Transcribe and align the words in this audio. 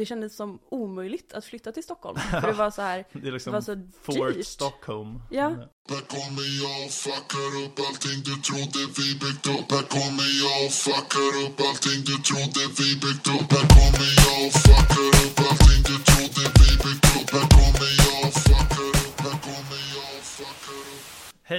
det 0.00 0.06
kändes 0.06 0.36
som 0.36 0.58
omöjligt 0.70 1.32
att 1.32 1.44
flytta 1.44 1.72
till 1.72 1.82
Stockholm. 1.82 2.18
För 2.30 2.46
det 2.46 2.52
var 2.52 2.70
så 2.70 2.82
här, 2.82 3.04
Det 3.12 3.28
är 3.28 3.32
liksom 3.32 3.52
det 3.52 3.56
var 3.58 3.62
så 3.62 3.76
Fort 4.02 4.34
dyrt. 4.34 4.46
Stockholm. 4.46 5.22
Ja. 5.30 5.46
Mm. 5.46 5.60
Här 5.90 6.04
kommer 6.16 6.46
jag 6.62 6.76
och 6.86 6.92
fuckar 7.04 7.50
upp 7.64 7.76
allting 7.88 8.18
du 8.28 8.34
trodde 8.48 8.80
vi 8.98 9.08
byggt 9.22 9.46
upp 9.56 9.68
Här 9.74 9.86
kommer 9.96 10.28
jag 10.44 10.58
och 10.66 10.72
fuckar 10.84 11.32
upp 11.44 11.56
allting 11.68 12.00
du 12.10 12.16
trodde 12.28 12.62
vi 12.78 12.88
byggt 13.04 13.26
upp 13.36 13.48
Här 13.56 13.66
kommer 13.76 14.08
jag 14.24 14.38
och 14.46 14.52
fuckar 14.64 15.08
upp 15.24 15.38
allting 15.48 15.80
du 15.88 15.96
trodde 16.08 16.19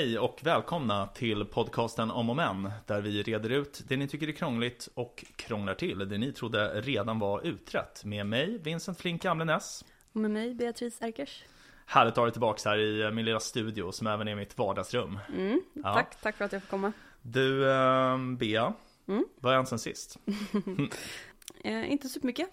Hej 0.02 0.20
och 0.20 0.40
välkomna 0.44 1.08
till 1.08 1.46
podcasten 1.46 2.12
Om 2.12 2.30
och 2.30 2.36
Men 2.36 2.72
Där 2.86 3.02
vi 3.02 3.24
reder 3.24 3.50
ut 3.50 3.82
det 3.88 3.98
ni 3.98 4.08
tycker 4.08 4.28
är 4.28 4.32
krångligt 4.32 4.90
och 4.94 5.26
krånglar 5.36 5.74
till 5.74 6.10
det 6.10 6.18
ni 6.18 6.32
trodde 6.34 6.82
redan 6.82 7.20
var 7.20 7.42
utrett 7.42 8.06
Med 8.06 8.26
mig, 8.26 8.58
Vincent 8.58 9.00
Flink 9.00 9.26
Amlenäs 9.26 9.86
Och 10.14 10.20
med 10.22 10.32
mig, 10.32 10.54
Beatrice 10.54 11.02
Erkers. 11.02 11.44
Härligt 11.86 12.12
att 12.12 12.18
ha 12.18 12.24
dig 12.24 12.32
tillbaka 12.32 12.70
här 12.70 12.78
i 12.80 13.12
min 13.12 13.26
lilla 13.26 13.40
studio 13.40 13.92
som 13.92 14.08
även 14.08 14.28
är 14.28 14.36
mitt 14.36 14.58
vardagsrum 14.58 15.20
Mm, 15.34 15.62
Ja. 15.74 15.94
Tack, 15.94 16.22
tack 16.22 16.38
för 16.38 16.46
att 16.46 16.52
jag 16.52 16.62
får 16.64 16.70
komma. 16.70 16.94
Du, 17.22 17.72
äh, 17.72 18.18
Bea, 18.40 18.74
Mm. 19.08 19.26
vad 19.40 19.52
har 19.52 19.58
hänt 19.58 19.70
sen 19.70 19.80
sist? 19.80 20.18
Eh, 21.64 21.92
inte 21.92 22.10
supermycket. 22.10 22.50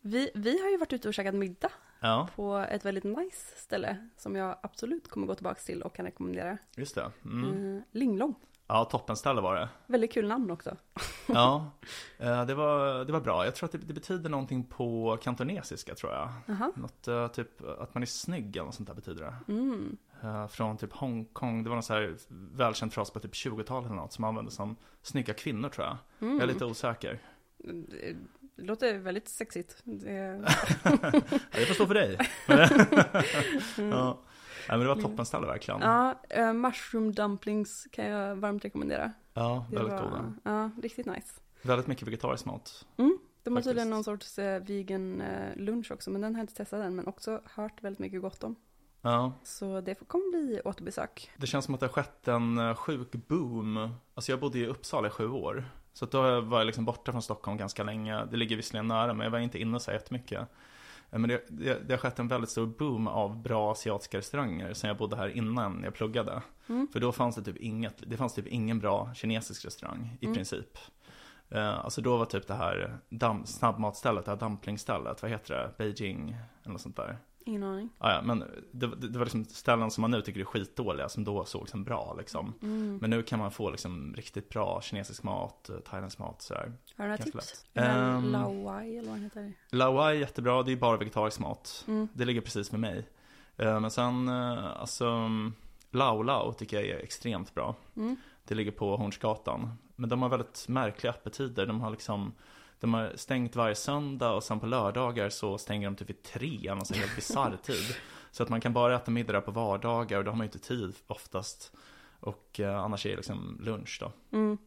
Vi, 0.00 0.30
vi 0.34 0.62
har 0.62 0.70
ju 0.70 0.76
varit 0.76 0.92
ute 0.92 1.08
och 1.08 1.14
käkat 1.14 1.34
middag 1.34 1.70
Ja, 2.00 2.28
på 2.36 2.56
ett 2.56 2.84
väldigt 2.84 3.04
nice 3.04 3.56
ställe 3.56 3.96
som 4.16 4.36
jag 4.36 4.56
absolut 4.62 5.08
kommer 5.08 5.26
gå 5.26 5.34
tillbaka 5.34 5.60
till 5.60 5.82
och 5.82 5.94
kan 5.94 6.04
rekommendera. 6.04 6.58
just 6.76 6.94
det 6.94 7.12
mm. 7.24 7.76
Eh, 7.76 7.82
Linglong. 7.92 8.34
Ja, 8.66 8.84
toppenställe 8.84 9.40
var 9.40 9.54
det 9.54 9.68
Väldigt 9.86 10.12
kul 10.12 10.28
namn 10.28 10.50
också. 10.50 10.76
Ja, 11.26 11.70
eh, 12.18 12.46
det 12.46 12.54
var, 12.54 13.04
det 13.04 13.12
var 13.12 13.20
bra. 13.20 13.44
Jag 13.44 13.54
tror 13.54 13.66
att 13.66 13.72
det, 13.72 13.78
det 13.78 13.94
betyder 13.94 14.30
någonting 14.30 14.64
på 14.64 15.18
kantonesiska 15.22 15.94
tror 15.94 16.12
jag. 16.12 16.32
Jaha. 16.46 16.72
Något 16.76 17.08
eh, 17.08 17.28
typ 17.28 17.62
att 17.78 17.94
man 17.94 18.02
är 18.02 18.06
snygg 18.06 18.56
eller 18.56 18.64
något 18.64 18.74
sånt 18.74 18.88
där 18.88 18.94
betyder 18.94 19.24
det. 19.24 19.52
Mm. 19.52 19.96
Från 20.50 20.76
typ 20.76 20.92
Hongkong, 20.92 21.62
det 21.62 21.68
var 21.68 21.76
någon 21.76 21.82
så 21.82 21.92
här 21.92 22.16
välkänd 22.52 22.92
fras 22.92 23.10
på 23.10 23.20
typ 23.20 23.32
20-talet 23.32 23.86
eller 23.86 23.96
något 23.96 24.12
som 24.12 24.24
användes 24.24 24.54
som 24.54 24.76
snygga 25.02 25.34
kvinnor 25.34 25.68
tror 25.68 25.86
jag. 25.86 25.96
Mm. 26.20 26.34
Jag 26.34 26.42
är 26.42 26.52
lite 26.52 26.64
osäker. 26.64 27.20
Det 28.60 28.66
låter 28.66 28.98
väldigt 28.98 29.28
sexigt. 29.28 29.76
Det... 29.84 30.44
Får 31.66 31.74
stå 31.74 31.86
för 31.86 31.94
dig. 31.94 32.18
ja. 33.90 34.18
Nej, 34.68 34.78
men 34.78 34.80
det 34.80 34.94
var 34.94 35.02
toppenställe 35.02 35.46
verkligen. 35.46 35.80
Ja, 35.80 36.20
eh, 36.28 36.52
mushroom 36.52 37.12
dumplings 37.12 37.86
kan 37.92 38.04
jag 38.06 38.36
varmt 38.36 38.64
rekommendera. 38.64 39.12
Ja, 39.34 39.66
Det 39.70 39.76
väldigt 39.76 39.92
var, 39.94 40.02
goda. 40.02 40.34
Ja, 40.44 40.70
riktigt 40.82 41.06
nice. 41.06 41.40
Väldigt 41.62 41.86
mycket 41.86 42.08
vegetarisk 42.08 42.44
mat. 42.44 42.86
Mm. 42.96 43.18
De 43.42 43.54
har 43.56 43.62
tydligen 43.62 43.90
någon 43.90 44.04
sorts 44.04 44.38
eh, 44.38 44.62
vegan 44.62 45.20
eh, 45.20 45.56
lunch 45.56 45.92
också, 45.92 46.10
men 46.10 46.20
den 46.20 46.34
har 46.34 46.40
jag 46.40 46.42
inte 46.44 46.54
testat 46.54 46.80
än, 46.84 46.94
men 46.96 47.06
också 47.06 47.40
hört 47.44 47.82
väldigt 47.84 47.98
mycket 47.98 48.20
gott 48.22 48.44
om. 48.44 48.56
Ja, 49.02 49.32
Så 49.44 49.80
det 49.80 49.94
får- 49.94 50.06
kommer 50.06 50.30
bli 50.30 50.60
återbesök. 50.64 51.30
det 51.36 51.46
känns 51.46 51.64
som 51.64 51.74
att 51.74 51.80
det 51.80 51.86
har 51.86 51.92
skett 51.92 52.28
en 52.28 52.74
sjuk 52.76 53.12
boom. 53.12 53.90
Alltså 54.14 54.32
jag 54.32 54.40
bodde 54.40 54.58
i 54.58 54.66
Uppsala 54.66 55.08
i 55.08 55.10
sju 55.10 55.28
år. 55.28 55.64
Så 55.92 56.06
då 56.06 56.40
var 56.40 56.58
jag 56.58 56.66
liksom 56.66 56.84
borta 56.84 57.12
från 57.12 57.22
Stockholm 57.22 57.56
ganska 57.56 57.82
länge. 57.82 58.24
Det 58.24 58.36
ligger 58.36 58.56
visserligen 58.56 58.86
nära, 58.88 59.14
men 59.14 59.24
jag 59.24 59.30
var 59.30 59.38
inte 59.38 59.58
inne 59.60 59.80
så 59.80 59.90
jättemycket. 59.92 60.40
Eh, 61.10 61.18
Men 61.18 61.28
det, 61.28 61.44
det, 61.48 61.88
det 61.88 61.92
har 61.92 61.98
skett 61.98 62.18
en 62.18 62.28
väldigt 62.28 62.50
stor 62.50 62.66
boom 62.66 63.08
av 63.08 63.42
bra 63.42 63.72
asiatiska 63.72 64.18
restauranger 64.18 64.74
sen 64.74 64.88
jag 64.88 64.96
bodde 64.96 65.16
här 65.16 65.28
innan 65.28 65.80
jag 65.84 65.94
pluggade. 65.94 66.42
Mm. 66.68 66.88
För 66.92 67.00
då 67.00 67.12
fanns 67.12 67.36
det 67.36 67.42
typ 67.42 67.56
inget, 67.56 67.94
det 68.06 68.16
fanns 68.16 68.34
typ 68.34 68.46
ingen 68.46 68.78
bra 68.78 69.14
kinesisk 69.14 69.64
restaurang 69.64 70.16
i 70.20 70.24
Mm. 70.24 70.34
princip. 70.36 70.78
Eh, 71.48 71.78
Alltså 71.84 72.00
då 72.00 72.16
var 72.16 72.24
typ 72.26 72.46
det 72.46 72.54
här 72.54 72.98
dam, 73.08 73.46
snabbmatstället, 73.46 74.24
det 74.24 74.30
här 74.30 74.38
dumplingstället, 74.38 75.22
vad 75.22 75.30
heter 75.30 75.54
det? 75.54 75.70
Beijing 75.78 76.36
eller 76.62 76.72
något 76.72 76.80
sånt 76.80 76.96
där. 76.96 77.18
Ingen 77.44 77.62
aning. 77.62 77.90
Ah, 77.98 78.12
ja, 78.12 78.22
men 78.22 78.38
det, 78.72 78.86
det, 78.86 79.08
det 79.08 79.18
var 79.18 79.24
liksom 79.26 79.44
ställen 79.44 79.90
som 79.90 80.02
man 80.02 80.10
nu 80.10 80.22
tycker 80.22 80.40
är 80.40 80.44
skitdåliga 80.44 81.08
som 81.08 81.24
då 81.24 81.44
såg 81.44 81.68
som 81.68 81.84
bra 81.84 82.14
liksom. 82.18 82.54
Mm. 82.62 82.98
Men 83.00 83.10
nu 83.10 83.22
kan 83.22 83.38
man 83.38 83.50
få 83.50 83.70
liksom 83.70 84.14
riktigt 84.16 84.48
bra 84.48 84.80
kinesisk 84.82 85.22
mat, 85.22 85.68
eh, 85.68 85.76
thailändsk 85.76 86.18
mat 86.18 86.42
sådär. 86.42 86.72
Har 86.96 87.04
du 87.04 87.10
några 87.10 87.22
tips? 87.24 87.64
Um. 87.74 88.32
Lauai 88.32 88.98
eller 88.98 89.10
vad 89.10 89.18
heter. 89.20 89.52
Laowai 89.70 90.16
är 90.16 90.20
jättebra, 90.20 90.62
det 90.62 90.72
är 90.72 90.76
bara 90.76 90.96
vegetarisk 90.96 91.38
mat. 91.40 91.84
Mm. 91.88 92.08
Det 92.12 92.24
ligger 92.24 92.40
precis 92.40 92.72
med 92.72 92.80
mig. 92.80 93.08
Eh, 93.56 93.80
Men 93.80 93.90
sen, 93.90 94.28
eh, 94.28 94.80
alltså, 94.80 95.30
Lao 95.90 96.22
Lao 96.22 96.52
tycker 96.52 96.76
jag 96.76 96.86
är 96.86 96.98
extremt 97.04 97.54
bra. 97.54 97.76
Mm. 97.96 98.16
Det 98.44 98.54
ligger 98.54 98.72
på 98.72 98.96
Hornsgatan. 98.96 99.72
Men 99.96 100.08
de 100.10 100.22
har 100.22 100.28
väldigt 100.28 100.68
märkliga 100.68 101.12
öppettider. 101.12 101.66
De 101.66 101.80
har 101.80 101.90
liksom 101.90 102.32
de 102.80 102.94
har 102.94 103.12
stängt 103.16 103.56
varje 103.56 103.74
söndag 103.74 104.32
och 104.32 104.44
sen 104.44 104.60
på 104.60 104.66
lördagar 104.66 105.28
så 105.28 105.58
stänger 105.58 105.86
de 105.90 105.96
typ 105.96 106.10
vid 106.10 106.22
tre, 106.22 106.68
en 106.68 106.80
helt 106.94 107.16
bisarr 107.16 107.56
tid. 107.62 107.94
Så 108.30 108.42
att 108.42 108.48
man 108.48 108.60
kan 108.60 108.72
bara 108.72 108.96
äta 108.96 109.10
middag 109.10 109.40
på 109.40 109.50
vardagar 109.50 110.18
och 110.18 110.24
då 110.24 110.30
har 110.30 110.36
man 110.36 110.44
ju 110.44 110.48
inte 110.48 110.58
tid 110.68 110.94
oftast. 111.06 111.72
Och 112.20 112.60
eh, 112.60 112.76
annars 112.78 113.06
är 113.06 113.10
det 113.10 113.16
liksom 113.16 113.58
lunch 113.62 113.98
då. 114.00 114.12
Mm. 114.36 114.58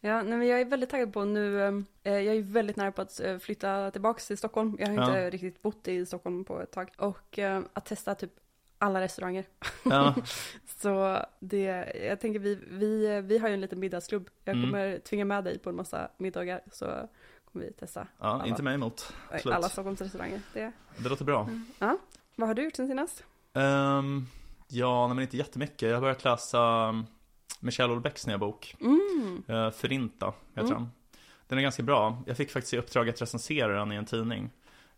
Ja, 0.00 0.22
nej, 0.22 0.38
men 0.38 0.48
jag 0.48 0.60
är 0.60 0.64
väldigt 0.64 0.90
taggad 0.90 1.12
på 1.12 1.24
nu, 1.24 1.60
eh, 2.02 2.12
jag 2.12 2.36
är 2.36 2.42
väldigt 2.42 2.76
nära 2.76 2.92
på 2.92 3.02
att 3.02 3.20
eh, 3.20 3.38
flytta 3.38 3.90
tillbaka 3.90 4.20
till 4.20 4.38
Stockholm. 4.38 4.76
Jag 4.80 4.86
har 4.86 4.94
Ja. 4.94 5.04
inte 5.06 5.30
riktigt 5.30 5.62
bott 5.62 5.88
i 5.88 6.06
Stockholm 6.06 6.44
på 6.44 6.60
ett 6.60 6.72
tag. 6.72 6.90
Och 6.98 7.38
eh, 7.38 7.62
att 7.72 7.86
testa 7.86 8.14
typ 8.14 8.30
alla 8.78 9.00
restauranger. 9.00 9.44
Ja, 9.84 10.14
Så 10.66 11.18
det, 11.40 11.92
jag 12.08 12.20
tänker 12.20 12.40
vi, 12.40 12.58
vi, 12.70 13.20
vi 13.20 13.38
har 13.38 13.48
ju 13.48 13.54
en 13.54 13.60
liten 13.60 13.80
middagsklubb. 13.80 14.30
Jag 14.44 14.56
Mm. 14.56 14.70
kommer 14.70 14.98
tvinga 14.98 15.24
med 15.24 15.44
dig 15.44 15.58
på 15.58 15.70
en 15.70 15.76
massa 15.76 16.10
middagar 16.18 16.60
så 16.72 17.08
kommer 17.52 17.66
vi 17.66 17.72
testa 17.72 18.06
ja 18.18 18.26
alla, 18.26 18.46
inte 18.46 18.62
mig 18.62 18.74
emot. 18.74 19.12
Absolut. 19.30 19.56
alla 19.56 19.68
Stockholms 19.68 20.00
restauranger. 20.00 20.40
Det. 20.54 20.72
Det 20.96 21.08
låter 21.08 21.24
bra. 21.24 21.48
Ja. 21.78 21.98
Vad 22.36 22.48
har 22.48 22.54
du 22.54 22.64
gjort 22.64 22.76
sen 22.76 22.88
senast? 22.88 23.24
Ehm, 23.54 24.26
ja, 24.68 25.06
nej, 25.06 25.14
men 25.16 25.22
inte 25.22 25.36
jättemycket. 25.36 25.82
Jag 25.88 25.96
har 25.96 26.00
börjat 26.00 26.24
läsa 26.24 26.88
um, 26.88 27.06
Michel 27.60 27.86
Houellebecqs 27.88 28.26
nya 28.26 28.38
bok. 28.38 28.76
Mm. 28.80 29.42
Uh, 29.50 29.70
Förinta 29.70 30.32
heter 30.54 30.60
Mm. 30.70 30.74
den. 30.74 30.88
Den 31.48 31.58
är 31.58 31.62
ganska 31.62 31.82
bra. 31.82 32.22
Jag 32.26 32.36
fick 32.36 32.50
faktiskt 32.50 32.74
i 32.74 32.78
uppdrag 32.78 33.08
att 33.08 33.22
recensera 33.22 33.78
den 33.78 33.92
i 33.92 33.96
en 33.96 34.06
tidning. 34.06 34.50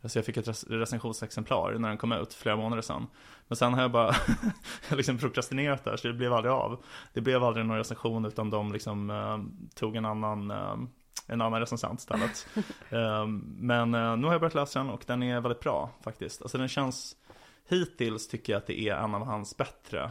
Så 0.05 0.19
jag 0.19 0.25
fick 0.27 0.37
ett 0.37 0.47
rec- 0.47 0.69
recensionsexemplar 0.69 1.73
när 1.79 1.89
den 1.89 1.99
kom 1.99 2.13
ut 2.13 2.35
flera 2.35 2.57
månader 2.57 2.83
sedan. 2.83 3.07
Men 3.49 3.57
sen 3.57 3.75
har 3.75 3.83
jag 3.83 3.91
bara 3.91 4.15
liksom 4.91 5.19
prokrastinerat 5.19 5.85
där 5.85 5.97
så 5.97 6.09
det 6.09 6.15
blev 6.15 6.33
aldrig 6.33 6.53
av. 6.53 6.85
Det 7.13 7.21
blev 7.21 7.45
aldrig 7.45 7.67
någon 7.67 7.77
recension 7.77 8.25
utan 8.25 8.51
de 8.51 8.73
liksom 8.73 9.11
eh, 9.11 9.39
tog 9.75 9.97
en 9.97 10.05
annan, 10.05 10.51
eh, 10.51 10.77
en 11.27 11.41
annan 11.41 11.61
recensent 11.61 12.01
istället. 12.01 12.47
Eh, 12.91 13.27
men 13.57 13.95
eh, 13.95 14.17
nu 14.17 14.27
har 14.27 14.35
jag 14.35 14.41
börjat 14.41 14.55
läsa 14.55 14.79
den 14.79 14.91
och 14.91 15.05
den 15.07 15.23
är 15.23 15.41
väldigt 15.41 15.61
bra 15.61 15.91
faktiskt. 16.05 16.43
Alltså 16.43 16.59
den 16.59 16.69
känns, 16.69 17.17
hittills 17.69 18.29
tycker 18.29 18.53
jag 18.53 18.61
att 18.61 18.67
det 18.67 18.81
är 18.81 18.97
en 18.97 19.15
av 19.15 19.25
hans 19.25 19.57
bättre. 19.57 20.11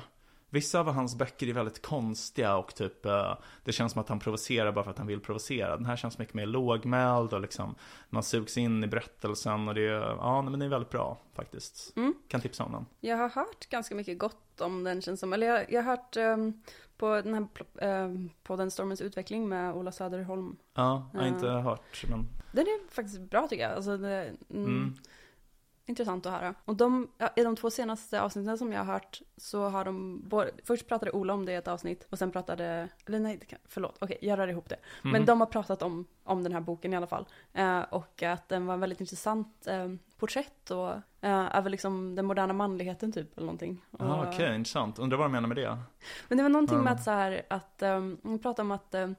Vissa 0.53 0.79
av 0.79 0.91
hans 0.91 1.15
böcker 1.15 1.47
är 1.47 1.53
väldigt 1.53 1.81
konstiga 1.81 2.55
och 2.57 2.75
typ 2.75 3.05
eh, 3.05 3.37
Det 3.63 3.71
känns 3.71 3.91
som 3.91 4.01
att 4.01 4.09
han 4.09 4.19
provocerar 4.19 4.71
bara 4.71 4.83
för 4.83 4.91
att 4.91 4.97
han 4.97 5.07
vill 5.07 5.19
provocera 5.19 5.77
Den 5.77 5.85
här 5.85 5.95
känns 5.95 6.17
mycket 6.17 6.33
mer 6.33 6.45
lågmäld 6.45 7.33
och 7.33 7.41
liksom 7.41 7.75
Man 8.09 8.23
sugs 8.23 8.57
in 8.57 8.83
i 8.83 8.87
berättelsen 8.87 9.67
och 9.67 9.75
det 9.75 9.87
är, 9.87 9.99
ja 9.99 10.41
men 10.41 10.59
det 10.59 10.65
är 10.65 10.69
väldigt 10.69 10.89
bra 10.89 11.17
faktiskt 11.33 11.93
Mm. 11.95 12.13
Kan 12.27 12.41
tipsa 12.41 12.63
om 12.63 12.71
den 12.71 12.85
Jag 12.99 13.17
har 13.17 13.29
hört 13.29 13.69
ganska 13.69 13.95
mycket 13.95 14.19
gott 14.19 14.61
om 14.61 14.83
den 14.83 15.01
känns 15.01 15.19
som. 15.19 15.33
Eller 15.33 15.47
jag, 15.47 15.71
jag 15.71 15.83
har 15.83 15.91
hört 15.91 16.17
ehm, 16.17 16.61
på 16.97 17.21
den 17.21 17.33
här 17.33 17.47
um, 18.05 18.29
podden 18.43 18.71
Stormens 18.71 19.01
utveckling 19.01 19.49
med 19.49 19.73
Ola 19.73 19.91
Söderholm. 19.91 20.57
Ja, 20.73 21.09
jag 21.13 21.19
har 21.19 21.27
inte 21.27 21.47
hört 21.47 22.05
men 22.09 22.27
Den 22.51 22.65
är 22.65 22.91
faktiskt 22.91 23.19
bra 23.19 23.47
tycker 23.47 23.63
jag. 23.63 23.71
Alltså, 23.71 23.97
det, 23.97 24.35
mm, 24.49 24.65
mm. 24.65 24.97
Intressant 25.91 26.25
att 26.25 26.31
höra. 26.33 26.53
Och 26.65 26.75
de, 26.75 27.07
i 27.35 27.43
de 27.43 27.55
två 27.55 27.69
senaste 27.69 28.21
avsnitten 28.21 28.57
som 28.57 28.71
jag 28.71 28.83
har 28.83 28.93
hört 28.93 29.21
så 29.37 29.69
har 29.69 29.85
de, 29.85 30.21
både, 30.29 30.51
först 30.63 30.87
pratade 30.87 31.11
Ola 31.11 31.33
om 31.33 31.45
det 31.45 31.51
i 31.51 31.55
ett 31.55 31.67
avsnitt 31.67 32.07
och 32.09 32.17
sen 32.19 32.31
pratade, 32.31 32.87
eller 33.05 33.19
nej, 33.19 33.39
förlåt, 33.65 33.97
okej, 34.01 34.17
jag 34.21 34.39
rör 34.39 34.47
ihop 34.47 34.69
det. 34.69 34.75
Men 35.01 35.11
Mhm. 35.11 35.25
de 35.25 35.39
har 35.39 35.47
pratat 35.47 35.81
om, 35.81 36.05
om 36.23 36.43
den 36.43 36.53
här 36.53 36.59
boken 36.61 36.93
i 36.93 36.97
alla 36.97 37.07
fall. 37.07 37.25
Eh, 37.53 37.79
och 37.81 38.23
att 38.23 38.49
den 38.49 38.65
var 38.65 38.73
en 38.73 38.79
väldigt 38.79 38.99
intressant 39.01 39.67
eh, 39.67 39.87
porträtt 40.17 40.71
och 40.71 40.91
eh, 41.21 41.57
över 41.57 41.69
liksom 41.69 42.15
den 42.15 42.25
moderna 42.25 42.53
manligheten 42.53 43.11
typ 43.11 43.37
eller 43.37 43.45
någonting. 43.45 43.81
Ah, 43.99 44.25
Okej, 44.27 44.55
intressant. 44.55 44.99
Undrar 44.99 45.17
vad 45.17 45.25
de 45.25 45.31
menar 45.31 45.47
med 45.47 45.57
det? 45.57 45.77
Men 46.27 46.37
det 46.37 46.43
var 46.43 46.49
någonting 46.49 46.77
Ja. 46.77 46.83
med 46.83 46.93
att 46.93 47.03
så 47.03 47.11
här, 47.11 47.41
att 47.49 47.81
um, 47.83 48.17
hon 48.23 48.39
pratade 48.39 48.61
om 48.65 48.71
att 48.71 48.95
um, 48.95 49.15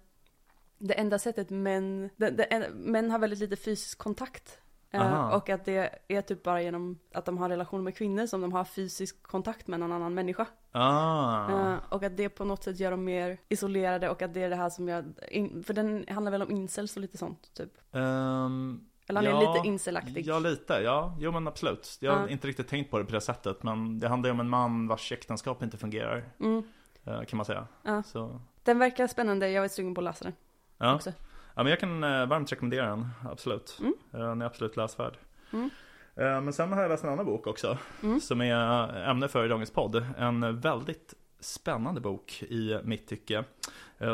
det 0.79 0.95
enda 0.95 1.19
sättet 1.19 1.51
män, 1.51 2.11
det, 2.17 2.31
det, 2.31 2.71
män 2.75 3.11
har 3.11 3.19
väldigt 3.19 3.39
lite 3.39 3.57
fysisk 3.57 3.99
kontakt. 3.99 4.59
Eh, 4.95 5.01
Aha. 5.03 5.37
och 5.37 5.49
att 5.51 5.65
det 5.65 5.91
är 6.09 6.21
typ 6.23 6.43
bara 6.43 6.63
genom 6.63 6.99
att 7.15 7.25
de 7.25 7.39
har 7.39 7.49
relation 7.49 7.85
med 7.85 7.97
kvinnor 7.97 8.27
som 8.27 8.41
de 8.41 8.53
har 8.53 8.65
fysisk 8.65 9.23
kontakt 9.23 9.67
med 9.67 9.81
någon 9.81 9.93
annan 9.93 10.15
människa. 10.15 10.47
Ah, 10.73 11.51
Eh, 11.51 11.75
och 11.89 12.03
att 12.03 12.17
det 12.17 12.29
på 12.29 12.45
något 12.45 12.63
sätt 12.63 12.81
gör 12.81 12.91
dem 12.91 13.05
mer 13.05 13.39
isolerade 13.49 14.09
och 14.09 14.23
att 14.23 14.35
det 14.35 14.43
är 14.43 14.51
det 14.51 14.57
här 14.57 14.71
som 14.71 15.13
in, 15.31 15.63
för 15.65 15.75
den 15.75 16.05
handlar 16.09 16.33
väl 16.33 16.43
om 16.43 16.51
incels 16.51 16.97
och 16.97 17.01
lite 17.03 17.19
sånt 17.19 17.55
typ. 17.55 17.71
ehm, 17.93 18.81
Eller 19.09 19.21
han 19.23 19.27
är 19.39 19.43
ja, 19.43 19.55
lite 19.55 19.69
incelaktig. 19.69 20.27
Ja, 20.27 20.39
lite. 20.39 20.73
Ja, 20.75 21.17
jo 21.21 21.33
men 21.33 21.49
absolut. 21.49 21.97
Jag 22.01 22.13
har 22.13 22.21
Ja. 22.23 22.29
inte 22.29 22.49
riktigt 22.49 22.69
tänkt 22.69 22.91
på 22.91 22.99
det 22.99 23.05
på 23.05 23.13
det 23.13 23.21
sättet. 23.21 23.63
Men 23.63 23.99
det 24.01 24.09
handlar 24.09 24.29
ju 24.29 24.33
om 24.33 24.41
en 24.41 24.49
man 24.49 24.89
vars 24.89 25.13
äktenskap 25.13 25.63
inte 25.63 25.77
fungerar. 25.77 26.25
Mm. 26.41 26.63
eh, 27.05 27.23
Kan 27.25 27.37
man 27.37 27.47
säga. 27.47 27.67
Ja. 27.83 28.03
Så, 28.03 28.41
Den 28.63 28.79
verkar 28.79 29.07
spännande, 29.07 29.51
jag 29.51 29.61
var 29.61 29.69
sugen 29.69 29.95
på 29.95 30.01
att 30.01 30.05
läsa 30.05 30.25
den 30.25 30.35
ja. 30.79 30.95
också. 30.95 31.13
Ja, 31.55 31.63
men 31.63 31.67
jag 31.71 31.81
kan 31.81 32.05
eh, 32.05 32.27
varmt 32.27 32.53
rekommendera 32.53 32.87
den. 32.87 33.09
Absolut. 33.31 33.79
Mm. 33.81 33.95
Eh, 34.13 34.19
Den 34.21 34.43
är 34.43 34.47
absolut 34.47 34.77
läsvärd. 34.77 35.17
Mm. 35.53 35.71
Eh, 36.17 36.41
Men 36.41 36.53
sen 36.53 36.73
har 36.73 36.83
jag 36.83 36.89
läst 36.89 37.05
en 37.05 37.11
annan 37.11 37.27
bok 37.27 37.47
också, 37.47 37.79
Mm. 38.03 38.21
som 38.21 38.41
är 38.41 38.97
ämne 39.11 39.29
för 39.29 39.49
dagens 39.49 39.71
podd. 39.71 40.07
En 40.19 40.61
väldigt 40.61 41.15
spännande 41.41 42.01
bok 42.01 42.43
i 42.43 42.81
mitt 42.85 43.09
tycke, 43.09 43.45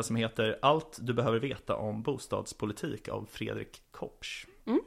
som 0.01 0.15
heter 0.15 0.59
Allt 0.61 0.97
du 1.01 1.13
behöver 1.13 1.39
veta 1.39 1.75
om 1.75 2.01
bostadspolitik 2.01 3.07
av 3.07 3.27
Fredrik 3.31 3.81
Kopsch. 3.91 4.45
Mm. 4.65 4.79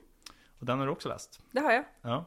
Och 0.58 0.66
den 0.66 0.78
har 0.78 0.86
du 0.86 0.92
också 0.92 1.08
läst? 1.08 1.40
Det 1.50 1.60
har 1.60 1.72
jag. 1.72 1.84
Ja, 2.02 2.26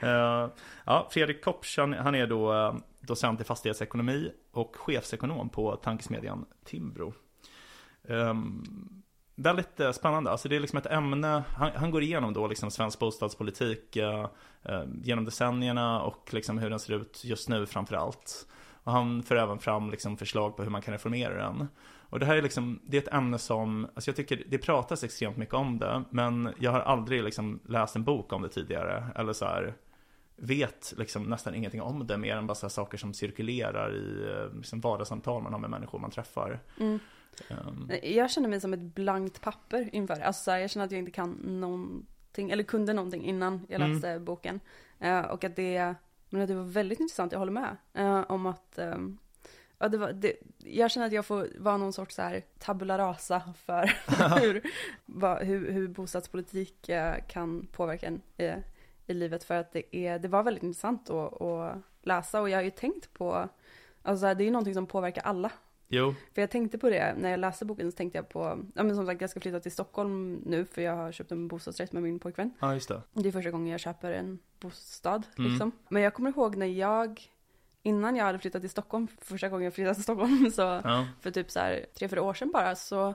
ja 0.84 1.08
Fredrik 1.10 1.44
Kopsch, 1.44 1.78
han, 1.78 2.14
är 2.14 2.26
då 2.26 2.74
docent 3.00 3.40
i 3.40 3.44
fastighetsekonomi 3.44 4.32
och 4.52 4.76
chefsekonom 4.76 5.48
på 5.48 5.76
tankesmedjan 5.76 6.46
Timbro. 6.64 7.14
Um, 8.02 9.02
väldigt 9.34 9.80
eh, 9.80 9.92
spännande, 9.92 10.30
alltså 10.30 10.48
det 10.48 10.56
är 10.56 10.60
liksom 10.60 10.78
ett 10.78 10.86
ämne, 10.86 11.44
han, 11.56 11.70
han 11.74 11.90
går 11.90 12.02
igenom 12.02 12.32
då 12.32 12.46
liksom 12.46 12.70
svensk 12.70 12.98
bostadspolitik 12.98 13.96
eh, 13.96 14.28
eh 14.62 14.84
genom 15.02 15.24
decennierna 15.24 16.02
och 16.02 16.34
liksom 16.34 16.58
hur 16.58 16.70
den 16.70 16.78
ser 16.78 16.94
ut 16.94 17.24
just 17.24 17.48
nu 17.48 17.66
framför 17.66 17.96
allt. 17.96 18.46
Och 18.84 18.92
han 18.92 19.22
för 19.22 19.36
även 19.36 19.58
fram 19.58 19.90
liksom 19.90 20.16
förslag 20.16 20.56
på 20.56 20.62
hur 20.62 20.70
man 20.70 20.82
kan 20.82 20.92
reformera 20.92 21.34
den. 21.34 21.68
Och 22.14 22.20
det 22.20 22.26
här 22.26 22.36
är 22.36 22.42
liksom, 22.42 22.80
det 22.86 22.96
är 22.96 23.02
ett 23.02 23.14
ämne 23.14 23.38
som, 23.38 23.86
alltså 23.94 24.10
jag 24.10 24.16
tycker 24.16 24.44
det 24.48 24.58
pratas 24.58 25.04
extremt 25.04 25.36
mycket 25.36 25.54
om 25.54 25.78
det, 25.78 26.04
men 26.10 26.54
jag 26.58 26.72
har 26.72 26.80
aldrig 26.80 27.24
liksom 27.24 27.60
läst 27.68 27.96
en 27.96 28.04
bok 28.04 28.32
om 28.32 28.42
det 28.42 28.48
tidigare, 28.48 29.04
eller 29.16 29.32
så 29.32 29.44
här, 29.44 29.74
vet 30.36 30.94
liksom 30.96 31.22
nästan 31.22 31.54
ingenting 31.54 31.82
om 31.82 32.06
det 32.06 32.16
mer 32.16 32.36
än 32.36 32.46
bara 32.46 32.54
så 32.54 32.66
här 32.66 32.70
saker 32.70 32.98
som 32.98 33.14
cirkulerar 33.14 33.94
i 33.94 34.30
eh, 34.30 34.56
liksom 34.56 34.80
vardagssamtal 34.80 35.42
man 35.42 35.52
har 35.52 35.60
med 35.60 35.70
människor 35.70 35.98
man 35.98 36.10
träffar. 36.10 36.60
Mm. 36.80 36.98
Um, 37.50 37.90
Jag 38.02 38.30
känner 38.30 38.48
mig 38.48 38.60
som 38.60 38.72
ett 38.72 38.80
blankt 38.80 39.40
papper 39.40 39.88
inför 39.92 40.14
det. 40.16 40.24
Alltså 40.26 40.50
här, 40.50 40.58
jag 40.58 40.70
känner 40.70 40.86
att 40.86 40.92
jag 40.92 40.98
inte 40.98 41.10
kan 41.10 41.30
någonting, 41.32 42.50
eller 42.50 42.62
kunde 42.64 42.92
någonting 42.92 43.24
innan 43.24 43.66
jag 43.68 43.80
Mm. 43.80 43.92
läste 43.92 44.18
boken. 44.20 44.60
Eh, 45.00 45.20
och 45.20 45.44
att 45.44 45.56
det, 45.56 45.94
men 46.30 46.42
att 46.42 46.48
det 46.48 46.54
var 46.54 46.64
väldigt 46.64 47.00
intressant, 47.00 47.32
jag 47.32 47.38
håller 47.38 47.52
med. 47.52 47.76
eh, 47.94 48.24
om 48.28 48.46
att, 48.46 48.78
ehm, 48.78 49.18
ja, 49.78 49.88
det 49.88 49.98
var, 49.98 50.12
det, 50.12 50.32
jag 50.58 50.90
känner 50.90 51.06
att 51.06 51.12
jag 51.12 51.26
får 51.26 51.48
vara 51.58 51.76
någon 51.76 51.92
sorts 51.92 52.14
så 52.14 52.22
här 52.22 52.42
tabula 52.58 52.98
rasa 52.98 53.42
för 53.64 53.92
hur, 54.40 54.62
hur, 55.44 55.72
hur 55.72 55.88
bostadspolitik 55.88 56.88
eh, 56.88 57.14
kan 57.28 57.66
påverka 57.72 58.06
en 58.06 58.20
eh, 58.36 58.58
i 59.06 59.14
livet. 59.14 59.44
För 59.44 59.54
att 59.54 59.72
det, 59.72 59.96
är, 59.96 60.18
det 60.18 60.28
var 60.28 60.42
väldigt 60.42 60.62
intressant 60.62 61.10
att, 61.10 61.42
att 61.42 61.76
läsa 62.02 62.40
och 62.40 62.50
jag 62.50 62.58
har 62.58 62.62
ju 62.62 62.70
tänkt 62.70 63.12
på, 63.14 63.48
alltså 64.02 64.34
det 64.34 64.42
är 64.42 64.46
ju 64.46 64.50
någonting 64.50 64.74
som 64.74 64.86
påverkar 64.86 65.22
alla. 65.22 65.50
Jo, 65.94 66.14
För 66.34 66.42
jag 66.42 66.50
tänkte 66.50 66.78
på 66.78 66.90
det, 66.90 67.14
när 67.18 67.30
jag 67.30 67.40
läste 67.40 67.64
boken 67.64 67.90
så 67.92 67.96
tänkte 67.96 68.18
jag 68.18 68.28
på, 68.28 68.64
ja 68.74 68.82
men 68.82 68.96
som 68.96 69.06
sagt 69.06 69.20
jag 69.20 69.30
ska 69.30 69.40
flytta 69.40 69.60
till 69.60 69.72
Stockholm 69.72 70.34
nu 70.46 70.64
för 70.64 70.82
jag 70.82 70.96
har 70.96 71.12
köpt 71.12 71.32
en 71.32 71.48
bostadsrätt 71.48 71.92
med 71.92 72.02
min 72.02 72.18
pojkvän. 72.18 72.50
ja 72.60 72.74
just 72.74 72.88
det. 72.88 73.02
Det 73.12 73.28
är 73.28 73.32
första 73.32 73.50
gången 73.50 73.66
jag 73.68 73.80
köper 73.80 74.12
en 74.12 74.38
bostad 74.60 75.26
Mm. 75.38 75.50
liksom. 75.50 75.72
Men 75.88 76.02
jag 76.02 76.14
kommer 76.14 76.30
ihåg 76.30 76.56
när 76.56 76.66
jag, 76.66 77.22
innan 77.82 78.16
jag 78.16 78.24
hade 78.24 78.38
flyttat 78.38 78.62
till 78.62 78.70
Stockholm, 78.70 79.06
första 79.20 79.48
gången 79.48 79.64
jag 79.64 79.74
flyttade 79.74 79.94
till 79.94 80.02
Stockholm, 80.02 80.50
så 80.52 80.62
Ja, 80.62 81.06
för 81.20 81.30
typ 81.30 81.50
så 81.50 81.60
här 81.60 81.86
tre, 81.98 82.08
fyra 82.08 82.22
år 82.22 82.34
sedan 82.34 82.50
bara, 82.52 82.76
så, 82.76 83.14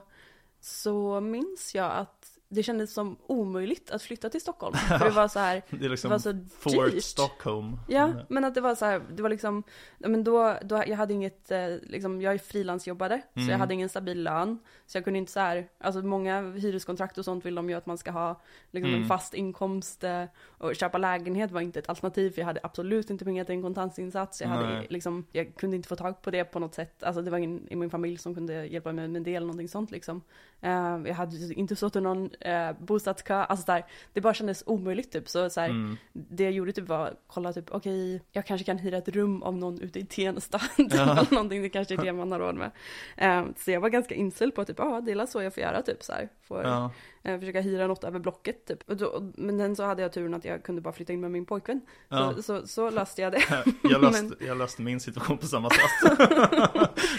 så 0.60 1.20
minns 1.20 1.74
jag 1.74 1.92
att 1.92 2.29
det 2.52 2.62
kändes 2.62 2.92
som 2.94 3.16
omöjligt 3.26 3.90
att 3.90 4.02
flytta 4.02 4.28
till 4.30 4.40
Stockholm. 4.40 4.74
För 4.98 5.04
det 5.04 5.10
var 5.10 5.28
så 5.28 5.38
här, 5.38 5.62
det 5.70 5.76
är 5.76 5.80
det 5.80 5.88
liksom 5.88 6.10
var 6.10 6.18
så 6.18 6.46
Fort 6.58 6.72
dyrt. 6.92 7.04
Stockholm. 7.04 7.76
Ja, 7.88 8.04
Mm. 8.04 8.24
men 8.28 8.44
att 8.44 8.54
det 8.54 8.60
var 8.60 8.74
så 8.74 8.84
här, 8.84 9.02
det 9.14 9.22
var 9.22 9.30
liksom, 9.30 9.62
men 9.98 10.24
då, 10.24 10.56
då, 10.62 10.82
jag 10.86 10.96
hade 10.96 11.14
inget, 11.14 11.50
eh, 11.50 11.68
liksom, 11.82 12.20
jag 12.22 12.34
är 12.34 12.38
frilansjobbade, 12.38 13.22
så 13.34 13.40
Mm. 13.40 13.50
jag 13.50 13.58
hade 13.58 13.74
ingen 13.74 13.88
stabil 13.88 14.22
lön. 14.22 14.58
Så 14.86 14.96
jag 14.98 15.04
kunde 15.04 15.18
inte 15.18 15.32
så 15.32 15.40
här, 15.40 15.68
alltså 15.78 16.02
många 16.02 16.40
hyreskontrakt 16.50 17.18
och 17.18 17.24
sånt 17.24 17.46
vill 17.46 17.54
de 17.54 17.70
ju 17.70 17.76
att 17.76 17.86
man 17.86 17.98
ska 17.98 18.10
ha 18.10 18.40
liksom 18.70 18.90
Mm. 18.90 19.02
en 19.02 19.08
fast 19.08 19.34
inkomst. 19.34 20.04
Eh, 20.04 20.24
och 20.58 20.76
köpa 20.76 20.98
lägenhet 20.98 21.50
var 21.50 21.60
inte 21.60 21.78
ett 21.78 21.88
alternativ, 21.88 22.30
för 22.30 22.40
jag 22.40 22.46
hade 22.46 22.60
absolut 22.62 23.10
inte 23.10 23.24
pengar 23.24 23.44
till 23.44 23.54
en 23.54 23.62
kontantinsats. 23.62 24.40
Jag, 24.40 24.48
hade, 24.48 24.66
Nej. 24.68 24.86
liksom, 24.90 25.26
jag 25.32 25.54
kunde 25.56 25.76
inte 25.76 25.88
få 25.88 25.96
tag 25.96 26.22
på 26.22 26.30
det 26.30 26.44
på 26.44 26.58
något 26.58 26.74
sätt, 26.74 27.02
alltså 27.02 27.22
det 27.22 27.30
var 27.30 27.38
ingen 27.38 27.68
i 27.70 27.76
min 27.76 27.90
familj 27.90 28.18
som 28.18 28.34
kunde 28.34 28.66
hjälpa 28.66 28.92
mig 28.92 29.08
med 29.08 29.22
det 29.22 29.34
eller 29.34 29.46
någonting 29.46 29.68
sånt 29.68 29.90
liksom. 29.90 30.22
Eh, 30.60 30.70
jag 31.06 31.14
hade 31.14 31.54
inte 31.54 31.76
stått 31.76 31.96
i 31.96 32.00
någon 32.00 32.30
eh, 32.40 32.72
bostadskö, 32.78 33.34
alltså 33.34 33.64
så 33.66 33.72
här, 33.72 33.84
det 34.12 34.20
bara 34.20 34.34
kändes 34.34 34.62
omöjligt 34.66 35.12
typ. 35.12 35.28
Så, 35.28 35.50
så 35.50 35.60
här, 35.60 35.68
Mm. 35.68 35.96
det 36.12 36.42
jag 36.44 36.52
gjorde 36.52 36.72
typ 36.72 36.88
var 36.88 37.06
att 37.06 37.22
kolla 37.26 37.52
typ, 37.52 37.70
okej, 37.70 38.22
jag 38.32 38.46
kanske 38.46 38.64
kan 38.64 38.78
hyra 38.78 38.96
ett 38.96 39.08
rum 39.08 39.42
av 39.42 39.56
någon 39.56 39.80
ute 39.80 39.98
i 39.98 40.04
Tensta. 40.06 40.60
Ja. 40.76 41.02
eller 41.12 41.34
någonting, 41.34 41.62
det 41.62 41.68
kanske 41.68 41.94
är 41.94 41.98
det 41.98 42.12
man 42.12 42.32
har 42.32 42.38
råd 42.38 42.54
med. 42.54 42.70
Eh, 43.16 43.44
så 43.56 43.70
jag 43.70 43.80
var 43.80 43.88
ganska 43.88 44.14
inställd 44.14 44.54
på 44.54 44.64
typ, 44.64 44.78
ja 44.78 45.00
det 45.00 45.12
är 45.12 45.26
så 45.26 45.42
jag 45.42 45.54
får 45.54 45.62
göra 45.62 45.82
typ 45.82 46.02
så 46.02 46.12
här. 46.12 46.28
Får 46.48 46.62
Ja, 46.62 46.90
eh, 47.22 47.38
försöka 47.40 47.60
hyra 47.60 47.86
något 47.86 48.04
över 48.04 48.18
blocket 48.18 48.66
typ. 48.66 48.86
Då, 48.86 49.32
men 49.34 49.58
sen 49.58 49.76
så 49.76 49.84
hade 49.84 50.02
jag 50.02 50.12
turen 50.12 50.34
att 50.34 50.44
jag 50.44 50.62
kunde 50.62 50.80
bara 50.80 50.92
flytta 50.94 51.12
in 51.12 51.20
med 51.20 51.30
min 51.30 51.46
pojkvän. 51.46 51.80
ja. 52.08 52.32
Så, 52.36 52.42
så, 52.42 52.66
så 52.66 52.90
löste 52.90 53.22
jag 53.22 53.32
det. 53.32 53.42
Jag 53.82 54.00
löste, 54.02 54.34
jag 54.46 54.56
löste 54.58 54.82
min 54.82 55.00
situation 55.00 55.38
på 55.38 55.46
samma 55.46 55.70
sätt. 55.70 56.18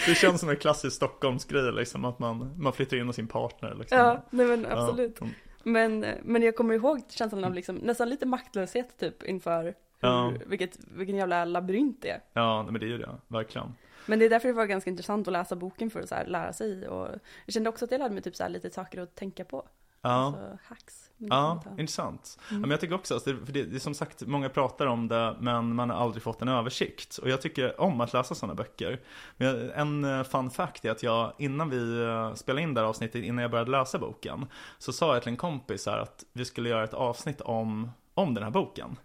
det 0.05 0.15
känns 0.15 0.39
som 0.39 0.49
en 0.49 0.55
klassisk 0.57 0.95
Stockholmsgrej 0.95 1.71
liksom, 1.71 2.05
att 2.05 2.19
man, 2.19 2.53
man 2.57 2.73
flyttar 2.73 2.97
in 2.97 3.07
hos 3.07 3.15
sin 3.15 3.27
partner 3.27 3.75
liksom. 3.79 3.97
ja, 3.97 4.25
nej 4.29 4.45
men 4.45 4.67
Ja. 4.69 4.85
Absolut. 5.11 5.35
Men, 5.63 6.05
men 6.23 6.41
jag 6.41 6.55
kommer 6.55 6.73
ihåg 6.73 7.01
känslan 7.09 7.43
av 7.43 7.53
liksom, 7.53 7.75
nästan 7.75 8.09
lite 8.09 8.25
maktlöshet 8.25 8.97
typ 8.97 9.23
inför 9.23 9.63
hur, 9.63 9.73
Ja. 9.99 10.33
vilket, 10.45 10.77
vilken 10.91 11.15
jävla 11.15 11.45
labyrint 11.45 12.01
det 12.01 12.09
är. 12.09 12.21
Ja, 12.33 12.63
men 12.63 12.73
det 12.79 12.85
är 12.85 12.87
ju 12.89 12.97
det, 12.97 13.09
verkligen. 13.27 13.73
Men 14.05 14.19
det 14.19 14.25
är 14.25 14.29
därför 14.29 14.47
det 14.47 14.53
var 14.53 14.65
ganska 14.65 14.89
intressant 14.89 15.27
att 15.27 15.31
läsa 15.31 15.55
boken 15.55 15.89
för 15.89 15.99
att 15.99 16.09
så 16.09 16.15
lära 16.27 16.53
sig 16.53 16.87
och 16.87 17.07
jag 17.45 17.53
kände 17.53 17.69
också 17.69 17.85
att 17.85 17.91
jag 17.91 17.99
lärde 17.99 18.13
mig 18.13 18.23
typ 18.23 18.35
så 18.35 18.47
lite 18.47 18.69
saker 18.69 19.01
att 19.01 19.15
tänka 19.15 19.45
på. 19.45 19.67
Ja. 20.01 20.09
Alltså 20.25 20.57
hacks. 20.63 20.97
Ja, 21.17 21.63
intressant. 21.77 22.37
Ja, 22.39 22.49
Mm. 22.49 22.61
men 22.61 22.71
jag 22.71 22.79
tycker 22.79 22.95
också, 22.95 23.13
alltså, 23.13 23.35
för 23.45 23.53
det, 23.53 23.63
det 23.63 23.75
är 23.75 23.79
som 23.79 23.93
sagt, 23.93 24.21
många 24.27 24.49
pratar 24.49 24.85
om 24.85 25.07
det, 25.07 25.35
men 25.39 25.75
man 25.75 25.89
har 25.89 25.97
aldrig 25.97 26.23
fått 26.23 26.41
en 26.41 26.47
översikt. 26.47 27.17
Och 27.17 27.29
jag 27.29 27.41
tycker 27.41 27.81
om 27.81 28.01
att 28.01 28.13
läsa 28.13 28.35
sådana 28.35 28.55
böcker. 28.55 28.99
Men 29.37 29.71
en 29.71 30.03
eh, 30.03 30.23
fun 30.23 30.49
fact 30.51 30.85
är 30.85 30.91
att 30.91 31.03
jag, 31.03 31.33
innan 31.37 31.69
vi 31.69 32.01
eh, 32.03 32.33
spelade 32.33 32.61
in 32.61 32.73
det 32.73 32.81
här 32.81 32.87
avsnittet, 32.87 33.23
innan 33.23 33.41
jag 33.41 33.51
började 33.51 33.71
läsa 33.71 33.99
boken, 33.99 34.45
så 34.77 34.93
sa 34.93 35.13
jag 35.13 35.23
till 35.23 35.31
en 35.31 35.37
kompis 35.37 35.85
här 35.85 35.97
att 35.97 36.23
vi 36.33 36.45
skulle 36.45 36.69
göra 36.69 36.83
ett 36.83 36.93
avsnitt 36.93 37.41
om, 37.41 37.91
om 38.13 38.33
den 38.33 38.43
här 38.43 38.51
boken. 38.51 38.95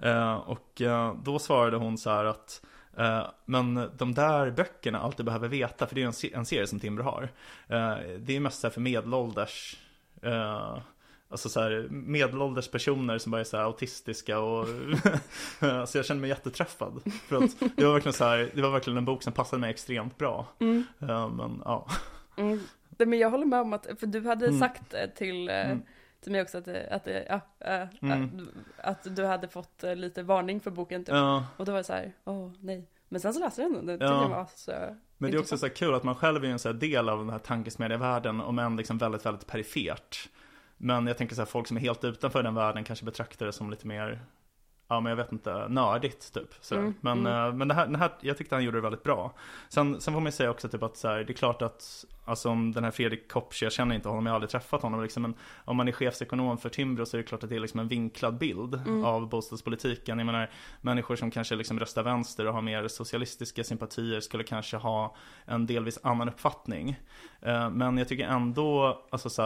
Eh, 0.00 0.34
och 0.34 0.80
eh, 0.80 1.14
då 1.24 1.38
svarade 1.38 1.76
hon 1.76 1.98
så 1.98 2.10
här 2.10 2.24
att 2.24 2.62
men 3.44 3.90
de 3.96 4.14
där 4.14 4.50
böckerna, 4.50 4.98
allt 5.00 5.16
du 5.16 5.22
behöver 5.22 5.48
veta, 5.48 5.86
för 5.86 5.94
det 5.94 5.98
är 5.98 6.02
ju 6.02 6.06
en, 6.06 6.12
se- 6.12 6.32
en 6.34 6.46
serie 6.46 6.66
som 6.66 6.80
Timbro 6.80 7.02
har. 7.02 7.28
det 8.18 8.36
är 8.36 8.40
mest 8.40 8.60
för 8.60 8.80
medelålders 8.80 9.76
eh, 10.26 10.78
Alltså 11.28 11.48
så 11.48 11.60
här, 11.60 11.86
medelålders 11.90 12.68
personer 12.68 13.18
som 13.18 13.32
bara 13.32 13.40
är 13.40 13.44
så 13.44 13.56
här 13.56 13.64
autistiska 13.64 14.38
och 14.38 14.66
Så 15.88 15.98
jag 15.98 16.04
kände 16.04 16.20
mig 16.20 16.30
jätteträffad 16.30 17.12
För 17.28 17.36
att 17.36 17.60
det 17.76 17.84
var 17.84 17.92
verkligen 17.92 18.12
så 18.12 18.24
här, 18.24 18.50
det 18.54 18.62
var 18.62 18.70
verkligen 18.70 18.96
en 18.96 19.04
bok 19.04 19.22
som 19.22 19.32
passade 19.32 19.60
mig 19.60 19.70
extremt 19.70 20.18
bra 20.18 20.46
Mm. 20.60 20.84
Eh, 21.00 21.28
Men 21.28 21.62
ja, 21.64 21.86
Mm. 22.36 22.60
Nej, 22.98 23.08
Men 23.08 23.18
jag 23.18 23.30
håller 23.30 23.46
med 23.46 23.60
om 23.60 23.72
att, 23.72 23.86
för 24.00 24.06
du 24.06 24.26
hade 24.26 24.46
Mm. 24.46 24.60
sagt 24.60 24.94
eh, 24.94 25.06
till, 25.16 25.48
Mm. 25.48 25.82
till 26.20 26.32
mig 26.32 26.42
också 26.42 26.58
att, 26.58 26.68
att, 26.68 27.06
ja, 27.28 27.40
eh, 27.60 27.88
Mm. 28.02 28.48
att, 28.78 29.06
att 29.06 29.16
du 29.16 29.24
hade 29.24 29.48
fått 29.48 29.82
lite 29.96 30.22
varning 30.22 30.60
för 30.60 30.70
boken 30.70 31.04
typ. 31.04 31.14
ja 31.14 31.46
Och 31.56 31.64
då 31.64 31.72
var 31.72 31.78
det 31.78 31.84
så 31.84 31.92
här, 31.92 32.12
åh 32.24 32.52
nej. 32.60 32.88
Men 33.08 33.20
sen 33.20 33.34
så 33.34 33.40
läste 33.40 33.62
jag 33.62 33.70
den 33.70 33.78
och 33.80 33.86
det 33.86 33.92
tyckte 33.92 34.04
Ja. 34.04 34.22
jag 34.22 34.28
var 34.28 34.46
så 34.54 34.96
men 35.18 35.30
det 35.30 35.36
är 35.36 35.40
också 35.40 35.58
så 35.58 35.66
här 35.66 35.74
kul 35.74 35.94
att 35.94 36.02
man 36.02 36.14
själv 36.14 36.44
är 36.44 36.48
en 36.48 36.58
så 36.58 36.68
här 36.68 36.74
del 36.74 37.08
av 37.08 37.18
den 37.18 37.30
här 37.30 37.38
tankesmedjevärlden 37.38 38.40
om 38.40 38.58
än 38.58 38.76
liksom 38.76 38.98
väldigt, 38.98 39.26
väldigt 39.26 39.46
perifert. 39.46 40.28
Men 40.76 41.06
jag 41.06 41.18
tänker 41.18 41.34
så 41.34 41.40
här, 41.40 41.46
folk 41.46 41.66
som 41.66 41.76
är 41.76 41.80
helt 41.80 42.04
utanför 42.04 42.42
den 42.42 42.54
världen 42.54 42.84
kanske 42.84 43.04
betraktar 43.04 43.46
det 43.46 43.52
som 43.52 43.70
lite 43.70 43.86
mer, 43.86 44.20
ja 44.88 45.00
men 45.00 45.10
jag 45.10 45.16
vet 45.16 45.32
inte, 45.32 45.68
nördigt 45.68 46.34
typ. 46.34 46.54
Sådär. 46.60 46.80
Mm, 46.82 46.94
men 47.00 47.18
mm. 47.26 47.46
eh, 47.48 47.54
men 47.54 47.68
det 47.68 47.74
här, 47.74 47.86
det 47.86 47.98
här, 47.98 48.10
jag 48.20 48.36
tyckte 48.36 48.54
han 48.54 48.64
gjorde 48.64 48.76
det 48.76 48.82
väldigt 48.82 49.02
bra. 49.02 49.32
Sen, 49.68 50.00
sen 50.00 50.14
får 50.14 50.20
man 50.20 50.26
ju 50.26 50.32
säga 50.32 50.50
också 50.50 50.68
typ 50.68 50.82
att 50.82 50.96
så 50.96 51.08
här, 51.08 51.16
det 51.24 51.32
är 51.32 51.34
klart 51.34 51.62
att, 51.62 52.04
alltså 52.24 52.48
om 52.50 52.72
den 52.72 52.84
här 52.84 52.90
Fredrik 52.90 53.32
Kopsch, 53.32 53.62
jag 53.62 53.72
känner 53.72 53.94
inte 53.94 54.08
honom, 54.08 54.26
jag 54.26 54.32
har 54.32 54.34
aldrig 54.34 54.50
träffat 54.50 54.82
honom 54.82 55.02
liksom, 55.02 55.22
men 55.22 55.34
om 55.64 55.76
man 55.76 55.88
är 55.88 55.92
chefsekonom 55.92 56.58
för 56.58 56.68
Timbro 56.68 57.06
så 57.06 57.16
är 57.16 57.18
det 57.18 57.26
klart 57.26 57.42
att 57.44 57.50
det 57.50 57.56
är 57.56 57.60
liksom 57.60 57.80
en 57.80 57.88
vinklad 57.88 58.38
bild 58.38 58.74
Mm. 58.86 59.04
av 59.04 59.28
bostadspolitiken. 59.28 60.18
Jag 60.18 60.26
menar, 60.26 60.50
människor 60.80 61.16
som 61.16 61.30
kanske 61.30 61.54
liksom 61.56 61.80
röstar 61.80 62.02
vänster 62.02 62.46
och 62.46 62.54
har 62.54 62.62
mer 62.62 62.88
socialistiska 62.88 63.64
sympatier 63.64 64.20
skulle 64.20 64.44
kanske 64.44 64.76
ha 64.76 65.14
en 65.44 65.66
delvis 65.66 65.98
annan 66.02 66.28
uppfattning. 66.28 67.00
Eh, 67.40 67.70
Men 67.70 67.98
jag 67.98 68.08
tycker 68.08 68.26
ändå, 68.26 69.02
alltså 69.10 69.30
så 69.30 69.42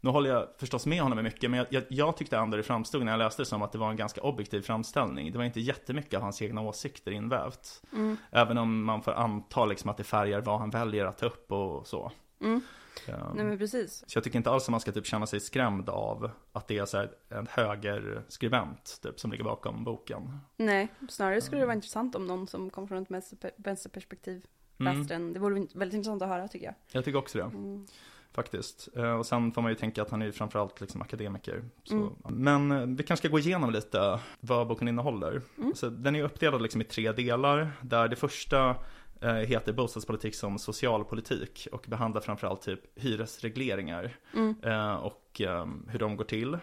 nu 0.00 0.10
håller 0.10 0.30
jag 0.30 0.48
förstås 0.58 0.86
med 0.86 1.02
honom 1.02 1.18
i 1.18 1.22
mycket, 1.22 1.50
men 1.50 1.58
jag, 1.58 1.66
jag, 1.70 1.82
jag 1.88 2.16
tyckte 2.16 2.36
ändå 2.38 2.56
det 2.56 2.62
framstod 2.62 3.04
när 3.04 3.12
jag 3.12 3.18
läste 3.18 3.42
det 3.42 3.46
som 3.46 3.62
att 3.62 3.72
det 3.72 3.78
var 3.78 3.90
en 3.90 3.96
ganska 3.96 4.20
objektiv 4.20 4.62
framställning. 4.62 5.32
Det 5.32 5.38
var 5.38 5.44
inte 5.44 5.60
jättemycket 5.60 6.14
av 6.14 6.22
hans 6.22 6.42
egna 6.42 6.60
åsikter 6.60 7.10
invävt. 7.12 7.82
Mm. 7.92 8.16
Även 8.30 8.58
om 8.58 8.84
man 8.84 9.02
får 9.02 9.12
anta 9.12 9.64
liksom 9.66 9.90
att 9.90 9.96
det 9.96 10.04
färgar 10.04 10.40
vad 10.40 10.58
han 10.58 10.70
väljer 10.70 11.04
att 11.04 11.18
ta 11.18 11.26
upp 11.26 11.52
och 11.52 11.86
så. 11.86 12.12
Mm. 12.40 12.60
Eh, 13.08 13.14
Nej 13.34 13.44
men 13.44 13.58
precis. 13.58 14.04
Så 14.06 14.16
jag 14.16 14.24
tycker 14.24 14.36
inte 14.36 14.50
alls 14.50 14.64
att 14.64 14.70
man 14.70 14.80
ska 14.80 14.92
typ 14.92 15.06
känna 15.06 15.26
sig 15.26 15.40
skrämd 15.40 15.88
av 15.88 16.30
att 16.52 16.68
det 16.68 16.78
är 16.78 16.84
så 16.86 16.96
här 16.96 17.10
en 17.28 17.46
högerskribent 17.50 18.98
typ, 19.02 19.20
som 19.20 19.30
ligger 19.30 19.44
bakom 19.44 19.84
boken. 19.84 20.38
Nej, 20.56 20.88
snarare 21.08 21.40
skulle 21.40 21.60
det 21.60 21.66
vara 21.66 21.74
intressant 21.74 22.14
om 22.14 22.26
någon 22.26 22.46
som 22.48 22.70
kom 22.70 22.88
från 22.88 23.02
ett 23.02 23.10
vänster- 23.10 23.50
vänsterperspektiv 23.56 24.44
Mm. 24.80 24.98
läste 24.98 25.14
den. 25.14 25.32
Det 25.32 25.38
vore 25.40 25.66
väldigt 25.74 25.94
intressant 25.96 26.22
att 26.22 26.28
höra 26.28 26.48
tycker 26.48 26.66
jag. 26.66 26.74
Jag 26.92 27.04
tycker 27.04 27.18
också 27.18 27.38
det. 27.38 27.44
Mm. 27.44 27.86
Faktiskt. 28.34 28.88
Eh, 28.96 29.12
Och 29.12 29.26
sen 29.26 29.52
får 29.52 29.62
man 29.62 29.70
ju 29.70 29.74
tänka 29.76 30.02
att 30.02 30.10
han 30.10 30.22
är 30.22 30.26
ju 30.26 30.32
framförallt 30.32 30.80
liksom 30.80 31.02
akademiker. 31.02 31.64
Mm. 31.90 32.08
Men 32.28 32.72
eh, 32.72 32.86
vi 32.86 33.02
kanske 33.02 33.26
ska 33.26 33.32
gå 33.32 33.38
igenom 33.38 33.70
lite 33.70 34.20
vad 34.40 34.66
boken 34.68 34.88
innehåller. 34.88 35.42
Mm. 35.58 35.74
Så 35.74 35.88
den 35.88 36.16
är 36.16 36.22
uppdelad 36.22 36.62
liksom 36.62 36.80
i 36.80 36.84
tre 36.84 37.12
delar. 37.12 37.72
Där 37.80 38.08
det 38.08 38.16
första 38.16 38.76
eh, 39.20 39.32
heter 39.34 39.72
bostadspolitik 39.72 40.34
som 40.34 40.58
socialpolitik 40.58 41.68
och 41.72 41.84
behandlar 41.88 42.20
framförallt 42.20 42.62
typ 42.62 42.80
hyresregleringar 42.98 44.16
Mm. 44.34 44.96
och 44.98 45.40
eh, 45.40 45.66
hur 45.88 45.98
de 45.98 46.16
går 46.16 46.24
till. 46.24 46.54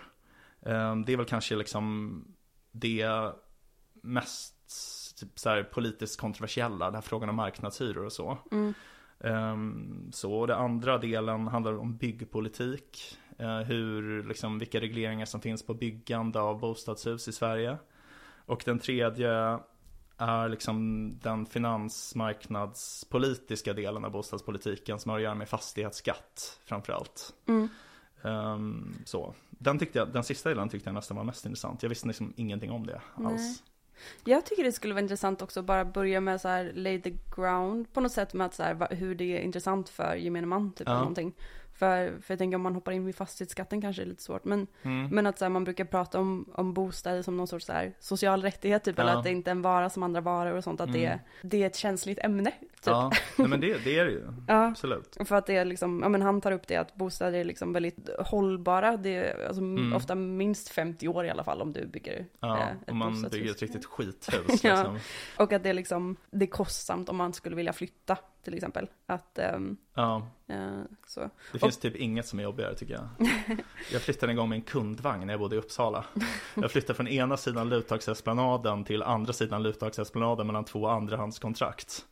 Eh, 0.62 0.96
Det 1.06 1.14
är 1.14 1.18
väl 1.18 1.26
kanske 1.26 1.56
liksom 1.56 2.24
det 2.72 3.08
mest 4.02 4.54
typ, 5.20 5.40
så 5.40 5.64
politiskt 5.74 6.20
kontroversiella, 6.20 6.86
den 6.86 6.94
här 6.96 7.02
frågan 7.02 7.30
om 7.30 7.36
marknadshyror 7.36 8.06
och 8.06 8.14
så. 8.14 8.38
Mm. 8.52 8.74
Ehm, 9.20 10.10
Så 10.14 10.46
det 10.46 10.56
andra 10.56 10.98
delen 10.98 11.48
handlar 11.48 11.78
om 11.78 11.98
byggpolitik. 11.98 13.18
eh, 13.38 13.60
Hur, 13.60 14.24
liksom, 14.24 14.60
vilka 14.60 14.80
regleringar 14.80 15.26
som 15.26 15.42
finns 15.42 15.66
på 15.66 15.74
byggande 15.74 16.40
av 16.40 16.60
bostadshus 16.60 17.28
i 17.28 17.32
Sverige. 17.32 17.78
Och 18.46 18.62
den 18.66 18.80
tredje 18.80 19.60
är 20.18 20.50
liksom 20.50 21.10
den 21.24 21.46
finansmarknadspolitiska 21.46 23.74
delen 23.74 24.06
av 24.06 24.12
bostadspolitiken 24.12 25.00
som 25.00 25.10
har 25.10 25.18
att 25.18 25.24
göra 25.24 25.36
med 25.36 25.50
fastighetsskatt 25.50 26.60
framförallt. 26.66 27.34
Mm. 27.48 27.68
Så. 29.06 29.34
Den, 29.50 29.80
tyckte 29.80 30.00
jag, 30.00 30.14
den 30.14 30.24
sista 30.24 30.50
delen 30.50 30.70
tyckte 30.70 30.90
jag 30.90 30.94
nästan 30.94 31.18
var 31.18 31.24
mest 31.24 31.46
intressant. 31.46 31.84
Jag 31.84 31.90
visste 31.90 32.08
liksom 32.08 32.34
ingenting 32.36 32.72
om 32.72 32.86
det 32.86 33.02
Nej. 33.18 33.58
Jag 34.24 34.46
tycker 34.46 34.64
det 34.64 34.72
skulle 34.72 34.94
vara 34.94 35.02
intressant 35.02 35.42
också 35.42 35.60
att 35.60 35.66
bara 35.66 35.86
börja 35.86 36.22
med 36.22 36.42
så 36.42 36.48
här 36.48 36.72
lay 36.76 37.02
the 37.02 37.14
ground 37.36 37.94
på 37.94 38.02
något 38.02 38.12
sätt 38.12 38.34
med 38.34 38.46
att 38.46 38.54
så 38.54 38.64
här, 38.64 38.88
hur 38.96 39.16
det 39.16 39.38
är 39.38 39.42
intressant 39.42 39.90
för 39.90 40.16
gemene 40.16 40.48
man 40.48 40.72
typ 40.72 40.88
Ja. 40.88 40.92
eller 40.92 41.00
någonting. 41.00 41.34
För, 41.80 42.22
för 42.22 42.34
jag 42.34 42.38
tänker 42.40 42.56
om 42.56 42.62
man 42.62 42.76
hoppar 42.76 42.92
in 42.92 43.06
vid 43.06 43.16
fastighetsskatten 43.16 43.82
kanske 43.82 44.02
är 44.02 44.06
lite 44.06 44.24
svårt. 44.24 44.46
Men, 44.46 44.68
Mm. 44.84 45.08
men 45.16 45.28
att 45.28 45.40
så 45.40 45.46
här, 45.46 45.50
man 45.50 45.64
brukar 45.64 45.86
prata 45.86 46.20
om, 46.20 46.50
om 46.54 46.74
bostäder 46.74 47.22
som 47.22 47.38
någon 47.38 47.48
sorts 47.48 47.66
så 47.66 47.74
här, 47.74 47.94
social 48.00 48.42
rättighet 48.42 48.84
typ. 48.84 49.00
Eller 49.00 49.12
Ja. 49.12 49.18
att 49.18 49.24
det 49.24 49.32
inte 49.32 49.50
är 49.50 49.52
en 49.52 49.62
vara 49.62 49.90
som 49.90 50.04
andra 50.04 50.22
varor 50.22 50.54
och 50.58 50.64
sånt. 50.64 50.82
Att 50.82 50.94
det, 50.94 51.06
Mm. 51.06 51.20
det 51.42 51.64
är 51.64 51.68
ett 51.68 51.76
känsligt 51.76 52.20
ämne. 52.20 52.52
Typ. 52.52 52.62
Ja, 52.86 53.12
nej, 53.38 53.48
men 53.48 53.60
det, 53.60 53.78
det 53.84 54.00
är 54.00 54.06
det 54.06 54.12
ju. 54.12 54.28
Ja. 54.48 54.66
Absolut. 54.68 55.18
För 55.26 55.36
att 55.36 55.46
det 55.46 55.56
är 55.56 55.66
liksom, 55.66 56.00
ja 56.04 56.10
men 56.10 56.22
han 56.22 56.42
tar 56.42 56.52
upp 56.52 56.68
det 56.68 56.76
att 56.76 56.96
bostäder 56.96 57.40
är 57.40 57.44
liksom 57.46 57.74
väldigt 57.74 58.10
hållbara. 58.20 58.98
Det 58.98 59.16
är 59.16 59.48
alltså 59.48 59.62
Mm. 59.62 59.94
ofta 59.94 60.16
minst 60.16 60.70
50 60.70 61.08
år 61.08 61.26
i 61.26 61.30
alla 61.30 61.44
fall 61.44 61.62
om 61.62 61.74
du 61.74 61.86
bygger 61.88 62.26
Ja, 62.40 62.58
eh, 62.58 62.68
ett 62.72 62.90
om 62.92 62.98
man 62.98 63.12
bostadshus. 63.14 63.40
bygger 63.42 63.52
ett 63.54 63.62
riktigt 63.62 63.86
skithus 63.86 64.34
Ja. 64.64 64.76
liksom. 64.76 65.00
Och 65.38 65.54
att 65.54 65.64
det 65.64 65.70
är 65.70 65.74
liksom, 65.74 66.16
det 66.32 66.46
är 66.46 66.50
kostsamt 66.50 67.10
om 67.10 67.16
man 67.18 67.34
skulle 67.34 67.56
vilja 67.56 67.74
flytta 67.74 68.18
till 68.44 68.54
exempel. 68.54 68.88
Att, 69.06 69.40
ehm, 69.40 69.78
Ja, 69.94 70.28
eh, 70.48 70.82
så. 71.08 71.30
det 71.52 71.60
finns 71.60 71.78
typ 71.78 71.96
inget 71.96 72.26
som 72.28 72.40
är 72.40 72.44
jobbigare 72.44 72.76
tycker 72.76 72.94
jag. 72.94 73.08
Jag 73.92 74.02
flyttade 74.02 74.32
en 74.32 74.36
gång 74.36 74.50
med 74.50 74.56
en 74.56 74.62
kundvagn 74.62 75.26
när 75.28 75.34
jag 75.34 75.40
bodde 75.40 75.56
i 75.56 75.60
Uppsala. 75.60 76.06
Jag 76.56 76.72
flyttade 76.72 76.94
från 76.94 77.08
ena 77.08 77.38
sidan 77.38 77.70
Luttaksesplanaden 77.70 78.84
till 78.84 79.04
andra 79.04 79.34
sidan 79.34 79.64
Luttaksesplanaden 79.64 80.48
mellan 80.48 80.66
två 80.66 80.88
andrahandskontrakt. 80.88 82.06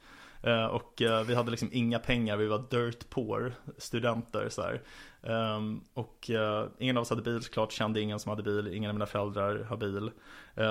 Eh, 0.44 0.65
Och 0.65 1.01
eh, 1.01 1.24
vi 1.24 1.36
hade 1.36 1.51
liksom 1.51 1.70
inga 1.72 2.00
pengar, 2.00 2.38
vi 2.38 2.48
var 2.48 2.63
dirt 2.70 3.10
poor 3.10 3.53
studenter 3.77 4.50
så 4.50 4.62
här. 4.62 4.82
Ehm, 5.24 5.82
Och 5.94 6.29
eh, 6.29 6.67
ingen 6.79 6.98
av 6.98 7.01
oss 7.01 7.10
hade 7.10 7.22
bil 7.22 7.41
såklart, 7.41 7.72
kände 7.72 8.01
ingen 8.01 8.20
som 8.20 8.29
hade 8.29 8.44
bil, 8.44 8.67
ingen 8.74 8.89
av 8.89 8.96
mina 8.96 9.05
föräldrar 9.05 9.63
har 9.63 9.77
bil. 9.77 10.12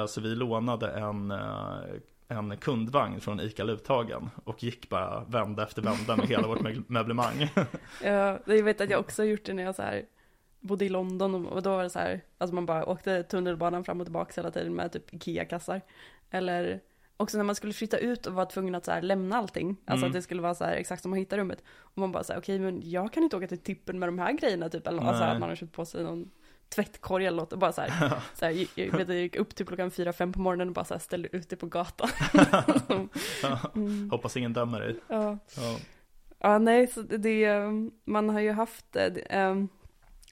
Så 0.09 0.21
vi 0.21 0.35
lånade 0.35 0.91
en 0.91 1.33
en 2.29 2.57
kundvagn 2.57 3.21
från 3.21 3.41
ICA 3.41 3.65
Luthagen 3.65 4.31
och 4.45 4.63
gick 4.63 4.89
bara 4.89 5.25
vända 5.25 5.63
efter 5.63 5.83
vända 5.83 6.17
med 6.17 6.27
hela 6.27 6.49
vårt 6.49 6.89
möblemang. 6.89 7.49
Ja, 8.03 8.39
jag 8.47 8.63
vet 8.63 8.81
att 8.81 8.91
jag 8.91 9.01
också 9.01 9.23
har 9.23 9.27
gjort 9.27 9.45
det 9.45 9.53
när 9.55 9.63
jag 9.63 9.75
så 9.75 9.83
här 9.83 10.05
bodde 10.61 10.85
i 10.85 10.89
London 10.89 11.47
och, 11.47 11.63
då 11.63 11.71
var 11.71 11.83
det 11.83 11.91
så 11.91 11.99
här, 11.99 12.21
alltså 12.39 12.55
man 12.55 12.67
bara 12.67 12.87
åkte 12.87 13.23
tunnelbanan 13.23 13.85
fram 13.85 14.01
och 14.01 14.07
tillbaka 14.07 14.33
hela 14.37 14.51
tiden 14.51 14.75
med 14.75 14.93
typ 14.93 15.15
Ikea-kassar. 15.15 15.81
Eller 16.31 16.81
också 17.17 17.37
när 17.37 17.45
man 17.45 17.55
skulle 17.55 17.73
flytta 17.73 17.99
ut 17.99 18.27
och 18.27 18.35
var 18.35 18.45
tvungen 18.47 18.75
att 18.75 18.85
så 18.85 18.91
här 18.91 19.03
lämna 19.03 19.37
allting. 19.37 19.77
Alltså 19.85 20.05
Mm. 20.07 20.11
att 20.11 20.13
det 20.15 20.23
skulle 20.23 20.43
vara 20.43 20.55
så 20.55 20.65
här 20.65 20.73
exakt 20.77 21.03
som 21.03 21.11
man 21.11 21.19
hittar 21.19 21.39
rummet. 21.39 21.63
Och 21.69 21.99
man 21.99 22.13
bara 22.13 22.25
så 22.25 22.33
här, 22.33 22.41
okej 22.41 22.59
men 22.59 22.81
jag 22.91 23.13
kan 23.13 23.23
inte 23.23 23.37
åka 23.37 23.47
till 23.47 23.59
tippen 23.59 23.99
med 23.99 24.09
de 24.09 24.19
här 24.19 24.33
grejerna 24.33 24.69
typ. 24.69 24.87
Eller 24.87 25.03
alltså 25.03 25.25
Nej. 25.25 25.33
att 25.33 25.41
man 25.41 25.49
har 25.49 25.57
köpt 25.57 25.73
på 25.73 25.85
sig 25.85 26.05
någon 26.05 26.31
tvättkorg 26.75 27.27
eller 27.27 27.37
något 27.37 27.53
och 27.53 27.59
bara 27.59 27.73
så 27.73 27.81
här, 27.81 28.13
så 28.35 28.45
här 28.45 28.67
jag, 28.75 28.93
vet 28.99 29.09
jag 29.09 29.17
gick 29.17 29.37
upp 29.37 29.55
till 29.55 29.67
klockan 29.67 29.91
fyra, 29.91 30.13
fem 30.13 30.33
på 30.33 30.41
morgonen 30.41 30.69
och 30.69 30.75
bara 30.75 30.85
så 30.85 30.95
här 30.95 30.99
ställde 30.99 31.37
ut 31.37 31.49
det 31.49 31.57
på 31.57 31.67
gatan. 31.67 32.09
mm, 33.75 34.11
Hoppas 34.11 34.37
ingen 34.37 34.53
dömer 34.53 34.81
dig. 34.81 34.97
ja. 35.09 35.39
Ja. 35.57 35.79
Ja, 36.39 36.59
nej, 36.59 36.87
så 36.87 37.03
det, 37.03 37.19
det, 37.19 37.45
eh, 37.45 37.71
man 38.05 38.29
har 38.29 38.41
ju 38.41 38.53
haft 38.53 38.97
eh, 38.97 39.57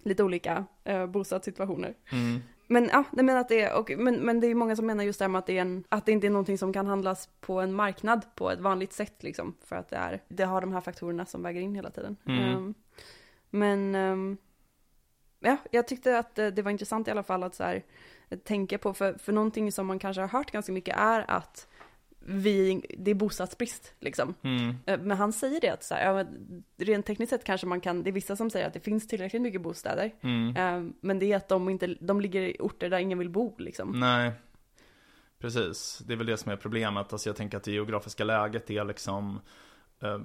lite 0.02 0.24
olika 0.24 0.64
eh, 0.84 1.06
bostadssituationer. 1.06 1.94
Mm. 2.12 2.40
Men 2.66 2.88
ja, 2.92 3.04
nej, 3.12 3.24
men, 3.24 3.36
att 3.36 3.48
det 3.48 3.62
är, 3.62 3.78
och, 3.78 3.92
men, 3.98 4.14
men 4.14 4.40
det 4.40 4.46
är 4.46 4.54
många 4.54 4.76
som 4.76 4.86
menar 4.86 5.04
just 5.04 5.18
det 5.18 5.24
här 5.24 5.28
med 5.28 5.38
att 5.38 5.46
det, 5.46 5.58
är 5.58 5.62
en, 5.62 5.84
att 5.88 6.06
det 6.06 6.12
inte 6.12 6.26
är 6.26 6.30
någonting 6.30 6.58
som 6.58 6.72
kan 6.72 6.86
handlas 6.86 7.28
på 7.40 7.60
en 7.60 7.72
marknad 7.72 8.26
på 8.34 8.50
ett 8.50 8.60
vanligt 8.60 8.92
sätt 8.92 9.22
liksom. 9.22 9.54
För 9.64 9.76
att 9.76 9.88
det, 9.88 9.96
är, 9.96 10.22
det 10.28 10.44
har 10.44 10.60
de 10.60 10.72
här 10.72 10.80
faktorerna 10.80 11.26
som 11.26 11.42
väger 11.42 11.60
in 11.60 11.74
hela 11.74 11.90
tiden. 11.90 12.16
Mm. 12.26 12.40
Ehm, 12.40 12.74
men 13.50 13.94
ehm, 13.94 14.36
ja, 15.42 15.56
jag 15.70 15.88
tyckte 15.88 16.18
att 16.18 16.34
det, 16.34 16.50
det 16.50 16.62
var 16.62 16.70
intressant 16.70 17.08
i 17.08 17.10
alla 17.10 17.22
fall 17.22 17.42
att 17.42 17.54
så 17.54 17.64
här, 17.64 17.82
tänka 18.44 18.78
på, 18.78 18.94
för, 18.94 19.14
för 19.14 19.32
någonting 19.32 19.72
som 19.72 19.86
man 19.86 19.98
kanske 19.98 20.20
har 20.20 20.28
hört 20.28 20.50
ganska 20.50 20.72
mycket 20.72 20.96
är 20.96 21.30
att 21.30 21.68
vi, 22.24 22.82
det 22.98 23.10
är 23.10 23.14
bostadsbrist 23.14 23.94
liksom. 24.00 24.34
Mm. 24.42 24.76
Eh, 24.86 25.00
Men 25.00 25.16
han 25.16 25.32
säger 25.32 25.60
det 25.60 25.68
att 25.68 25.84
så 25.84 25.94
här, 25.94 26.14
ja, 26.14 26.24
rent 26.76 27.06
tekniskt 27.06 27.30
sett 27.30 27.44
kanske 27.44 27.66
man 27.66 27.80
kan, 27.80 28.02
det 28.02 28.10
är 28.10 28.12
vissa 28.12 28.36
som 28.36 28.50
säger 28.50 28.66
att 28.66 28.74
det 28.74 28.80
finns 28.80 29.08
tillräckligt 29.08 29.42
mycket 29.42 29.62
bostäder. 29.62 30.14
Mm. 30.20 30.56
Eh, 30.56 30.92
Men 31.00 31.18
det 31.18 31.32
är 31.32 31.36
att 31.36 31.48
de 31.48 31.68
inte, 31.68 31.86
de 32.00 32.20
ligger 32.20 32.42
i 32.42 32.56
orter 32.60 32.90
där 32.90 32.98
ingen 32.98 33.18
vill 33.18 33.30
bo 33.30 33.54
liksom. 33.58 34.00
Nej, 34.00 34.32
precis. 35.38 35.98
Det 36.06 36.12
är 36.12 36.16
väl 36.16 36.26
det 36.26 36.36
som 36.36 36.52
är 36.52 36.56
problemet. 36.56 37.12
Alltså 37.12 37.28
jag 37.28 37.36
tänker 37.36 37.56
att 37.56 37.64
det 37.64 37.72
geografiska 37.72 38.24
läget 38.24 38.70
är 38.70 38.84
liksom 38.84 39.36
eh, 39.36 39.42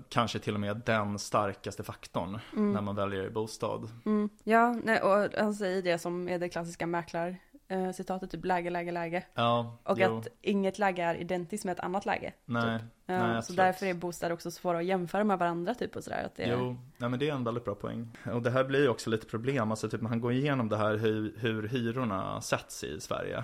kanske 0.09 0.39
till 0.39 0.53
och 0.53 0.59
med 0.59 0.81
den 0.85 1.19
starkaste 1.19 1.83
faktorn 1.83 2.39
när 2.51 2.81
man 2.81 2.95
väljer 2.95 3.29
bostad. 3.29 3.89
Mm. 4.05 4.29
Ja, 4.43 4.75
nej, 4.83 5.01
och 5.01 5.29
han 5.37 5.53
säger 5.53 5.81
det 5.81 5.99
som 5.99 6.29
är 6.29 6.39
det 6.39 6.49
klassiska 6.49 6.87
mäklar 6.87 7.35
eh, 7.67 7.91
citatet, 7.91 8.31
typ 8.31 8.45
läge, 8.45 8.69
läge, 8.69 8.91
läge. 8.91 9.23
Ja, 9.33 9.77
Och 9.83 9.99
jo. 9.99 10.17
att 10.17 10.27
inget 10.41 10.79
läge 10.79 11.03
är 11.03 11.15
identiskt 11.15 11.65
med 11.65 11.71
ett 11.71 11.79
annat 11.79 12.05
läge. 12.05 12.33
Nej, 12.45 12.79
Eh, 13.09 13.19
nej, 13.19 13.31
så 13.31 13.37
absolut. 13.37 13.57
därför 13.57 13.85
är 13.85 13.93
bostäder 13.93 14.33
också 14.33 14.51
svåra 14.51 14.77
att 14.77 14.85
jämföra 14.85 15.23
med 15.23 15.39
varandra 15.39 15.73
typ 15.73 15.95
och 15.95 16.03
sådär. 16.03 16.23
Att 16.25 16.35
det 16.35 16.47
Jo, 16.47 16.77
nej 16.97 17.09
men 17.09 17.19
det 17.19 17.29
är 17.29 17.33
en 17.33 17.43
väldigt 17.43 17.65
bra 17.65 17.75
poäng. 17.75 18.17
Och 18.33 18.41
det 18.41 18.49
här 18.51 18.63
blir 18.63 18.81
ju 18.81 18.89
också 18.89 19.09
lite 19.09 19.25
problem, 19.25 19.71
alltså 19.71 19.89
typ 19.89 20.01
han 20.03 20.21
går 20.21 20.31
igenom 20.31 20.69
det 20.69 20.77
här 20.77 20.97
hur, 20.97 21.35
hur 21.37 21.67
hyrorna 21.67 22.41
sätts 22.41 22.83
i 22.83 22.99
Sverige. 22.99 23.43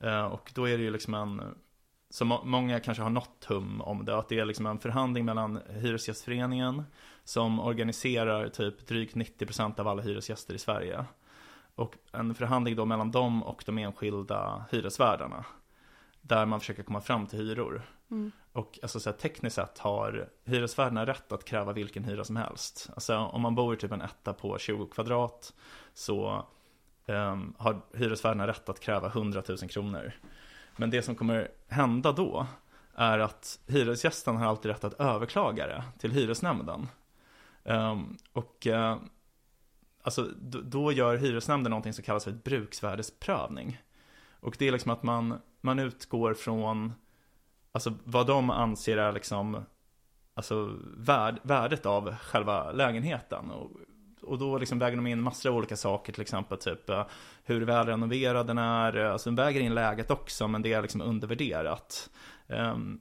Eh, 0.00 0.24
och 0.24 0.52
då 0.54 0.68
är 0.68 0.78
det 0.78 0.84
ju 0.84 0.90
liksom 0.90 1.14
en, 1.14 1.42
så 2.12 2.24
må, 2.24 2.44
många 2.44 2.80
kanske 2.80 3.02
har 3.02 3.10
något 3.10 3.44
hum 3.44 3.80
om 3.80 4.04
det, 4.04 4.18
att 4.18 4.28
det 4.28 4.38
är 4.38 4.44
liksom 4.44 4.66
en 4.66 4.78
förhandling 4.78 5.24
mellan 5.24 5.60
Hyresgästföreningen 5.68 6.84
som 7.24 7.60
organiserar 7.60 8.48
typ 8.48 8.86
drygt 8.86 9.16
90% 9.16 9.80
av 9.80 9.88
alla 9.88 10.02
hyresgäster 10.02 10.54
i 10.54 10.58
Sverige. 10.58 11.04
Och 11.74 11.94
en 12.12 12.34
förhandling 12.34 12.76
då 12.76 12.84
mellan 12.84 13.10
dem 13.10 13.42
och 13.42 13.62
de 13.66 13.78
enskilda 13.78 14.64
hyresvärdarna. 14.70 15.44
Där 16.20 16.46
man 16.46 16.60
försöker 16.60 16.82
komma 16.82 17.00
fram 17.00 17.26
till 17.26 17.38
hyror. 17.38 17.82
Mm. 18.10 18.32
Och 18.52 18.78
alltså 18.82 19.00
så 19.00 19.10
här, 19.10 19.16
tekniskt 19.16 19.56
sett 19.56 19.78
har 19.78 20.28
hyresvärdarna 20.44 21.06
rätt 21.06 21.32
att 21.32 21.44
kräva 21.44 21.72
vilken 21.72 22.04
hyra 22.04 22.24
som 22.24 22.36
helst. 22.36 22.90
Alltså 22.94 23.16
om 23.16 23.42
man 23.42 23.54
bor 23.54 23.74
i 23.74 23.76
typ 23.76 23.92
en 23.92 24.02
etta 24.02 24.32
på 24.32 24.58
20 24.58 24.86
kvadrat 24.86 25.54
så 25.94 26.46
ehm, 27.06 27.54
har 27.58 27.80
hyresvärdarna 27.94 28.46
rätt 28.46 28.68
att 28.68 28.80
kräva 28.80 29.06
100 29.08 29.42
000 29.48 29.58
kronor. 29.58 30.12
Men 30.76 30.90
det 30.90 31.02
som 31.02 31.14
kommer 31.14 31.48
hända 31.68 32.12
då 32.12 32.46
är 32.94 33.18
att 33.18 33.58
hyresgästen 33.66 34.36
har 34.36 34.46
alltid 34.46 34.70
rätt 34.70 34.84
att 34.84 35.00
överklaga 35.00 35.66
det 35.66 35.84
till 35.98 36.12
hyresnämnden. 36.12 36.88
Um, 37.64 38.18
och 38.32 38.66
uh, 38.66 38.96
alltså, 40.02 40.28
då, 40.40 40.60
då 40.60 40.92
gör 40.92 41.16
hyresnämnden 41.16 41.70
någonting 41.70 41.92
som 41.92 42.04
kallas 42.04 42.24
för 42.24 42.30
ett 42.30 42.44
bruksvärdesprövning. 42.44 43.82
Och 44.40 44.56
det 44.58 44.68
är 44.68 44.72
liksom 44.72 44.90
att 44.90 45.02
man, 45.02 45.40
man 45.60 45.78
utgår 45.78 46.34
från 46.34 46.92
Alltså 47.74 47.94
vad 48.04 48.26
de 48.26 48.50
anser 48.50 48.96
är 48.96 49.12
liksom 49.12 49.64
Alltså 50.34 50.76
värd, 50.96 51.40
värdet 51.42 51.86
av 51.86 52.14
själva 52.14 52.72
lägenheten 52.72 53.50
och, 53.50 53.70
och 54.22 54.38
då 54.38 54.58
liksom 54.58 54.78
väger 54.78 54.96
de 54.96 55.06
in 55.06 55.20
massor 55.20 55.50
av 55.50 55.56
olika 55.56 55.76
saker 55.76 56.12
till 56.12 56.22
exempel 56.22 56.58
typ 56.58 56.90
eh, 56.90 57.06
Hur 57.44 57.60
väl 57.60 57.86
renoverad 57.86 58.46
den 58.46 58.58
är, 58.58 58.96
eh, 58.96 59.12
alltså 59.12 59.30
de 59.30 59.36
väger 59.36 59.60
in 59.60 59.74
läget 59.74 60.10
också 60.10 60.48
men 60.48 60.62
det 60.62 60.72
är 60.72 60.82
liksom 60.82 61.00
undervärderat 61.00 62.10
Ehm, 62.52 63.00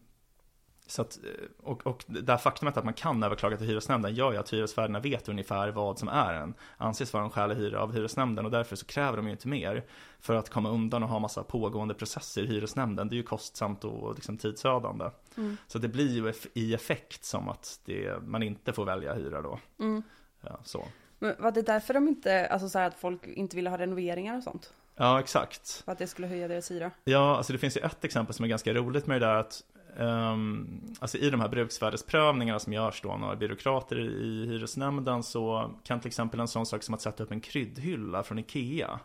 så 0.88 1.02
att, 1.02 1.20
eh, 1.24 1.48
och, 1.64 1.88
och 1.88 2.04
det 2.08 2.32
här 2.32 2.38
faktumet 2.38 2.78
att 2.78 2.86
man 2.86 2.94
kan 2.94 3.24
överklaga 3.24 3.58
till 3.58 3.68
hyresnämnden 3.68 4.16
gör 4.16 4.32
ju 4.32 4.38
att 4.38 4.54
hyresvärdarna 4.54 5.00
vet 5.00 5.30
ungefär 5.30 5.72
vad 5.72 6.00
som 6.00 6.08
är 6.08 6.34
en 6.34 6.54
anses 6.78 7.14
vara 7.14 7.24
en 7.24 7.30
skälig 7.30 7.56
hyra 7.56 7.82
av 7.82 7.94
hyresnämnden 7.94 8.46
och 8.46 8.52
därför 8.52 8.76
så 8.76 8.86
kräver 8.86 9.18
de 9.18 9.26
ju 9.26 9.32
inte 9.32 9.48
mer 9.48 9.86
för 10.20 10.36
att 10.36 10.50
komma 10.50 10.70
undan 10.70 11.04
och 11.04 11.10
ha 11.10 11.20
massa 11.20 11.44
pågående 11.44 11.94
processer 11.94 12.44
i 12.44 12.48
hyresnämnden. 12.48 13.10
Det 13.10 13.16
är 13.16 13.18
ju 13.18 13.24
kostsamt 13.24 13.84
och 13.84 14.16
liksom 14.16 14.38
tidsödande. 14.38 15.10
Mm. 15.38 15.58
Så 15.68 15.78
det 15.78 15.88
blir 15.88 16.26
ju 16.26 16.34
i 16.54 16.74
effekt 16.74 17.24
som 17.24 17.50
att 17.50 17.80
det, 17.86 18.24
man 18.24 18.44
inte 18.44 18.74
får 18.74 18.86
välja 18.86 19.14
hyra 19.14 19.42
då. 19.42 19.60
Mm. 19.80 20.04
Ja, 20.42 20.60
så. 20.64 20.88
Men 21.22 21.36
var 21.40 21.52
det 21.52 21.62
därför 21.62 21.94
de 21.94 22.08
inte, 22.08 22.48
alltså 22.48 22.70
så 22.70 22.80
här 22.80 22.88
att 22.88 22.96
folk 23.00 23.28
inte 23.28 23.56
ville 23.56 23.70
ha 23.70 23.78
renoveringar 23.78 24.38
och 24.38 24.44
sånt? 24.44 24.74
Ja, 24.96 25.20
exakt. 25.20 25.84
För 25.86 25.92
att 25.92 25.98
det 25.98 26.08
skulle 26.08 26.28
höja 26.28 26.48
deras 26.48 26.72
hyra? 26.72 26.92
Ja, 27.04 27.38
alltså 27.38 27.54
det 27.54 27.60
finns 27.60 27.78
ju 27.78 27.82
ett 27.82 28.06
exempel 28.06 28.36
som 28.36 28.46
är 28.46 28.50
ganska 28.50 28.74
roligt 28.74 29.08
med 29.08 29.22
det 29.22 29.28
där 29.28 29.36
att 29.36 29.64
Um, 29.98 30.96
alltså 31.00 31.18
i 31.18 31.30
de 31.30 31.42
här 31.42 31.48
bruksvärdesprövningarna 31.48 32.60
som 32.60 32.74
görs 32.74 33.02
då 33.02 33.12
av 33.12 33.20
några 33.20 33.36
byråkrater 33.36 34.00
i 34.00 34.46
hyresnämnden 34.46 35.24
så 35.24 35.72
kan 35.84 36.00
till 36.00 36.08
exempel 36.08 36.40
en 36.40 36.48
sån 36.48 36.66
sak 36.66 36.84
som 36.84 36.94
att 36.94 37.02
sätta 37.02 37.24
upp 37.24 37.32
en 37.32 37.42
kryddhylla 37.42 38.24
från 38.24 38.40
Ikea 38.40 39.00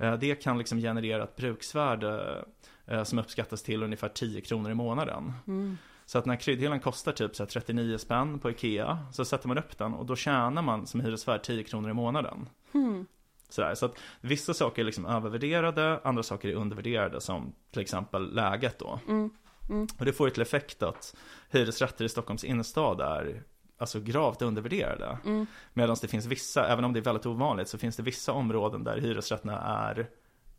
uh, 0.00 0.14
Det 0.14 0.34
kan 0.34 0.58
liksom 0.58 0.78
generera 0.78 1.24
ett 1.24 1.36
bruksvärde 1.36 2.44
uh, 2.92 3.04
som 3.04 3.18
uppskattas 3.18 3.62
till 3.62 3.82
ungefär 3.82 4.08
10 4.08 4.40
kronor 4.40 4.70
i 4.70 4.74
månaden 4.74 5.32
Mm. 5.46 5.78
Så 6.10 6.18
att 6.18 6.26
när 6.26 6.36
kryddhyllan 6.36 6.80
kostar 6.80 7.12
typ 7.12 7.36
så 7.36 7.42
här 7.42 7.48
39 7.48 7.98
spänn 7.98 8.38
på 8.38 8.50
Ikea 8.50 8.98
Så 9.12 9.24
sätter 9.24 9.48
man 9.48 9.58
upp 9.58 9.78
den 9.78 9.94
och 9.94 10.06
då 10.06 10.16
tjänar 10.16 10.62
man 10.62 10.86
som 10.86 11.00
hyresvärd 11.00 11.42
10 11.42 11.64
kronor 11.64 11.90
i 11.90 11.92
månaden 11.92 12.48
Hmm. 12.72 13.06
Sådär, 13.48 13.74
så 13.74 13.86
att 13.86 13.94
vissa 14.20 14.54
saker 14.54 14.82
är 14.82 14.86
liksom 14.86 15.06
övervärderade, 15.06 16.00
andra 16.04 16.22
saker 16.22 16.48
är 16.48 16.54
undervärderade 16.54 17.20
som 17.20 17.52
till 17.70 17.82
exempel 17.82 18.34
läget 18.34 18.78
då 18.78 19.00
Mm. 19.08 19.30
Mm. 19.68 19.86
och 19.98 20.04
det 20.04 20.12
får 20.12 20.26
ju 20.26 20.30
till 20.30 20.42
effekt 20.42 20.82
att 20.82 21.16
hyresrätter 21.50 22.04
i 22.04 22.08
Stockholms 22.08 22.44
innerstad 22.44 23.00
är 23.00 23.42
alltså 23.78 24.00
gravt 24.00 24.42
undervärderade. 24.42 25.18
Mm. 25.24 25.46
Medan 25.72 25.96
det 26.00 26.08
finns 26.08 26.26
vissa, 26.26 26.68
även 26.68 26.84
om 26.84 26.92
det 26.92 27.00
är 27.00 27.04
väldigt 27.04 27.26
ovanligt, 27.26 27.68
så 27.68 27.78
finns 27.78 27.96
det 27.96 28.02
vissa 28.02 28.32
områden 28.32 28.84
där 28.84 28.98
hyresrätterna 28.98 29.60
är 29.60 30.08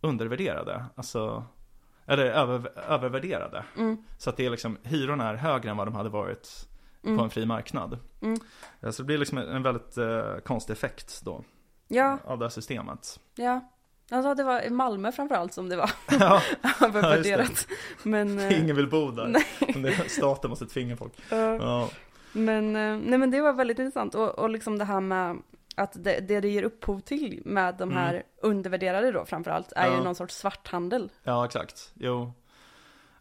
undervärderade. 0.01 0.85
Alltså, 0.95 1.45
eller 2.11 2.25
över, 2.25 2.71
övervärderade. 2.89 3.63
Mm. 3.77 3.97
Så 4.17 4.29
att 4.29 4.37
det 4.37 4.45
är 4.45 4.49
liksom, 4.49 4.77
hyrorna 4.83 5.29
är 5.29 5.35
högre 5.35 5.69
än 5.69 5.77
vad 5.77 5.87
de 5.87 5.95
hade 5.95 6.09
varit 6.09 6.67
Mm. 7.03 7.17
på 7.17 7.23
en 7.23 7.29
fri 7.29 7.45
marknad. 7.45 7.99
Mm. 8.21 8.39
Så 8.91 9.01
det 9.01 9.05
blir 9.05 9.17
liksom 9.17 9.37
en 9.37 9.63
väldigt 9.63 9.97
eh, 9.97 10.35
konstig 10.45 10.73
effekt 10.73 11.21
då, 11.23 11.43
Ja, 11.87 12.17
av 12.25 12.39
det 12.39 12.45
här 12.45 12.49
systemet. 12.49 13.19
ja. 13.35 13.67
Alltså 14.11 14.33
det 14.35 14.43
var 14.43 14.61
i 14.61 14.69
Malmö 14.69 15.11
framförallt 15.11 15.53
som 15.53 15.69
det 15.69 15.75
var 15.75 15.91
ja, 16.19 16.41
övervärderat. 16.81 17.67
Men, 18.03 18.39
eh, 18.49 18.59
ingen 18.63 18.75
vill 18.75 18.89
bo 18.89 19.11
där. 19.11 19.27
Nej. 19.77 20.09
Staten 20.09 20.49
måste 20.49 20.65
tvinga 20.65 20.97
folk. 20.97 21.31
eh, 21.31 21.37
Ja. 21.39 21.89
Men, 22.31 22.75
eh, 22.75 22.97
nej 23.09 23.19
men 23.19 23.31
det 23.31 23.41
var 23.41 23.53
väldigt 23.53 23.79
intressant 23.79 24.15
och, 24.15 24.39
och 24.39 24.49
liksom 24.49 24.77
det 24.77 24.85
här 24.85 24.99
med 25.01 25.37
att 25.75 26.03
det, 26.03 26.19
det 26.19 26.39
det 26.39 26.49
ger 26.49 26.63
upphov 26.63 26.99
till 26.99 27.41
med 27.45 27.75
de 27.77 27.91
här 27.91 28.23
undervärderade 28.41 29.11
då 29.11 29.25
framförallt 29.25 29.71
är 29.71 29.81
ju 29.83 29.87
Mm. 29.87 29.97
Ja. 29.99 30.03
någon 30.03 30.15
sorts 30.15 30.35
svarthandel. 30.35 31.09
Ja, 31.23 31.45
exakt. 31.45 31.91
Jo. 31.95 32.33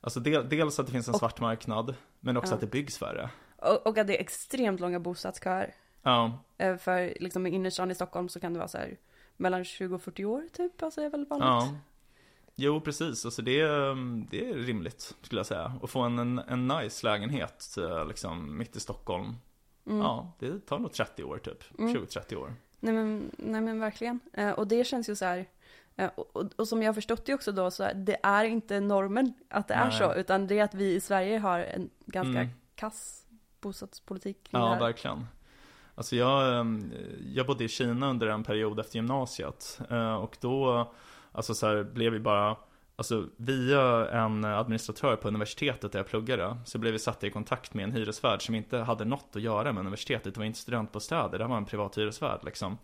Alltså 0.00 0.20
del, 0.20 0.48
dels 0.48 0.78
att 0.80 0.86
det 0.86 0.92
finns 0.92 1.08
en 1.08 1.14
Och- 1.14 1.20
svart 1.20 1.40
marknad, 1.40 1.94
men 2.20 2.36
också 2.36 2.50
Ja. 2.50 2.54
att 2.54 2.60
det 2.60 2.66
byggs 2.66 2.98
färre. 2.98 3.30
Och, 3.56 3.86
och 3.86 3.98
att 3.98 4.06
det 4.06 4.16
är 4.16 4.20
extremt 4.20 4.80
långa 4.80 5.00
bostadsköer. 5.00 5.74
Ja, 6.02 6.38
Eh, 6.58 6.76
För 6.76 7.14
liksom 7.20 7.46
i 7.46 7.50
innerstan 7.50 7.90
i 7.90 7.94
Stockholm 7.94 8.28
så 8.28 8.40
kan 8.40 8.52
det 8.52 8.58
vara 8.58 8.68
så 8.68 8.78
här 8.78 8.96
mellan 9.36 9.64
20 9.64 9.94
och 9.94 10.02
40 10.02 10.24
år 10.24 10.42
typ, 10.52 10.82
alltså 10.82 11.00
är 11.00 11.10
väl 11.10 11.26
vanligt. 11.26 11.46
ja. 11.46 11.74
Jo, 12.54 12.80
precis. 12.80 13.24
Alltså 13.24 13.42
det, 13.42 13.60
är, 13.60 13.90
mm, 13.92 14.26
det 14.30 14.50
är 14.50 14.54
rimligt, 14.54 15.14
skulle 15.22 15.38
jag 15.38 15.46
säga. 15.46 15.72
Att 15.82 15.90
få 15.90 16.00
en, 16.00 16.18
en, 16.18 16.38
en 16.38 16.68
nice 16.68 17.06
lägenhet, 17.06 17.76
eh, 17.78 18.06
liksom, 18.06 18.58
mitt 18.58 18.76
i 18.76 18.80
Stockholm. 18.80 19.34
Mm. 19.86 19.98
Ja, 19.98 20.32
det 20.38 20.66
tar 20.66 20.78
nog 20.78 20.92
30 20.92 21.24
år 21.24 21.38
typ. 21.38 21.78
Mm. 21.78 21.94
20-30 21.94 22.34
år. 22.36 22.54
Nej 22.80 22.94
men, 22.94 23.30
nej 23.38 23.60
men 23.60 23.80
verkligen. 23.80 24.20
Eh, 24.32 24.50
och 24.50 24.66
det 24.66 24.84
känns 24.84 25.08
ju 25.08 25.16
så 25.16 25.24
här, 25.24 25.46
eh, 25.96 26.10
och, 26.14 26.52
och, 26.56 26.68
som 26.68 26.82
jag 26.82 26.94
förstått 26.94 27.24
det 27.26 27.34
också 27.34 27.52
då, 27.52 27.70
så 27.70 27.82
är, 27.84 27.94
det 27.94 28.16
är 28.22 28.44
inte 28.44 28.80
normen 28.80 29.34
att 29.48 29.68
det 29.68 29.74
är 29.74 29.88
Nej. 29.88 29.98
så, 29.98 30.14
utan 30.14 30.46
det 30.46 30.58
är 30.58 30.64
att 30.64 30.74
vi 30.74 30.94
i 30.94 31.00
Sverige 31.00 31.38
har 31.38 31.58
en 31.60 31.90
ganska 32.06 32.40
Mm. 32.40 32.48
kass 32.74 33.26
bostadspolitik. 33.60 34.48
Ja, 34.50 34.74
verkligen. 34.80 35.26
Alltså 35.94 36.16
jag, 36.16 36.60
ehm, 36.60 36.92
jag 37.34 37.46
bodde 37.46 37.64
i 37.64 37.68
Kina 37.68 38.10
under 38.10 38.26
en 38.26 38.44
period 38.44 38.80
efter 38.80 38.96
gymnasiet. 38.96 39.80
eh, 39.90 40.14
Och 40.14 40.36
då, 40.40 40.92
alltså 41.32 41.54
så 41.54 41.66
här, 41.66 41.82
blev 41.82 42.12
vi 42.12 42.18
bara, 42.20 42.56
alltså 43.00 43.26
via 43.36 44.08
en 44.10 44.44
administratör 44.44 45.16
på 45.16 45.28
universitetet 45.28 45.92
där 45.92 45.98
jag 45.98 46.06
pluggade, 46.06 46.56
så 46.64 46.78
blev 46.78 46.92
vi 46.92 46.98
satta 46.98 47.26
i 47.26 47.30
kontakt 47.30 47.74
med 47.74 47.84
en 47.84 47.92
hyresvärd 47.92 48.42
som 48.46 48.54
inte 48.54 48.78
hade 48.78 49.04
något 49.04 49.36
att 49.36 49.42
göra 49.42 49.72
med 49.72 49.80
universitetet. 49.80 50.34
Det 50.34 50.40
var 50.40 50.44
inte 50.44 50.58
studentbostäder, 50.58 51.38
det 51.38 51.44
var 51.46 51.56
en 51.56 51.64
privat 51.64 51.98
hyresvärd 51.98 52.40
liksom. 52.44 52.78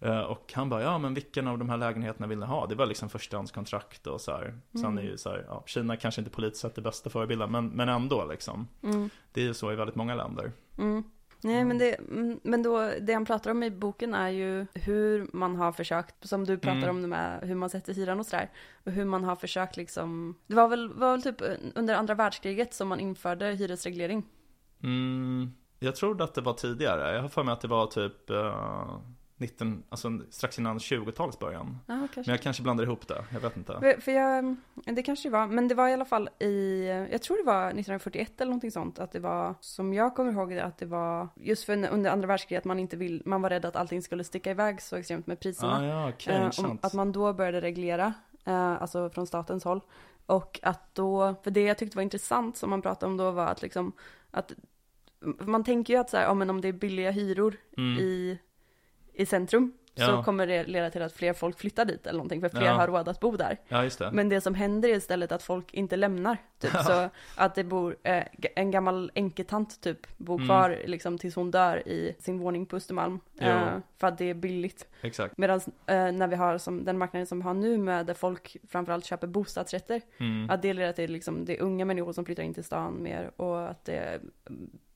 Eh, 0.00 0.20
Och 0.20 0.52
han 0.54 0.68
bara, 0.68 0.82
ja 0.82 0.98
men 0.98 1.14
vilken 1.14 1.48
av 1.48 1.58
de 1.58 1.68
här 1.68 1.76
lägenheterna 1.76 2.26
vill 2.26 2.38
ni 2.38 2.46
ha? 2.46 2.66
Det 2.66 2.74
var 2.74 2.86
liksom 2.86 3.08
förstahandskontrakt 3.08 4.06
och 4.06 4.20
så 4.20 4.32
här. 4.32 4.58
Sen 4.72 4.84
Mm. 4.84 4.98
är 4.98 5.02
ju 5.02 5.16
så 5.18 5.30
här, 5.30 5.44
ja, 5.48 5.62
Kina 5.66 5.96
kanske 5.96 6.20
inte 6.20 6.30
politiskt 6.30 6.62
sett 6.62 6.78
är 6.78 6.82
bästa 6.82 7.10
förebilden, 7.10 7.50
men, 7.52 7.68
men 7.68 7.88
ändå 7.88 8.24
liksom. 8.30 8.68
Mm. 8.82 9.10
Det 9.32 9.40
är 9.40 9.44
ju 9.44 9.54
så 9.54 9.72
i 9.72 9.76
väldigt 9.76 9.96
många 9.96 10.14
länder. 10.14 10.52
Mm. 10.78 11.04
Nej, 11.42 11.64
men, 11.64 11.78
det, 11.78 11.94
mm, 11.94 12.40
men 12.42 12.62
då, 12.62 12.90
det 13.00 13.12
han 13.12 13.24
pratar 13.24 13.50
om 13.50 13.62
i 13.62 13.70
boken 13.70 14.14
är 14.14 14.28
ju 14.28 14.66
hur 14.74 15.26
man 15.32 15.56
har 15.56 15.72
försökt, 15.72 16.28
som 16.28 16.44
du 16.44 16.58
pratar 16.58 16.88
Mm. 16.88 17.04
om 17.04 17.10
med 17.10 17.40
hur 17.42 17.54
man 17.54 17.70
sätter 17.70 17.94
hyran 17.94 18.20
och 18.20 18.26
sådär, 18.26 18.50
och 18.84 18.92
hur 18.92 19.04
man 19.04 19.24
har 19.24 19.36
försökt 19.36 19.76
liksom, 19.76 20.34
det 20.46 20.54
var 20.54 20.68
väl, 20.68 20.92
var 20.92 21.10
väl 21.12 21.22
typ 21.22 21.42
under 21.74 21.94
andra 21.94 22.14
världskriget 22.14 22.74
som 22.74 22.88
man 22.88 23.00
införde 23.00 23.46
hyresreglering. 23.46 24.22
Mm, 24.82 25.52
jag 25.78 25.96
trodde 25.96 26.24
att 26.24 26.34
det 26.34 26.40
var 26.40 26.52
tidigare. 26.54 27.14
Jag 27.14 27.22
har 27.22 27.28
för 27.28 27.42
mig 27.42 27.52
att 27.52 27.60
det 27.60 27.68
var 27.68 27.86
typ 27.86 28.30
eh, 28.30 28.98
19, 29.40 29.82
alltså 29.88 30.20
strax 30.30 30.58
innan 30.58 30.78
20-talets 30.78 31.38
början. 31.38 31.78
Ja, 31.86 31.94
Men 32.14 32.24
jag 32.24 32.42
kanske 32.42 32.62
blandar 32.62 32.84
ihop 32.84 33.08
det, 33.08 33.24
jag 33.32 33.40
vet 33.40 33.56
inte. 33.56 33.72
För, 33.80 34.00
för 34.00 34.12
jag, 34.12 34.56
det 34.74 35.02
kanske 35.02 35.28
det 35.28 35.32
var, 35.32 35.46
men 35.46 35.68
det 35.68 35.74
var 35.74 35.88
i 35.88 35.92
alla 35.92 36.04
fall 36.04 36.28
i, 36.38 36.86
jag 37.10 37.22
tror 37.22 37.36
det 37.36 37.42
var 37.42 37.66
1941 37.66 38.40
eller 38.40 38.50
någonting 38.50 38.70
sånt, 38.70 38.98
att 38.98 39.12
det 39.12 39.20
var, 39.20 39.54
som 39.60 39.94
jag 39.94 40.14
kommer 40.16 40.32
ihåg 40.32 40.50
det, 40.50 40.64
att 40.64 40.78
det 40.78 40.86
var, 40.86 41.28
just 41.34 41.64
för 41.64 41.72
under 41.92 42.10
andra 42.10 42.26
världskriget, 42.28 42.60
att 42.60 42.64
man 42.64 42.78
inte 42.78 42.96
vill, 42.96 43.22
man 43.24 43.42
var 43.42 43.50
rädd 43.50 43.64
att 43.64 43.76
allting 43.76 44.02
skulle 44.02 44.24
sticka 44.24 44.50
iväg 44.50 44.82
så 44.82 44.96
extremt 44.96 45.26
med 45.26 45.40
priserna. 45.40 45.76
Ah, 45.78 45.84
ja, 45.84 46.08
okej, 46.08 46.34
Eh, 46.36 46.64
om, 46.64 46.78
att 46.82 46.94
man 46.94 47.12
då 47.12 47.32
började 47.32 47.60
reglera, 47.60 48.14
eh, 48.44 48.82
alltså 48.82 49.10
från 49.10 49.26
statens 49.26 49.64
håll. 49.64 49.80
Och 50.26 50.60
att 50.62 50.94
då, 50.94 51.34
för 51.42 51.50
det 51.50 51.62
jag 51.62 51.78
tyckte 51.78 51.96
var 51.96 52.02
intressant 52.02 52.56
som 52.56 52.70
man 52.70 52.82
pratade 52.82 53.10
om 53.10 53.16
då 53.16 53.30
var 53.30 53.46
att 53.46 53.62
liksom, 53.62 53.92
att 54.30 54.52
man 55.40 55.64
tänker 55.64 55.94
ju 55.94 56.00
att 56.00 56.10
så 56.10 56.16
här, 56.16 56.24
ja, 56.24 56.34
men 56.34 56.50
om 56.50 56.60
det 56.60 56.68
är 56.68 56.72
billiga 56.72 57.10
hyror 57.10 57.56
Mm. 57.76 57.98
i, 57.98 58.38
i 59.14 59.26
centrum 59.26 59.72
så 59.94 60.02
Ja. 60.02 60.22
kommer 60.22 60.46
det 60.46 60.64
leda 60.64 60.90
till 60.90 61.02
att 61.02 61.12
fler 61.12 61.32
folk 61.32 61.58
flyttar 61.58 61.84
dit 61.84 62.06
eller 62.06 62.16
någonting, 62.16 62.40
för 62.40 62.48
fler 62.48 62.62
Ja. 62.64 62.72
har 62.72 62.86
råd 62.88 63.08
att 63.08 63.20
bo 63.20 63.36
där. 63.36 63.58
Ja, 63.68 63.84
just 63.84 63.98
det. 63.98 64.10
Men 64.12 64.28
det 64.28 64.40
som 64.40 64.54
händer 64.54 64.88
är 64.88 64.96
istället 64.96 65.32
att 65.32 65.42
folk 65.42 65.74
inte 65.74 65.96
lämnar, 65.96 66.36
typ. 66.58 66.70
Ja. 66.74 66.82
Så 66.82 67.10
att 67.36 67.54
det 67.54 67.64
bor 67.64 67.96
eh, 68.02 68.24
en 68.56 68.70
gammal 68.70 69.10
änketant 69.14 69.80
typ, 69.80 70.18
bor 70.18 70.34
Mm. 70.34 70.46
kvar 70.48 70.78
liksom 70.86 71.18
tills 71.18 71.34
hon 71.34 71.50
dör 71.50 71.88
i 71.88 72.16
sin 72.18 72.38
våning 72.38 72.66
på 72.66 72.76
Östermalm. 72.76 73.20
Eh, 73.40 73.68
för 73.98 74.06
att 74.06 74.18
det 74.18 74.24
är 74.30 74.34
billigt. 74.34 74.86
Exakt. 75.02 75.38
Medan 75.38 75.60
eh, 75.86 76.12
när 76.12 76.26
vi 76.28 76.36
har 76.36 76.58
som 76.58 76.84
den 76.84 76.98
marknaden 76.98 77.26
som 77.26 77.38
vi 77.38 77.44
har 77.44 77.54
nu 77.54 77.78
med 77.78 78.06
där 78.06 78.14
folk 78.14 78.56
framförallt 78.68 79.04
köper 79.04 79.26
bostadsrätter, 79.26 80.00
Mm. 80.18 80.50
att 80.50 80.62
det 80.62 80.72
leder 80.72 80.92
till 80.92 81.12
liksom 81.12 81.44
det 81.44 81.58
är 81.58 81.62
unga 81.62 81.84
människor 81.84 82.12
som 82.12 82.24
flyttar 82.24 82.42
in 82.42 82.54
till 82.54 82.64
stan 82.64 83.02
mer 83.02 83.30
och 83.36 83.68
att 83.70 83.84
det, 83.84 84.20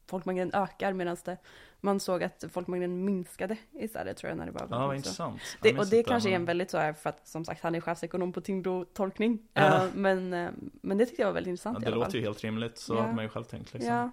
folkmängden 0.06 0.50
ökar 0.54 0.92
medan 0.92 1.16
det, 1.24 1.36
man 1.80 2.00
såg 2.00 2.22
att 2.22 2.44
folkmängden 2.52 3.04
minskade 3.04 3.56
istället 3.72 4.16
tror 4.16 4.28
jag 4.28 4.36
när 4.38 4.46
det 4.46 4.52
var 4.52 4.66
Ja, 4.70 4.88
så. 4.88 4.94
intressant. 4.94 5.40
Det, 5.62 5.78
och 5.78 5.86
det 5.86 6.02
kanske 6.02 6.30
är 6.30 6.34
en 6.34 6.44
väldigt 6.44 6.70
så 6.70 6.78
här, 6.78 6.92
för 6.92 7.10
att 7.10 7.28
som 7.28 7.44
sagt 7.44 7.62
han 7.62 7.74
är 7.74 7.80
chefsekonom 7.80 8.32
på 8.32 8.40
Timbro-tolkning. 8.40 9.38
Ja. 9.54 9.62
Eh, 9.84 9.84
men, 9.94 10.32
eh, 10.32 10.50
men 10.82 10.98
det 10.98 11.06
tyckte 11.06 11.22
jag 11.22 11.26
var 11.28 11.34
väldigt 11.34 11.48
Ja, 11.48 11.52
intressant 11.52 11.78
i 11.78 11.80
det 11.80 11.86
alla 11.86 11.96
låter 11.96 12.10
fall. 12.10 12.20
ju 12.20 12.26
helt 12.26 12.44
rimligt, 12.44 12.78
så 12.78 12.94
Ja. 12.94 13.00
hade 13.00 13.14
man 13.14 13.24
ju 13.24 13.28
själv 13.28 13.44
tänkt 13.44 13.74
liksom. 13.74 13.92
Ja, 13.94 14.10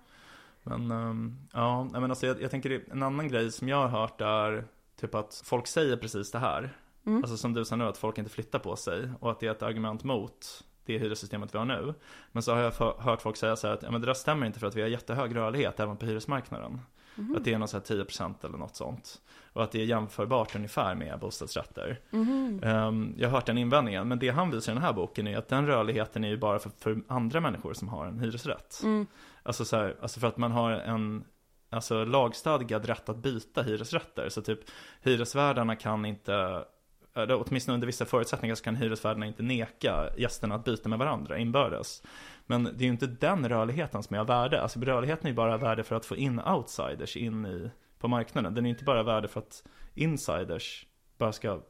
Men 0.63 0.91
ehm, 0.91 1.37
ja, 1.53 1.83
men 1.83 2.03
alltså 2.03 2.27
jag, 2.27 2.41
jag 2.41 2.51
tänker 2.51 2.83
en 2.91 3.03
annan 3.03 3.27
grej 3.27 3.51
som 3.51 3.69
jag 3.69 3.87
har 3.87 3.99
hört 3.99 4.21
är 4.21 4.65
typ 4.99 5.15
att 5.15 5.41
folk 5.45 5.67
säger 5.67 5.97
precis 5.97 6.31
det 6.31 6.39
här. 6.39 6.77
Mm. 7.05 7.23
Alltså 7.23 7.37
som 7.37 7.53
du 7.53 7.65
sa 7.65 7.75
nu, 7.75 7.83
att 7.83 7.97
folk 7.97 8.17
inte 8.17 8.31
flyttar 8.31 8.59
på 8.59 8.75
sig 8.75 9.09
och 9.19 9.31
att 9.31 9.39
det 9.39 9.47
är 9.47 9.51
ett 9.51 9.63
argument 9.63 10.03
mot 10.03 10.63
det 10.85 10.97
hyressystemet 10.97 11.53
vi 11.53 11.57
har 11.57 11.65
nu. 11.65 11.93
Men 12.31 12.43
så 12.43 12.53
har 12.53 12.61
jag 12.61 12.73
för, 12.73 12.95
hört 12.99 13.21
folk 13.21 13.37
säga 13.37 13.55
så 13.55 13.67
här 13.67 13.73
att 13.73 13.83
ja, 13.83 13.91
men 13.91 14.01
det 14.01 14.07
där 14.07 14.13
stämmer 14.13 14.47
inte 14.47 14.59
för 14.59 14.67
att 14.67 14.75
vi 14.75 14.81
har 14.81 14.89
jättehög 14.89 15.35
rörlighet 15.35 15.79
även 15.79 15.97
på 15.97 16.05
hyresmarknaden. 16.05 16.81
Mhm. 17.15 17.35
Att 17.35 17.43
det 17.43 17.53
är 17.53 17.57
något 17.57 17.69
så 17.69 17.77
här 17.77 17.83
10% 17.83 18.45
eller 18.45 18.57
något 18.57 18.75
sånt. 18.75 19.21
Och 19.53 19.63
att 19.63 19.71
det 19.71 19.81
är 19.81 19.85
jämförbart 19.85 20.55
ungefär 20.55 20.95
med 20.95 21.19
bostadsrätter. 21.19 21.99
Mhm. 22.09 22.59
Ehm, 22.63 23.13
jag 23.17 23.29
har 23.29 23.35
hört 23.35 23.45
den 23.45 23.57
invändningen, 23.57 24.07
men 24.07 24.19
det 24.19 24.29
han 24.29 24.51
visar 24.51 24.71
i 24.71 24.75
den 24.75 24.83
här 24.83 24.93
boken 24.93 25.27
är 25.27 25.37
att 25.37 25.47
den 25.47 25.67
rörligheten 25.67 26.23
är 26.23 26.29
ju 26.29 26.37
bara 26.37 26.59
för, 26.59 26.71
för 26.79 27.01
andra 27.07 27.39
människor 27.39 27.73
som 27.73 27.87
har 27.87 28.05
en 28.05 28.19
hyresrätt. 28.19 28.81
Mm. 28.83 29.07
Alltså, 29.43 29.65
så 29.65 29.75
här, 29.75 29.95
alltså 30.01 30.19
för 30.19 30.27
att 30.27 30.37
man 30.37 30.51
har 30.51 30.71
en 30.71 31.23
alltså, 31.69 32.05
lagstadgad 32.05 32.85
rätt 32.85 33.09
att 33.09 33.17
byta 33.17 33.61
hyresrätter. 33.61 34.29
Så 34.29 34.41
typ 34.41 34.59
hyresvärdarna 35.01 35.75
kan 35.75 36.05
inte, 36.05 36.65
eller 37.13 37.43
åtminstone 37.47 37.73
under 37.73 37.87
vissa 37.87 38.05
förutsättningar 38.05 38.55
så 38.55 38.63
kan 38.63 38.75
hyresvärdarna 38.75 39.25
inte 39.25 39.43
neka 39.43 40.09
gästerna 40.17 40.55
att 40.55 40.65
byta 40.65 40.89
med 40.89 40.99
varandra 40.99 41.37
inbördes. 41.37 42.03
Men 42.45 42.63
det 42.63 42.69
är 42.69 42.85
ju 42.85 42.87
inte 42.91 43.07
den 43.07 43.49
rörligheten 43.49 44.03
som 44.03 44.15
är 44.15 44.19
av 44.19 44.27
värde. 44.27 44.61
Alltså 44.61 44.79
rörligheten 44.79 45.25
är 45.25 45.29
ju 45.29 45.35
bara 45.35 45.57
värde 45.57 45.83
för 45.83 45.95
att 45.95 46.05
få 46.05 46.15
in 46.15 46.39
outsiders 46.39 47.17
in 47.17 47.45
i, 47.45 47.71
på 47.99 48.07
marknaden. 48.07 48.53
Den 48.53 48.65
är 48.65 48.69
inte 48.69 48.83
bara 48.83 49.03
värde 49.03 49.27
för 49.27 49.39
att 49.39 49.63
insiders 49.93 50.87
bara 51.17 51.31
ska 51.31 51.61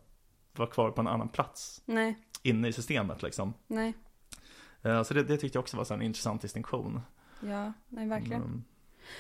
vara 0.56 0.70
kvar 0.70 0.92
på 0.92 1.02
en 1.02 1.08
annan 1.08 1.30
plats 1.30 1.82
Nej, 1.86 2.18
inne 2.44 2.68
i 2.68 2.74
systemet 2.74 3.24
liksom. 3.24 3.54
nej, 3.68 3.94
Eh, 4.84 5.04
Så 5.04 5.14
det, 5.14 5.24
det 5.24 5.38
tyckte 5.38 5.58
jag 5.58 5.62
också 5.62 5.78
var 5.78 5.92
en 5.92 6.02
intressant 6.02 6.42
distinktion. 6.42 7.02
ja, 7.42 7.74
nej 7.90 8.08
verkligen. 8.08 8.42
Mm. 8.42 8.64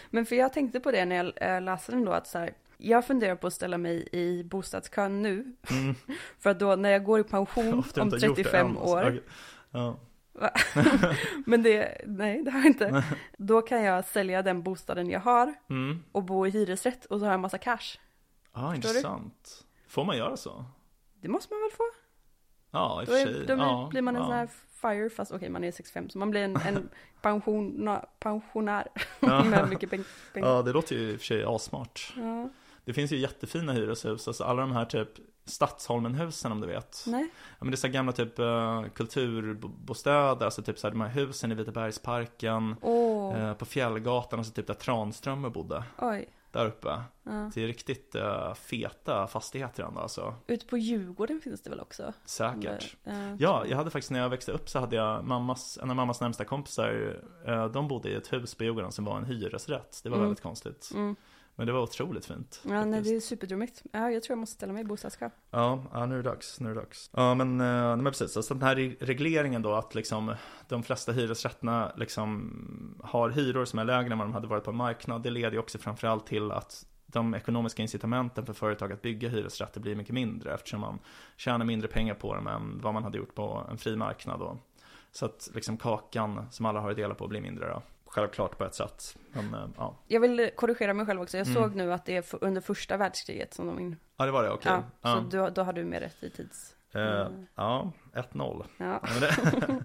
Men 0.09 0.25
för 0.25 0.35
jag 0.35 0.53
tänkte 0.53 0.79
på 0.79 0.91
det 0.91 1.05
när 1.05 1.15
jag 1.15 1.55
eh, 1.55 1.61
läste 1.61 1.91
den 1.91 2.05
då, 2.05 2.11
att 2.11 2.27
så 2.27 2.37
här, 2.37 2.53
Jag 2.81 3.05
funderar 3.07 3.35
på 3.35 3.47
att 3.47 3.53
ställa 3.53 3.77
mig 3.77 4.07
i 4.11 4.43
bostadskön 4.43 5.21
nu. 5.21 5.55
Mm. 5.69 5.95
För 6.39 6.49
att 6.49 6.59
då 6.59 6.75
när 6.75 6.89
jag 6.89 7.03
går 7.03 7.19
i 7.19 7.23
pension 7.23 7.73
om 7.73 7.77
inte 7.77 7.99
har 8.01 8.05
gjort 8.05 8.35
det 8.35 8.43
35 8.43 8.67
än, 8.67 8.77
alltså. 8.77 8.95
år. 8.95 9.01
Okej. 9.01 9.23
Ja. 9.71 9.99
Men 11.45 11.63
det, 11.63 12.01
nej 12.05 12.43
det 12.43 12.51
har 12.51 12.59
jag 12.59 12.67
inte. 12.67 13.03
Då 13.37 13.61
kan 13.61 13.83
jag 13.83 14.05
sälja 14.05 14.41
den 14.41 14.63
bostaden 14.63 15.09
jag 15.09 15.19
har 15.19 15.53
Mm. 15.69 16.03
och 16.11 16.23
bo 16.23 16.47
i 16.47 16.49
hyresrätt 16.49 17.05
och 17.05 17.19
så 17.19 17.25
har 17.25 17.31
jag 17.31 17.39
massa 17.39 17.57
cash. 17.57 17.77
Ja, 18.53 18.59
Förstår 18.59 18.71
du? 18.71 18.75
intressant. 18.75 19.65
Får 19.87 20.05
man 20.05 20.17
göra 20.17 20.37
så? 20.37 20.65
Det 21.21 21.27
måste 21.27 21.53
man 21.53 21.61
väl 21.61 21.71
få? 21.71 21.83
Ja, 22.71 23.01
i 23.01 23.05
och 23.05 23.07
för 23.09 23.15
sig. 23.15 23.45
då 23.47 23.53
ja, 23.53 23.87
blir 23.91 24.01
man 24.01 24.15
en 24.15 24.21
ja. 24.21 24.27
sån 24.27 24.35
här 24.35 24.49
fire, 24.81 25.09
fast 25.09 25.31
okej 25.31 25.49
man 25.49 25.63
är 25.63 25.71
65 25.71 26.09
så 26.09 26.17
man 26.17 26.29
blir 26.31 26.41
en, 26.41 26.55
en 26.55 26.89
pensiona, 27.21 28.05
pensionär 28.19 28.87
Ja. 29.19 29.43
med 29.43 29.69
mycket 29.69 29.89
peng- 29.91 30.05
pengar. 30.33 30.47
Ja, 30.49 30.61
det 30.61 30.71
låter 30.71 30.95
ju 30.95 31.01
i 31.11 31.15
och 31.15 31.19
för 31.19 31.25
sig 31.25 31.43
asmart. 31.47 32.13
Ja. 32.17 32.49
Det 32.85 32.93
finns 32.93 33.11
ju 33.11 33.17
jättefina 33.17 33.73
hyreshus, 33.73 34.27
alltså 34.27 34.43
alla 34.43 34.61
de 34.61 34.71
här 34.71 34.85
typ 34.85 35.09
Stadsholmenhusen 35.45 36.51
om 36.51 36.61
du 36.61 36.67
vet. 36.67 37.03
Nej. 37.07 37.29
Ja, 37.33 37.55
men 37.59 37.71
det 37.71 37.75
är 37.75 37.77
så 37.77 37.87
gamla 37.87 38.11
typ 38.11 38.39
uh, 38.39 38.83
kulturbostäder, 39.45 40.45
alltså 40.45 40.61
typ 40.61 40.79
så 40.79 40.87
här 40.87 40.91
de 40.91 41.01
här 41.01 41.09
husen 41.09 41.51
i 41.51 41.55
Vitabergsparken, 41.55 42.75
Åh, 42.81 43.37
eh, 43.39 43.53
på 43.53 43.65
Fjällgatan, 43.65 44.39
alltså 44.39 44.53
typ 44.53 44.67
där 44.67 44.73
Tranströmer 44.73 45.49
bodde, 45.49 45.83
oj. 45.97 46.29
där 46.51 46.65
uppe. 46.65 47.01
Ja. 47.23 47.51
Det 47.53 47.63
är 47.63 47.67
riktigt 47.67 48.15
eh, 48.15 48.53
feta 48.53 49.27
fastigheter 49.27 49.83
ändå 49.83 49.99
alltså, 49.99 50.35
Ute 50.47 50.65
på 50.65 50.77
Djurgården 50.77 51.41
finns 51.41 51.61
det 51.61 51.69
väl 51.69 51.79
också? 51.79 52.13
säkert. 52.25 52.95
Ja. 53.03 53.11
Ja, 53.39 53.65
jag 53.69 53.77
hade 53.77 53.89
faktiskt 53.89 54.11
när 54.11 54.19
jag 54.19 54.29
växte 54.29 54.51
upp 54.51 54.69
så 54.69 54.79
hade 54.79 54.95
jag 54.95 55.23
mammas, 55.25 55.79
en 55.81 55.89
av 55.89 55.95
mammas 55.95 56.21
närmsta 56.21 56.45
kompisar, 56.45 57.19
de 57.73 57.87
bodde 57.87 58.09
i 58.09 58.15
ett 58.15 58.33
hus 58.33 58.55
på 58.55 58.63
Djurgården 58.63 58.91
som 58.91 59.05
var 59.05 59.17
en 59.17 59.25
hyresrätt. 59.25 59.99
Det 60.03 60.09
var 60.09 60.17
Mm. 60.17 60.27
väldigt 60.27 60.43
konstigt. 60.43 60.91
Mm. 60.93 61.15
Men 61.61 61.65
det 61.67 61.73
var 61.73 61.81
otroligt 61.81 62.25
fint. 62.25 62.61
Ja, 62.69 62.85
nej, 62.85 63.01
det 63.01 63.15
är 63.15 63.19
superdrömmigt. 63.19 63.83
Ja, 63.91 64.11
jag 64.11 64.23
tror 64.23 64.33
jag 64.35 64.39
måste 64.39 64.53
ställa 64.55 64.73
mig 64.73 64.81
i 64.81 64.85
bostadskö. 64.85 65.29
Ja, 65.51 65.83
ja, 65.93 66.05
nu 66.05 66.13
är 66.19 66.23
det 66.23 66.29
dags, 66.29 66.59
nu 66.59 66.69
är 66.71 66.75
det 66.75 66.81
dags. 66.81 67.09
Ja, 67.13 67.35
men, 67.35 67.61
eh, 67.61 67.95
men 67.95 68.05
precis. 68.05 68.37
Alltså 68.37 68.53
den 68.53 68.63
här 68.63 68.75
re- 68.75 68.95
regleringen 68.99 69.61
då 69.61 69.73
att 69.73 69.95
liksom 69.95 70.35
de 70.67 70.83
flesta 70.83 71.11
hyresrätterna 71.11 71.91
liksom 71.95 72.99
har 73.03 73.29
hyror 73.29 73.65
som 73.65 73.79
är 73.79 73.83
lägre 73.85 74.11
än 74.11 74.17
vad 74.17 74.27
de 74.27 74.33
hade 74.33 74.47
varit 74.47 74.63
på 74.63 74.71
marknad. 74.71 75.23
Det 75.23 75.29
leder 75.29 75.51
ju 75.51 75.59
också 75.59 75.77
framförallt 75.77 76.27
till 76.27 76.51
att 76.51 76.85
de 77.05 77.35
ekonomiska 77.35 77.81
incitamenten 77.81 78.45
för 78.45 78.53
företag 78.53 78.91
att 78.91 79.01
bygga 79.01 79.29
hyresrätter 79.29 79.79
blir 79.81 79.95
mycket 79.95 80.13
mindre 80.13 80.53
eftersom 80.53 80.79
man 80.81 80.99
tjänar 81.37 81.65
mindre 81.65 81.87
pengar 81.87 82.13
på 82.13 82.35
dem 82.35 82.47
än 82.47 82.79
vad 82.83 82.93
man 82.93 83.03
hade 83.03 83.17
gjort 83.17 83.35
på 83.35 83.67
en 83.71 83.77
fri 83.77 83.95
marknad 83.95 84.39
då. 84.39 84.57
Så 85.11 85.25
att 85.25 85.49
liksom 85.53 85.77
kakan 85.77 86.45
som 86.51 86.65
alla 86.65 86.79
har 86.79 86.89
att 86.89 86.97
dela 86.97 87.13
på 87.13 87.27
blir 87.27 87.41
mindre 87.41 87.67
då. 87.67 87.81
Självklart 88.15 88.57
på 88.57 88.63
ett 88.63 88.75
sätt. 88.75 89.17
Men 89.31 89.53
eh, 89.53 89.67
ja. 89.77 89.95
Jag 90.07 90.19
vill 90.19 90.49
korrigera 90.55 90.93
mig 90.93 91.05
själv 91.05 91.21
också. 91.21 91.37
Jag 91.37 91.47
Mm. 91.47 91.61
såg 91.63 91.75
nu 91.75 91.93
att 91.93 92.05
det 92.05 92.15
är 92.17 92.25
under 92.43 92.61
första 92.61 92.97
världskriget 92.97 93.53
som 93.53 93.67
de 93.67 93.79
in... 93.79 93.97
ja, 94.17 94.25
det 94.25 94.31
var 94.31 94.43
det, 94.43 94.51
okej. 94.51 94.71
Ja, 94.71 94.83
Ja, 95.01 95.15
så 95.15 95.37
då, 95.37 95.49
då 95.49 95.63
har 95.63 95.73
du 95.73 95.83
mer 95.83 95.99
rätt 95.99 96.23
i 96.23 96.29
tids... 96.29 96.75
Eh, 96.93 97.27
ja 97.55 97.91
1-0. 98.13 98.65
Ja. 98.77 99.01
Men 99.03 99.19
det, 99.21 99.35
men 99.67 99.83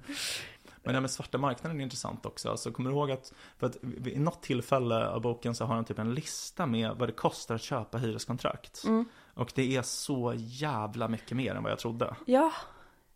det 0.83 0.93
här 0.93 1.01
med 1.01 1.11
svarta 1.11 1.39
marknaden 1.39 1.81
är 1.81 1.85
intressant 1.85 2.27
också. 2.27 2.51
Alltså, 2.51 2.71
kommer 2.73 2.91
du 2.91 2.97
ihåg 2.97 3.11
att, 3.11 3.33
för 3.59 3.67
att 3.67 3.77
vid 3.83 4.21
något 4.21 4.43
tillfälle 4.43 5.07
av 5.09 5.21
boken 5.21 5.55
så 5.55 5.65
har 5.65 5.75
han 5.75 5.85
typ 5.85 5.99
en 5.99 6.15
lista 6.15 6.67
med 6.67 6.91
vad 6.97 7.09
det 7.09 7.13
kostar 7.13 7.55
att 7.55 7.63
köpa 7.63 7.99
hyreskontrakt. 7.99 8.85
Mm. 8.85 9.05
Och 9.35 9.53
det 9.55 9.77
är 9.77 9.83
så 9.83 10.33
jävla 10.37 11.09
mycket 11.09 11.37
mer 11.37 11.55
än 11.55 11.63
vad 11.63 11.73
jag 11.73 11.79
trodde. 11.79 12.17
Ja, 12.27 12.53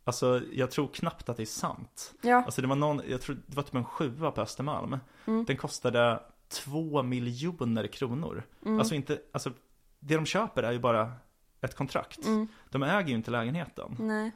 Alltså 0.05 0.43
jag 0.53 0.71
tror 0.71 0.89
knappt 0.89 1.29
att 1.29 1.37
det 1.37 1.43
är 1.43 1.47
sant. 1.47 2.15
ja. 2.23 2.43
Alltså 2.43 2.63
det 2.63 2.69
var 2.69 2.77
någon, 2.77 3.03
jag 3.09 3.21
tror 3.21 3.37
det 3.47 3.57
var 3.57 3.63
typ 3.63 3.75
en 3.75 3.85
sjua 3.85 4.31
på 4.31 4.41
Östermalm. 4.41 4.97
Mm. 5.27 5.45
Den 5.45 5.57
kostade 5.57 6.23
två 6.49 7.03
miljoner 7.03 7.87
kronor. 7.87 8.43
Mm. 8.67 8.79
Alltså 8.79 8.95
inte, 8.95 9.19
alltså 9.33 9.53
det 10.01 10.15
de 10.15 10.27
köper 10.27 10.63
är 10.63 10.73
ju 10.73 10.79
bara 10.79 11.13
ett 11.61 11.75
kontrakt. 11.75 12.27
Mm. 12.27 12.49
De 12.71 12.83
äger 12.83 13.09
ju 13.09 13.15
inte 13.15 13.31
lägenheten. 13.31 13.97
Nej. 13.99 14.33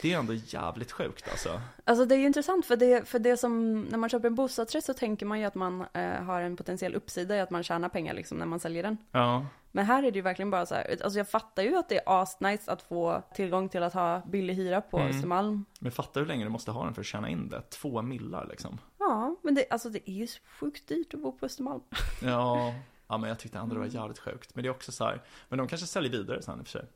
Det 0.00 0.12
är 0.12 0.18
ändå 0.18 0.32
jävligt 0.32 0.92
sjukt 0.92 1.28
alltså. 1.30 1.60
Alltså 1.84 2.04
det 2.04 2.14
är 2.14 2.18
ju 2.18 2.26
intressant 2.26 2.66
för 2.66 2.76
det, 2.76 3.08
för 3.08 3.18
det 3.18 3.36
som, 3.36 3.82
när 3.82 3.98
man 3.98 4.08
köper 4.10 4.26
en 4.28 4.34
bostadsrätt 4.34 4.84
så 4.84 4.94
tänker 4.94 5.26
man 5.26 5.40
ju 5.40 5.44
att 5.44 5.54
man 5.54 5.84
eh, 5.92 6.10
har 6.22 6.40
en 6.40 6.56
potentiell 6.56 6.94
uppsida 6.94 7.36
i 7.36 7.40
att 7.40 7.50
man 7.50 7.62
tjänar 7.62 7.88
pengar 7.88 8.14
liksom 8.14 8.38
när 8.38 8.46
man 8.46 8.60
säljer 8.60 8.82
den. 8.82 8.96
Ja, 9.10 9.46
Men 9.72 9.84
här 9.86 10.02
är 10.02 10.10
det 10.10 10.16
ju 10.16 10.22
verkligen 10.22 10.50
bara 10.50 10.66
så 10.66 10.74
här, 10.74 10.96
alltså 11.04 11.18
jag 11.18 11.28
fattar 11.28 11.62
ju 11.62 11.76
att 11.76 11.88
det 11.88 11.96
är 11.96 12.22
asnice 12.22 12.72
att 12.72 12.82
få 12.82 13.22
tillgång 13.34 13.68
till 13.68 13.82
att 13.82 13.94
ha 13.94 14.22
billig 14.26 14.54
hyra 14.54 14.80
på 14.80 14.98
Mm. 14.98 15.10
Östermalm. 15.10 15.64
Men 15.80 15.92
fatta 15.92 16.20
hur 16.20 16.26
länge 16.26 16.44
du 16.44 16.50
måste 16.50 16.70
ha 16.70 16.84
den 16.84 16.94
för 16.94 17.00
att 17.02 17.06
tjäna 17.06 17.28
in 17.28 17.48
det. 17.48 17.62
Två 17.70 18.02
millar 18.02 18.46
liksom. 18.46 18.78
Ja, 18.98 19.36
men 19.42 19.54
det, 19.54 19.66
alltså 19.70 19.90
det 19.90 20.10
är 20.10 20.14
ju 20.14 20.26
sjukt 20.60 20.88
dyrt 20.88 21.14
att 21.14 21.20
bo 21.20 21.32
på 21.32 21.46
Östermalm. 21.46 21.82
Ja, 22.22 22.74
ja 23.08 23.18
men 23.18 23.28
jag 23.28 23.38
tyckte 23.38 23.58
ändå 23.58 23.74
det 23.74 23.80
var 23.80 23.86
jävligt 23.86 24.18
sjukt. 24.18 24.54
Men 24.54 24.62
det 24.62 24.68
är 24.68 24.70
också 24.70 24.92
så 24.92 25.04
här, 25.04 25.22
men 25.48 25.58
de 25.58 25.68
kanske 25.68 25.86
säljer 25.86 26.12
vidare 26.12 26.42
sen 26.42 26.58
i 26.58 26.62
och 26.62 26.66
för 26.66 26.72
sig. 26.78 26.86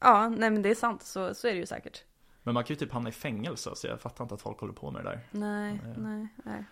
Ja, 0.00 0.28
nej 0.28 0.50
men 0.50 0.62
det 0.62 0.70
är 0.70 0.74
sant, 0.74 1.02
så, 1.02 1.34
så 1.34 1.48
är 1.48 1.52
det 1.52 1.58
ju 1.58 1.66
säkert. 1.66 2.02
Men 2.48 2.54
man 2.54 2.64
kan 2.64 2.74
ju 2.74 2.78
typ 2.78 2.92
hamna 2.92 3.08
i 3.08 3.12
fängelse, 3.12 3.70
så 3.74 3.86
jag 3.86 4.00
fattar 4.00 4.24
inte 4.24 4.34
att 4.34 4.42
folk 4.42 4.60
håller 4.60 4.72
på 4.72 4.90
med 4.90 5.04
det 5.04 5.10
där. 5.10 5.20
Nej, 5.30 5.80
Nej. 5.84 5.94
nej, 5.96 6.28
nej. 6.44 6.64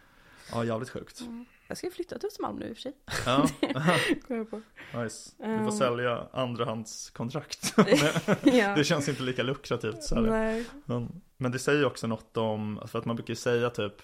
Ja, 0.52 0.64
jävligt 0.64 0.90
sjukt. 0.90 1.22
Jag 1.66 1.78
ska 1.78 1.86
ju 1.86 1.92
flytta 1.92 2.18
till 2.18 2.26
Östermalm 2.26 2.56
nu 2.56 2.68
i 2.68 2.72
och 2.72 2.76
för 2.76 2.82
sig. 2.82 2.92
Ja, 3.26 3.46
nice. 5.02 5.30
Du 5.38 5.58
får 5.58 5.64
Um. 5.64 5.72
sälja 5.72 6.26
andrahandskontrakt. 6.32 7.74
ja. 8.42 8.74
det 8.74 8.84
känns 8.84 9.08
inte 9.08 9.22
lika 9.22 9.42
lukrativt 9.42 10.02
så. 10.02 10.20
Men, 10.84 11.22
men 11.36 11.52
det 11.52 11.58
säger 11.58 11.78
ju 11.78 11.84
också 11.84 12.06
något 12.06 12.36
om, 12.36 12.82
för 12.86 12.98
att 12.98 13.04
man 13.04 13.16
brukar 13.16 13.32
ju 13.32 13.36
säga 13.36 13.70
typ 13.70 13.94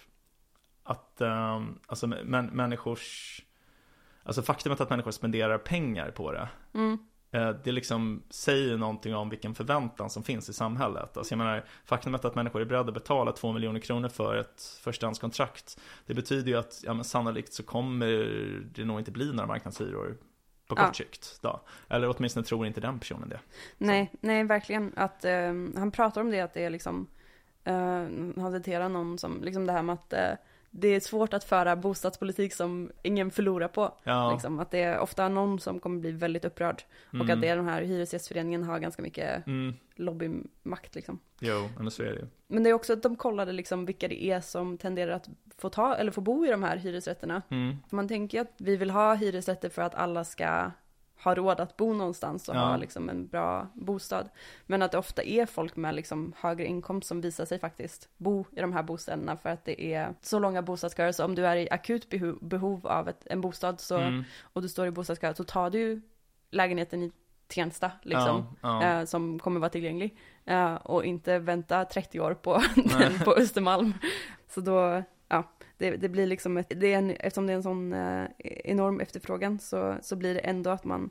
att 0.83 1.21
um, 1.21 1.79
alltså 1.87 2.07
män, 2.07 2.47
människors, 2.47 3.41
alltså 4.23 4.43
faktumet 4.43 4.81
att 4.81 4.91
människor 4.91 5.11
spenderar 5.11 5.59
pengar 5.59 6.11
på 6.11 6.33
det 6.33 6.49
Mm. 6.75 6.99
Eh, 7.35 7.51
Det 7.65 7.73
liksom 7.73 8.23
säger 8.31 8.77
någonting 8.77 9.15
om 9.15 9.29
vilken 9.29 9.55
förväntan 9.55 10.11
som 10.11 10.23
finns 10.23 10.49
i 10.49 10.53
samhället. 10.53 11.17
Alltså 11.17 11.33
jag 11.33 11.39
menar, 11.39 11.65
faktumet 11.85 12.25
att 12.25 12.35
människor 12.35 12.61
är 12.61 12.65
beredda 12.65 12.89
att 12.89 12.95
betala 12.95 13.33
två 13.33 13.53
miljoner 13.53 13.81
kronor 13.81 14.09
för 14.09 14.37
ett 14.37 14.63
förstahandskontrakt. 14.83 15.79
Det 16.07 16.15
betyder 16.15 16.49
ju 16.53 16.59
att, 16.59 16.81
ja 16.87 17.05
sannolikt 17.05 17.53
så 17.53 17.63
kommer 17.63 18.07
det 18.75 18.85
nog 18.85 18.99
inte 18.99 19.11
bli 19.11 19.33
några 19.33 19.47
marknadshyror 19.47 20.17
på 20.69 20.77
kort 20.77 20.87
Ja. 20.87 20.93
sikt. 20.93 21.39
Då. 21.43 21.61
Eller 21.89 22.15
åtminstone 22.17 22.45
tror 22.47 22.67
inte 22.67 22.81
den 22.81 22.99
personen 22.99 23.29
det. 23.29 23.41
Nej, 23.79 24.13
nej 24.21 24.45
verkligen. 24.45 24.93
Att, 24.97 25.25
eh, 25.25 25.53
han 25.77 25.91
pratar 25.93 26.21
om 26.21 26.31
det 26.31 26.41
att 26.41 26.55
det 26.55 26.65
är 26.65 26.71
liksom, 26.71 27.07
uh, 27.69 27.75
han 28.43 28.53
citerar 28.53 28.89
någon 28.89 29.19
som, 29.19 29.43
liksom 29.43 29.67
det 29.67 29.73
här 29.73 29.83
med 29.83 29.93
att 29.93 30.13
eh, 30.13 30.31
det 30.75 30.89
är 30.89 31.01
svårt 31.01 31.35
att 31.35 31.45
föra 31.45 31.77
bostadspolitik 31.77 32.55
som 32.55 32.91
ingen 33.03 33.31
förlorar 33.31 33.69
på. 33.69 33.95
Ja, 34.03 34.33
Liksom, 34.33 34.61
att 34.61 34.71
det 34.71 34.83
är 34.83 34.99
ofta 34.99 35.29
någon 35.29 35.61
som 35.61 35.81
kommer 35.81 36.01
bli 36.01 36.13
väldigt 36.13 36.45
upprörd. 36.45 36.83
Och 37.09 37.15
mm, 37.15 37.31
att 37.31 37.41
det 37.41 37.49
är 37.49 37.57
den 37.57 37.69
här 37.69 37.83
hyresgästföreningen 37.83 38.63
har 38.63 38.79
ganska 38.79 39.03
mycket 39.03 39.47
mm, 39.47 39.75
lobbymakt 39.95 40.95
liksom. 40.95 41.19
jo, 41.41 41.69
men 41.79 41.91
så 41.91 42.03
är 42.03 42.07
det 42.07 42.15
ju. 42.15 42.27
Men 42.47 42.63
det 42.63 42.71
är 42.71 42.75
också 42.75 42.93
att 42.93 43.03
de 43.03 43.17
kollade 43.17 43.53
liksom 43.53 43.87
vilka 43.87 44.09
det 44.09 44.25
är 44.25 44.41
som 44.41 44.79
tenderar 44.79 45.13
att 45.13 45.29
få 45.59 45.69
ta, 45.69 45.95
eller 45.95 46.13
få 46.13 46.21
bo 46.21 46.47
i 46.47 46.51
de 46.51 46.63
här 46.63 46.77
hyresrätterna. 46.77 47.43
Mm, 47.49 47.77
man 47.91 48.09
tänker 48.09 48.39
ju 48.39 48.43
att 48.43 48.55
vi 48.57 48.77
vill 48.77 48.91
ha 48.91 49.15
hyresrätter 49.15 49.69
för 49.69 49.83
att 49.83 49.95
alla 49.95 50.25
ska 50.25 50.71
ha 51.25 51.35
råd 51.35 51.61
att 51.61 51.77
bo 51.77 51.93
någonstans 51.95 52.49
och 52.49 52.57
Ja. 52.57 52.61
ha 52.61 52.77
liksom 52.77 53.09
en 53.09 53.27
bra 53.27 53.67
bostad. 53.75 54.29
Men 54.67 54.83
att 54.83 54.93
det 54.93 54.99
ofta 54.99 55.23
är 55.23 55.47
folk 55.47 55.77
med 55.77 55.95
liksom 55.95 56.33
högre 56.39 56.67
inkomst 56.67 57.09
som 57.09 57.21
visar 57.21 57.45
sig 57.45 57.59
faktiskt 57.59 58.09
bo 58.17 58.45
i 58.57 58.61
de 58.61 58.73
här 58.73 58.83
bostäderna 58.83 59.37
för 59.37 59.49
att 59.49 59.65
det 59.65 59.83
är 59.95 60.15
så 60.21 60.39
långa 60.39 60.63
bostadsköer. 60.63 61.13
Så 61.13 61.25
om 61.25 61.35
du 61.35 61.47
är 61.47 61.57
i 61.57 61.71
akut 61.71 62.09
behov, 62.09 62.39
behov 62.41 62.87
av 62.87 63.09
ett, 63.09 63.27
en 63.31 63.41
bostad 63.41 63.81
så, 63.81 63.97
mm, 63.97 64.25
och 64.43 64.63
du 64.63 64.69
står 64.69 64.87
i 64.87 64.91
bostadskö 64.91 65.35
så 65.35 65.45
tar 65.45 65.71
du 65.71 66.03
lägenheten 66.51 67.03
i 67.03 67.13
Tensta 67.47 67.91
liksom. 68.03 68.57
ja, 68.63 68.83
ja. 68.83 68.99
Eh, 69.01 69.05
som 69.05 69.39
kommer 69.39 69.61
vara 69.61 69.71
tillgänglig. 69.71 70.17
Eh, 70.45 70.75
och 70.75 71.05
inte 71.05 71.39
vänta 71.39 71.85
30 71.85 72.21
år 72.21 72.35
på 72.35 72.63
den 72.99 73.19
på 73.25 73.35
Östermalm. 73.35 73.95
Så 74.49 74.61
då, 74.61 75.03
ja, 75.29 75.43
det, 75.79 75.97
det 75.97 76.09
blir 76.09 76.27
liksom 76.27 76.57
ett, 76.57 76.73
det 76.77 76.93
är 76.93 76.99
en, 76.99 77.11
eftersom 77.11 77.47
det 77.47 77.53
är 77.53 77.57
en 77.57 77.63
sån 77.63 77.93
eh, 77.93 78.27
enorm 78.39 79.01
efterfrågan 79.01 79.59
så, 79.59 79.97
så 80.03 80.17
blir 80.17 80.35
det 80.35 80.41
ändå 80.41 80.71
att 80.71 80.85
man, 80.85 81.11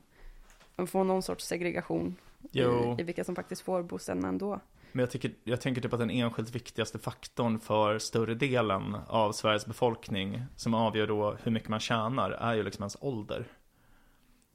man 0.76 0.86
får 0.86 1.04
någon 1.04 1.22
sorts 1.22 1.44
segregation 1.44 2.16
i, 2.52 2.60
i 2.98 3.02
vilka 3.02 3.24
som 3.24 3.34
faktiskt 3.34 3.62
får 3.62 3.82
bostäderna 3.82 4.28
ändå. 4.28 4.60
Men 4.92 5.00
jag, 5.00 5.10
tycker, 5.10 5.34
jag 5.44 5.60
tänker 5.60 5.80
typ 5.80 5.92
att 5.92 5.98
den 5.98 6.10
enskilt 6.10 6.54
viktigaste 6.54 6.98
faktorn 6.98 7.60
för 7.60 7.98
större 7.98 8.34
delen 8.34 8.96
av 9.06 9.32
Sveriges 9.32 9.66
befolkning 9.66 10.42
som 10.56 10.74
avgör 10.74 11.06
då 11.06 11.36
hur 11.42 11.52
mycket 11.52 11.68
man 11.68 11.80
tjänar 11.80 12.30
är 12.30 12.54
ju 12.54 12.62
liksom 12.62 12.82
ens 12.82 12.96
ålder. 13.00 13.46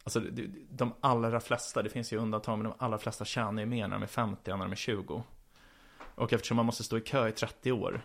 Alltså 0.03 0.21
de 0.69 0.93
allra 1.01 1.39
flesta, 1.39 1.83
det 1.83 1.89
finns 1.89 2.13
ju 2.13 2.17
undantag, 2.17 2.57
men 2.57 2.63
de 2.63 2.73
allra 2.77 2.97
flesta 2.97 3.25
tjänar 3.25 3.61
ju 3.61 3.65
mer 3.65 3.87
när 3.87 3.95
de 3.95 4.03
är 4.03 4.07
50 4.07 4.51
än 4.51 4.59
när 4.59 4.65
de 4.65 4.71
är 4.71 4.75
20. 4.75 5.23
Och 5.99 6.33
eftersom 6.33 6.57
man 6.57 6.65
måste 6.65 6.83
stå 6.83 6.97
i 6.97 7.01
kö 7.01 7.27
i 7.27 7.31
30 7.31 7.71
år 7.71 8.01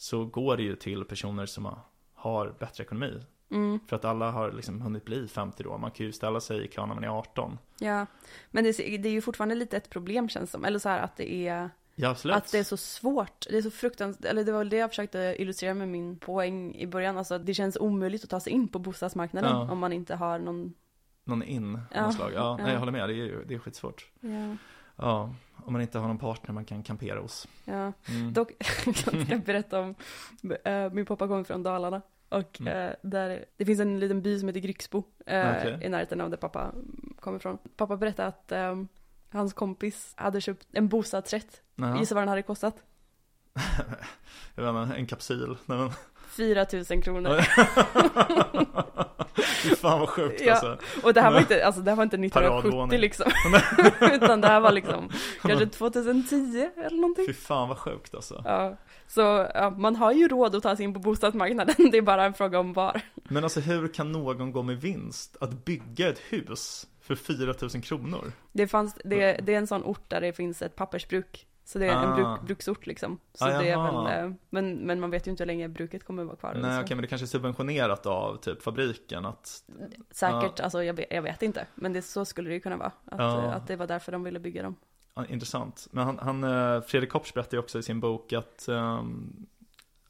så 0.00 0.24
går 0.24 0.56
det 0.56 0.62
ju 0.62 0.76
till 0.76 1.04
personer 1.04 1.46
som 1.46 1.64
har- 1.64 1.78
har 2.14 2.54
bättre 2.58 2.84
ekonomi. 2.84 3.22
Mm, 3.50 3.80
För 3.86 3.96
att 3.96 4.04
alla 4.04 4.30
har 4.30 4.52
liksom 4.52 4.80
hunnit 4.80 5.04
bli 5.04 5.28
50 5.28 5.62
då. 5.62 5.78
Man 5.78 5.90
kan 5.90 6.06
ju 6.06 6.12
ställa 6.12 6.40
sig 6.40 6.64
i 6.64 6.68
kö 6.68 6.86
när 6.86 6.94
man 6.94 7.04
är 7.04 7.08
18. 7.08 7.58
ja, 7.80 8.06
men 8.50 8.64
det, 8.64 8.72
det 8.72 9.08
är 9.08 9.12
ju 9.12 9.20
fortfarande 9.20 9.54
lite 9.54 9.76
ett 9.76 9.90
problem 9.90 10.28
känns 10.28 10.50
som, 10.50 10.64
eller 10.64 10.78
så 10.78 10.88
här 10.88 10.98
att 11.02 11.16
det 11.16 11.32
är 11.48 11.70
Ja. 11.94 12.10
Att 12.24 12.52
det 12.52 12.58
är 12.58 12.64
så 12.64 12.76
svårt, 12.76 13.46
det 13.50 13.56
är 13.58 13.62
så 13.62 13.70
fruktansvärt, 13.70 14.24
eller 14.24 14.44
det 14.44 14.52
var 14.52 14.64
det 14.64 14.76
jag 14.76 14.90
försökte 14.90 15.36
illustrera 15.38 15.74
med 15.74 15.88
min 15.88 16.18
poäng 16.18 16.74
i 16.74 16.86
början, 16.86 17.18
alltså 17.18 17.38
det 17.38 17.54
känns 17.54 17.76
omöjligt 17.76 18.24
att 18.24 18.30
ta 18.30 18.40
sig 18.40 18.52
in 18.52 18.68
på 18.68 18.78
bostadsmarknaden 18.78 19.50
Ja. 19.50 19.70
om 19.72 19.78
man 19.78 19.92
inte 19.92 20.14
har 20.14 20.38
någon 20.38 20.74
någon 21.24 21.42
in 21.42 21.78
Ja, 21.94 22.02
något 22.06 22.14
slag. 22.14 22.32
Ja, 22.34 22.56
nej 22.56 22.66
ja. 22.66 22.72
jag 22.72 22.78
håller 22.78 22.92
med, 22.92 23.08
det 23.08 23.14
är, 23.14 23.44
det 23.48 23.54
är 23.54 23.58
skitsvårt. 23.58 24.10
Ja, 24.20 24.56
Ja, 25.00 25.30
om 25.64 25.72
man 25.72 25.82
inte 25.82 25.98
har 25.98 26.08
någon 26.08 26.18
partner 26.18 26.54
man 26.54 26.64
kan 26.64 26.82
kampera 26.82 27.20
hos. 27.20 27.48
ja. 27.64 27.92
Mm. 28.08 28.32
Dock, 28.32 28.50
jag 28.86 28.96
ska 28.96 29.38
berätta 29.46 29.80
om, 29.80 29.94
eh, 30.64 30.90
min 30.92 31.06
pappa 31.06 31.28
kommer 31.28 31.44
från 31.44 31.62
Dalarna. 31.62 32.02
Och 32.28 32.60
Mm. 32.60 32.88
eh, 32.88 32.94
där, 33.02 33.44
det 33.56 33.64
finns 33.64 33.80
en 33.80 34.00
liten 34.00 34.22
by 34.22 34.38
som 34.38 34.48
heter 34.48 34.60
Grycksbo 34.60 35.02
eh, 35.26 35.50
Okej. 35.58 35.78
i 35.82 35.88
närheten 35.88 36.20
av 36.20 36.30
där 36.30 36.36
pappa 36.36 36.72
kommer 37.20 37.38
ifrån. 37.38 37.58
Pappa 37.76 37.96
berättade 37.96 38.28
att 38.28 38.52
eh, 38.52 38.82
hans 39.30 39.52
kompis 39.52 40.12
hade 40.16 40.40
köpt 40.40 40.66
en 40.72 40.88
bostadsrätt. 40.88 41.62
Gissa 41.98 42.14
vad 42.14 42.22
den 42.22 42.28
hade 42.28 42.42
kostat? 42.42 42.76
jag 44.54 44.72
vet 44.72 44.82
inte, 44.82 44.96
en 44.96 45.06
kapsyl. 45.06 45.56
Nej, 45.66 45.78
men... 45.78 45.90
4 46.28 46.66
000 46.90 47.02
kronor. 47.02 47.30
Fan 49.80 50.00
vad 50.00 50.08
sjukt 50.08 50.40
Ja. 50.44 50.52
alltså. 50.52 50.78
Och 51.02 51.14
det 51.14 51.20
här 51.20 51.30
var 51.32 51.40
inte, 51.40 51.66
alltså 51.66 51.80
det 51.80 51.90
här 51.90 51.96
var 51.96 52.04
inte 52.04 52.16
1970 52.16 52.62
Paradvåning. 52.70 53.00
liksom. 53.00 53.30
Utan 54.12 54.40
det 54.40 54.48
här 54.48 54.60
var 54.60 54.72
liksom 54.72 55.10
kanske 55.42 55.66
2010 55.66 56.68
eller 56.86 56.96
någonting. 56.96 57.26
Fy 57.26 57.32
fan 57.32 57.68
vad 57.68 57.78
sjukt 57.78 58.14
alltså. 58.14 58.42
Ja, 58.44 58.76
så 59.08 59.20
ja, 59.54 59.70
man 59.70 59.96
har 59.96 60.12
ju 60.12 60.28
råd 60.28 60.54
att 60.54 60.62
ta 60.62 60.76
sig 60.76 60.84
in 60.84 60.94
på 60.94 61.00
bostadsmarknaden. 61.00 61.74
Det 61.90 61.98
är 61.98 62.02
bara 62.02 62.24
en 62.24 62.34
fråga 62.34 62.58
om 62.58 62.72
var. 62.72 63.00
Men 63.14 63.44
alltså 63.44 63.60
hur 63.60 63.88
kan 63.88 64.12
någon 64.12 64.52
gå 64.52 64.62
med 64.62 64.80
vinst 64.80 65.36
att 65.40 65.64
bygga 65.64 66.08
ett 66.08 66.18
hus 66.28 66.86
för 67.00 67.14
4000 67.14 67.82
kronor? 67.82 68.32
Det, 68.52 68.68
fanns, 68.68 68.94
det, 69.04 69.32
det 69.32 69.54
är 69.54 69.58
en 69.58 69.66
sån 69.66 69.84
ort 69.84 70.10
där 70.10 70.20
det 70.20 70.32
finns 70.32 70.62
ett 70.62 70.76
pappersbruk. 70.76 71.46
Så 71.72 71.78
det 71.78 71.86
är 71.86 71.96
en 71.96 72.12
Ah. 72.12 72.14
bruk, 72.16 72.42
bruksort 72.46 72.86
liksom. 72.86 73.18
Så 73.34 73.44
Ah, 73.44 73.48
det 73.58 73.68
är 73.68 73.82
väl, 73.82 74.24
eh, 74.24 74.32
men, 74.50 74.74
men 74.86 75.00
man 75.00 75.10
vet 75.10 75.26
ju 75.26 75.30
inte 75.30 75.42
hur 75.42 75.46
länge 75.46 75.68
bruket 75.68 76.04
kommer 76.04 76.24
vara 76.24 76.36
kvar. 76.36 76.54
Nej 76.54 76.80
okej 76.82 76.96
men 76.96 77.02
det 77.02 77.08
kanske 77.08 77.24
är 77.24 77.26
subventionerat 77.26 78.06
av 78.06 78.36
typ 78.36 78.62
fabriken 78.62 79.26
att 79.26 79.64
Säkert, 80.10 80.60
alltså 80.60 80.82
jag, 80.84 81.04
jag 81.10 81.22
vet 81.22 81.42
inte. 81.42 81.66
Men 81.74 81.92
det, 81.92 82.02
så 82.02 82.24
skulle 82.24 82.48
det 82.48 82.54
ju 82.54 82.60
kunna 82.60 82.76
vara. 82.76 82.92
Att, 83.04 83.18
Ja. 83.20 83.42
eh, 83.44 83.56
att 83.56 83.66
det 83.66 83.76
var 83.76 83.86
därför 83.86 84.12
de 84.12 84.22
ville 84.22 84.38
bygga 84.40 84.62
dem. 84.62 84.76
Intressant. 85.28 85.88
Men 85.90 86.04
han, 86.06 86.18
han 86.18 86.44
eh, 86.44 86.80
Fredrik 86.82 87.10
Kopps 87.10 87.34
berättar 87.34 87.56
ju 87.56 87.58
också 87.58 87.78
i 87.78 87.82
sin 87.82 88.00
bok 88.00 88.32
att 88.32 88.66
um, 88.68 89.46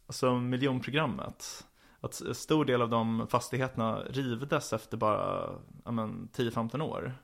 alltså 0.06 0.34
miljonprogrammet 0.34 1.66
att 2.00 2.20
en 2.20 2.34
stor 2.34 2.64
del 2.64 2.82
av 2.82 2.88
de 2.90 3.26
fastigheterna 3.30 3.98
rivdes 4.00 4.72
efter 4.72 4.96
bara 4.96 5.50
ja, 5.84 5.90
men, 5.90 6.28
10-15 6.36 6.82
år. 6.82 7.14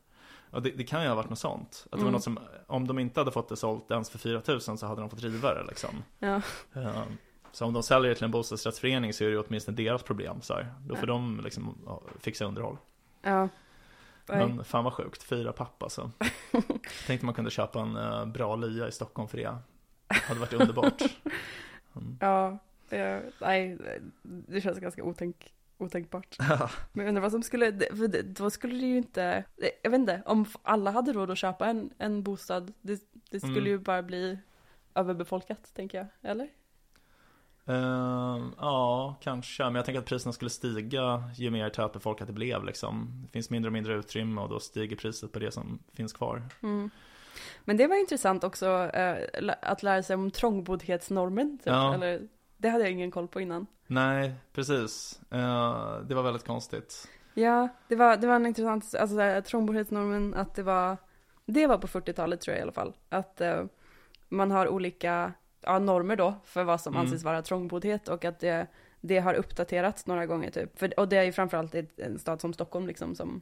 Och 0.50 0.62
det, 0.62 0.70
det 0.70 0.84
kan 0.84 1.02
ju 1.02 1.08
ha 1.08 1.14
varit 1.14 1.30
något 1.30 1.38
sånt. 1.38 1.82
Att 1.84 1.90
det 1.90 1.96
var 1.96 2.02
Mm. 2.02 2.12
något 2.12 2.22
som, 2.22 2.38
om 2.66 2.86
de 2.86 2.98
inte 2.98 3.20
hade 3.20 3.30
fått 3.32 3.48
det 3.48 3.56
sålt 3.56 3.90
ens 3.90 4.10
för 4.10 4.18
4000 4.18 4.78
så 4.78 4.86
hade 4.86 5.00
de 5.00 5.10
fått 5.10 5.22
riva 5.22 5.54
det 5.54 5.64
liksom. 5.64 5.90
Ja, 6.18 6.40
Ehm, 6.74 7.16
Så 7.52 7.64
om 7.66 7.72
de 7.72 7.82
säljer 7.82 8.08
det 8.08 8.14
till 8.14 8.24
en 8.24 8.30
bostadsrättsförening 8.30 9.12
så 9.12 9.24
är 9.24 9.28
det 9.30 9.38
åtminstone 9.38 9.76
deras 9.76 10.02
problem. 10.02 10.40
Så 10.40 10.54
här. 10.54 10.74
Då 10.86 10.94
får 10.96 11.08
Ja. 11.08 11.14
de 11.14 11.40
liksom 11.44 11.78
fixa 12.20 12.44
underhåll. 12.44 12.76
ja. 13.22 13.48
Men 14.28 14.64
fan 14.64 14.84
vad 14.84 14.92
sjukt, 14.92 15.22
fyra 15.22 15.52
papp 15.52 15.82
alltså. 15.82 16.10
Tänkte 17.06 17.26
man 17.26 17.34
kunde 17.34 17.50
köpa 17.50 17.80
en 17.80 17.96
eh, 17.96 18.26
bra 18.26 18.56
lya 18.56 18.88
i 18.88 18.92
Stockholm 18.92 19.28
för 19.28 19.36
det. 19.38 19.58
Hade 20.08 20.40
varit 20.40 20.52
underbart. 20.52 21.02
Mm. 21.96 22.18
Ja, 22.20 22.58
det, 22.88 23.22
nej, 23.40 23.78
det 24.22 24.60
känns 24.60 24.78
ganska 24.78 25.02
otänk, 25.04 25.52
otänkbart. 25.78 26.36
Men 26.92 27.04
jag 27.04 27.08
undrar 27.08 27.22
vad 27.22 27.32
som 27.32 27.42
skulle, 27.42 27.72
för 27.78 28.22
då 28.22 28.50
skulle 28.50 28.74
det 28.74 28.86
ju 28.86 28.96
inte, 28.96 29.44
jag 29.82 29.90
vet 29.90 30.00
inte, 30.00 30.22
om 30.26 30.46
alla 30.62 30.90
hade 30.90 31.12
råd 31.12 31.30
att 31.30 31.38
köpa 31.38 31.66
en, 31.66 31.90
en 31.98 32.22
bostad, 32.22 32.72
det, 32.80 33.00
det 33.30 33.40
skulle 33.40 33.56
Mm. 33.56 33.66
ju 33.70 33.78
bara 33.78 34.02
bli 34.02 34.38
överbefolkat, 34.94 35.74
tänker 35.74 35.98
jag, 35.98 36.30
eller? 36.30 36.48
Ehm, 37.66 38.54
ja, 38.58 39.16
kanske. 39.20 39.64
Men 39.64 39.74
jag 39.74 39.84
tänker 39.84 39.98
att 40.00 40.06
priserna 40.06 40.32
skulle 40.32 40.50
stiga 40.50 41.22
ju 41.34 41.50
mer 41.50 41.70
tätbefolkat 41.70 42.26
det 42.26 42.32
blev 42.32 42.64
liksom. 42.64 43.22
Det 43.26 43.32
finns 43.32 43.50
mindre 43.50 43.68
och 43.68 43.72
mindre 43.72 43.94
utrymme 43.94 44.40
och 44.40 44.48
då 44.48 44.60
stiger 44.60 44.96
priset 44.96 45.32
på 45.32 45.38
det 45.38 45.50
som 45.50 45.78
finns 45.92 46.12
kvar. 46.12 46.42
Mm. 46.62 46.90
Men 47.64 47.76
det 47.76 47.86
var 47.86 47.96
intressant 48.00 48.44
också 48.44 48.90
lä- 49.40 49.58
att 49.62 49.82
lära 49.82 50.02
sig 50.02 50.14
om 50.16 50.30
trångboddhetsnormen, 50.30 51.58
typ, 51.58 51.66
Ja. 51.66 51.94
eller 51.94 52.28
det 52.56 52.68
hade 52.68 52.84
jag 52.84 52.92
ingen 52.92 53.10
koll 53.10 53.28
på 53.28 53.40
innan. 53.40 53.66
Nej, 53.86 54.34
precis. 54.52 55.20
Eh, 55.30 55.98
det 56.08 56.14
var 56.14 56.22
väldigt 56.22 56.46
konstigt. 56.46 57.08
Ja, 57.34 57.68
det 57.88 57.96
var, 57.96 58.16
det 58.16 58.26
var 58.26 58.34
en 58.36 58.46
intressant, 58.46 58.94
alltså 58.94 59.42
trångboddhetsnormen, 59.46 60.34
att 60.34 60.54
det 60.54 60.62
var, 60.62 60.96
det 61.46 61.66
var 61.66 61.78
på 61.78 61.86
40-talet 61.86 62.40
tror 62.40 62.52
jag 62.54 62.58
i 62.60 62.62
alla 62.62 62.72
fall, 62.72 62.96
att 63.08 63.40
eh, 63.40 63.64
man 64.28 64.50
har 64.50 64.68
olika 64.68 65.32
ja, 65.60 65.78
normer 65.78 66.16
då 66.16 66.34
för 66.44 66.64
vad 66.64 66.80
som 66.80 66.94
Mm. 66.94 67.06
anses 67.06 67.24
vara 67.24 67.42
trångboddhet 67.42 68.08
och 68.08 68.24
att 68.24 68.40
det, 68.40 68.66
det 69.00 69.18
har 69.18 69.34
uppdaterats 69.34 70.06
några 70.06 70.26
gånger 70.26 70.50
typ. 70.50 70.78
För, 70.78 71.00
och 71.00 71.08
det 71.08 71.16
är 71.16 71.22
ju 71.22 71.32
framförallt 71.32 71.74
i 71.74 71.88
en 71.96 72.18
stad 72.18 72.40
som 72.40 72.52
Stockholm 72.52 72.86
liksom 72.86 73.14
som 73.14 73.40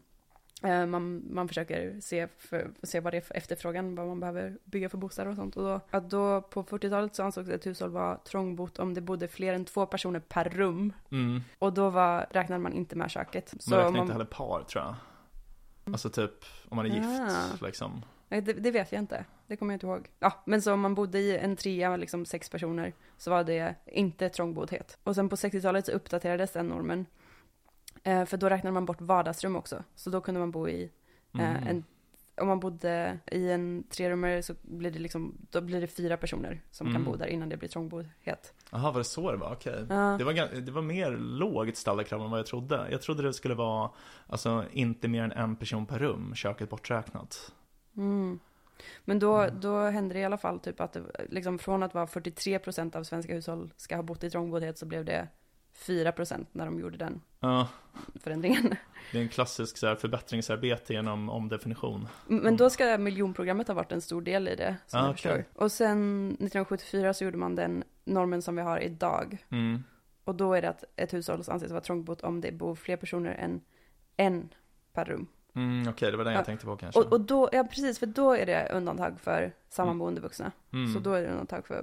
man, 0.65 1.23
man 1.31 1.49
försöker 1.49 2.01
se, 2.01 2.29
för, 2.39 2.71
se 2.83 3.01
vad 3.01 3.13
det 3.13 3.17
är 3.17 3.21
för 3.21 3.35
efterfrågan, 3.35 3.95
vad 3.95 4.07
man 4.07 4.21
behöver 4.21 4.59
bygga 4.65 4.89
för 4.89 4.99
bostäder 4.99 5.31
och 5.31 5.37
sånt. 5.37 5.57
Och 5.57 5.63
då, 5.63 5.81
att 5.91 6.11
då 6.11 6.41
på 6.41 6.65
40-talet 6.65 7.15
så 7.15 7.23
ansågs 7.23 7.49
ett 7.49 7.67
hushåll 7.67 7.91
vara 7.91 8.17
trångbott 8.17 8.79
om 8.79 8.95
det 8.95 9.01
bodde 9.01 9.29
fler 9.29 9.55
än 9.55 9.65
två 9.65 9.87
personer 9.87 10.21
per 10.21 10.45
rum. 10.45 10.93
Mm. 11.11 11.43
Och 11.59 11.73
då 11.73 11.91
var, 11.91 12.27
räknade 12.31 12.63
man 12.63 12.73
inte 12.73 12.97
med 12.97 13.11
köket. 13.11 13.55
Man 13.71 13.79
räknar 13.79 13.89
om 13.89 13.97
inte 13.97 14.13
heller 14.13 14.25
par 14.25 14.63
tror 14.63 14.85
jag. 14.85 14.95
Alltså 15.87 16.11
typ 16.11 16.45
om 16.69 16.77
man 16.77 16.87
är 16.87 16.91
gift 16.91 17.61
Ah. 17.61 17.67
liksom. 17.67 18.05
Nej, 18.29 18.41
det, 18.41 18.53
det 18.53 18.71
vet 18.71 18.93
jag 18.93 19.03
inte. 19.03 19.25
Det 19.47 19.57
kommer 19.57 19.73
jag 19.73 19.77
inte 19.77 19.87
ihåg. 19.87 20.09
Ja, 20.19 20.43
men 20.45 20.63
så 20.63 20.73
om 20.73 20.81
man 20.81 20.95
bodde 20.95 21.19
i 21.19 21.39
en 21.39 21.57
trea 21.57 21.91
med 21.91 22.01
liksom 22.01 22.27
sex 22.27 22.51
personer 22.51 22.93
så 23.17 23.31
var 23.31 23.45
det 23.45 23.75
inte 23.87 24.29
trångboddhet. 24.29 24.99
Och 25.05 25.15
sen 25.15 25.29
på 25.29 25.37
60-talet 25.37 25.87
så 25.87 25.93
uppdaterades 25.93 26.53
den 26.53 26.69
normen. 26.69 27.07
Eh, 28.05 28.25
för 28.25 28.37
då 28.37 28.49
räknade 28.49 28.75
man 28.75 28.87
bort 28.87 29.01
vardagsrum 29.01 29.57
också. 29.57 29.85
Så 29.95 30.11
då 30.11 30.21
kunde 30.21 30.41
man 30.41 30.51
bo 30.51 30.69
i 30.69 30.91
eh, 31.35 31.51
Mm. 31.57 31.67
en 31.67 31.85
om 32.41 32.49
man 32.49 32.61
bodde 32.61 33.19
i 33.33 33.51
en 33.51 33.85
trerummare 33.91 34.43
så 34.43 34.55
blir 34.63 34.91
det 34.91 34.99
liksom, 34.99 35.35
då 35.51 35.61
blir 35.61 35.81
det 35.81 35.87
fyra 35.87 36.17
personer 36.17 36.63
som 36.71 36.87
Mm. 36.87 36.97
kan 36.97 37.13
bo 37.13 37.17
där 37.19 37.27
innan 37.27 37.49
det 37.49 37.57
blir 37.57 37.69
trångboddhet. 37.69 38.55
Jaha, 38.71 38.91
var 38.91 38.99
det 38.99 39.05
så 39.05 39.33
det 39.33 39.39
var? 39.39 39.53
Okej. 39.53 39.87
Ja. 39.89 40.17
Det, 40.19 40.25
var, 40.25 40.61
det 40.61 40.73
var 40.73 40.83
mer 40.83 41.11
lågt 41.11 41.77
ställda 41.77 42.05
krav 42.05 42.21
än 42.21 42.31
vad 42.31 42.39
jag 42.39 42.47
trodde. 42.47 42.87
Jag 42.91 43.03
trodde 43.03 43.23
det 43.23 43.33
skulle 43.33 43.55
vara, 43.55 43.91
alltså 44.27 44.65
inte 44.73 45.09
mer 45.09 45.23
än 45.23 45.33
en 45.33 45.57
person 45.57 45.87
per 45.87 45.99
rum, 45.99 46.35
köket 46.35 46.71
borträknat. 46.71 47.53
Mm. 47.97 48.39
Men 49.05 49.19
då, 49.19 49.37
Mm. 49.37 49.61
då 49.61 49.81
hände 49.85 50.15
det 50.15 50.21
i 50.21 50.25
alla 50.25 50.39
fall 50.39 50.61
typ 50.61 50.81
att 50.81 50.93
det, 50.93 51.03
liksom 51.29 51.59
från 51.59 51.83
att 51.83 51.95
vara 51.95 52.07
43% 52.07 52.97
av 52.97 53.05
svenska 53.05 53.35
hushåll 53.35 53.73
ska 53.77 53.97
ha 53.97 54.03
bott 54.03 54.25
i 54.25 54.31
trångboddhet 54.31 54.79
så 54.79 54.87
blev 54.87 55.05
det 55.05 55.29
4% 55.79 56.47
när 56.53 56.65
de 56.65 56.81
gjorde 56.81 56.97
den 56.97 57.21
Ja, 57.41 57.69
förändringen. 58.23 58.75
det 59.13 59.19
är 59.19 59.23
en 59.23 59.29
klassisk 59.29 59.77
så 59.77 59.87
här, 59.87 59.95
förbättringsarbete 59.97 60.93
genom 60.93 61.31
omdefinition. 61.31 62.09
Men 62.27 62.57
då 62.57 62.71
ska 62.71 62.99
miljonprogrammet 62.99 63.69
ha 63.69 63.75
varit 63.75 63.93
en 63.93 64.01
stor 64.01 64.23
del 64.23 64.49
i 64.49 64.57
det, 64.57 64.77
som 64.87 65.01
Ah, 65.01 65.07
jag 65.07 65.15
förstår. 65.15 65.45
Och 65.55 65.73
sen 65.73 66.29
1974 66.31 67.15
så 67.15 67.25
gjorde 67.25 67.37
man 67.37 67.55
den 67.55 67.85
normen 68.05 68.43
som 68.43 68.57
vi 68.57 68.63
har 68.63 68.79
idag. 68.79 69.45
Mm. 69.51 69.85
Och 70.25 70.35
då 70.35 70.55
är 70.55 70.63
det 70.63 70.69
att 70.69 70.85
ett 70.97 71.15
hushåll 71.15 71.43
anses 71.49 71.71
vara 71.71 71.81
trångbott 71.81 72.21
om 72.21 72.41
det 72.41 72.53
bor 72.53 72.75
fler 72.75 72.97
personer 72.97 73.31
än 73.33 73.61
en 74.17 74.49
per 74.93 75.05
rum. 75.05 75.27
Mm, 75.55 75.89
Okej, 75.89 76.11
det 76.11 76.17
var 76.17 76.25
den 76.25 76.33
Ja. 76.33 76.39
jag 76.39 76.47
tänkte 76.47 76.67
på 76.67 76.77
kanske. 76.77 77.01
Och, 77.01 77.13
och 77.13 77.21
då, 77.21 77.49
ja 77.53 77.65
precis, 77.65 77.99
för 77.99 78.07
då 78.07 78.33
är 78.33 78.47
det 78.47 78.69
undantag 78.73 79.21
för 79.21 79.53
sammanboende 79.69 80.21
vuxna. 80.21 80.53
mm. 80.73 80.93
Så 80.95 80.99
då 81.01 81.13
är 81.13 81.23
det 81.23 81.29
undantag 81.29 81.67
för 81.67 81.75
ja. 81.75 81.83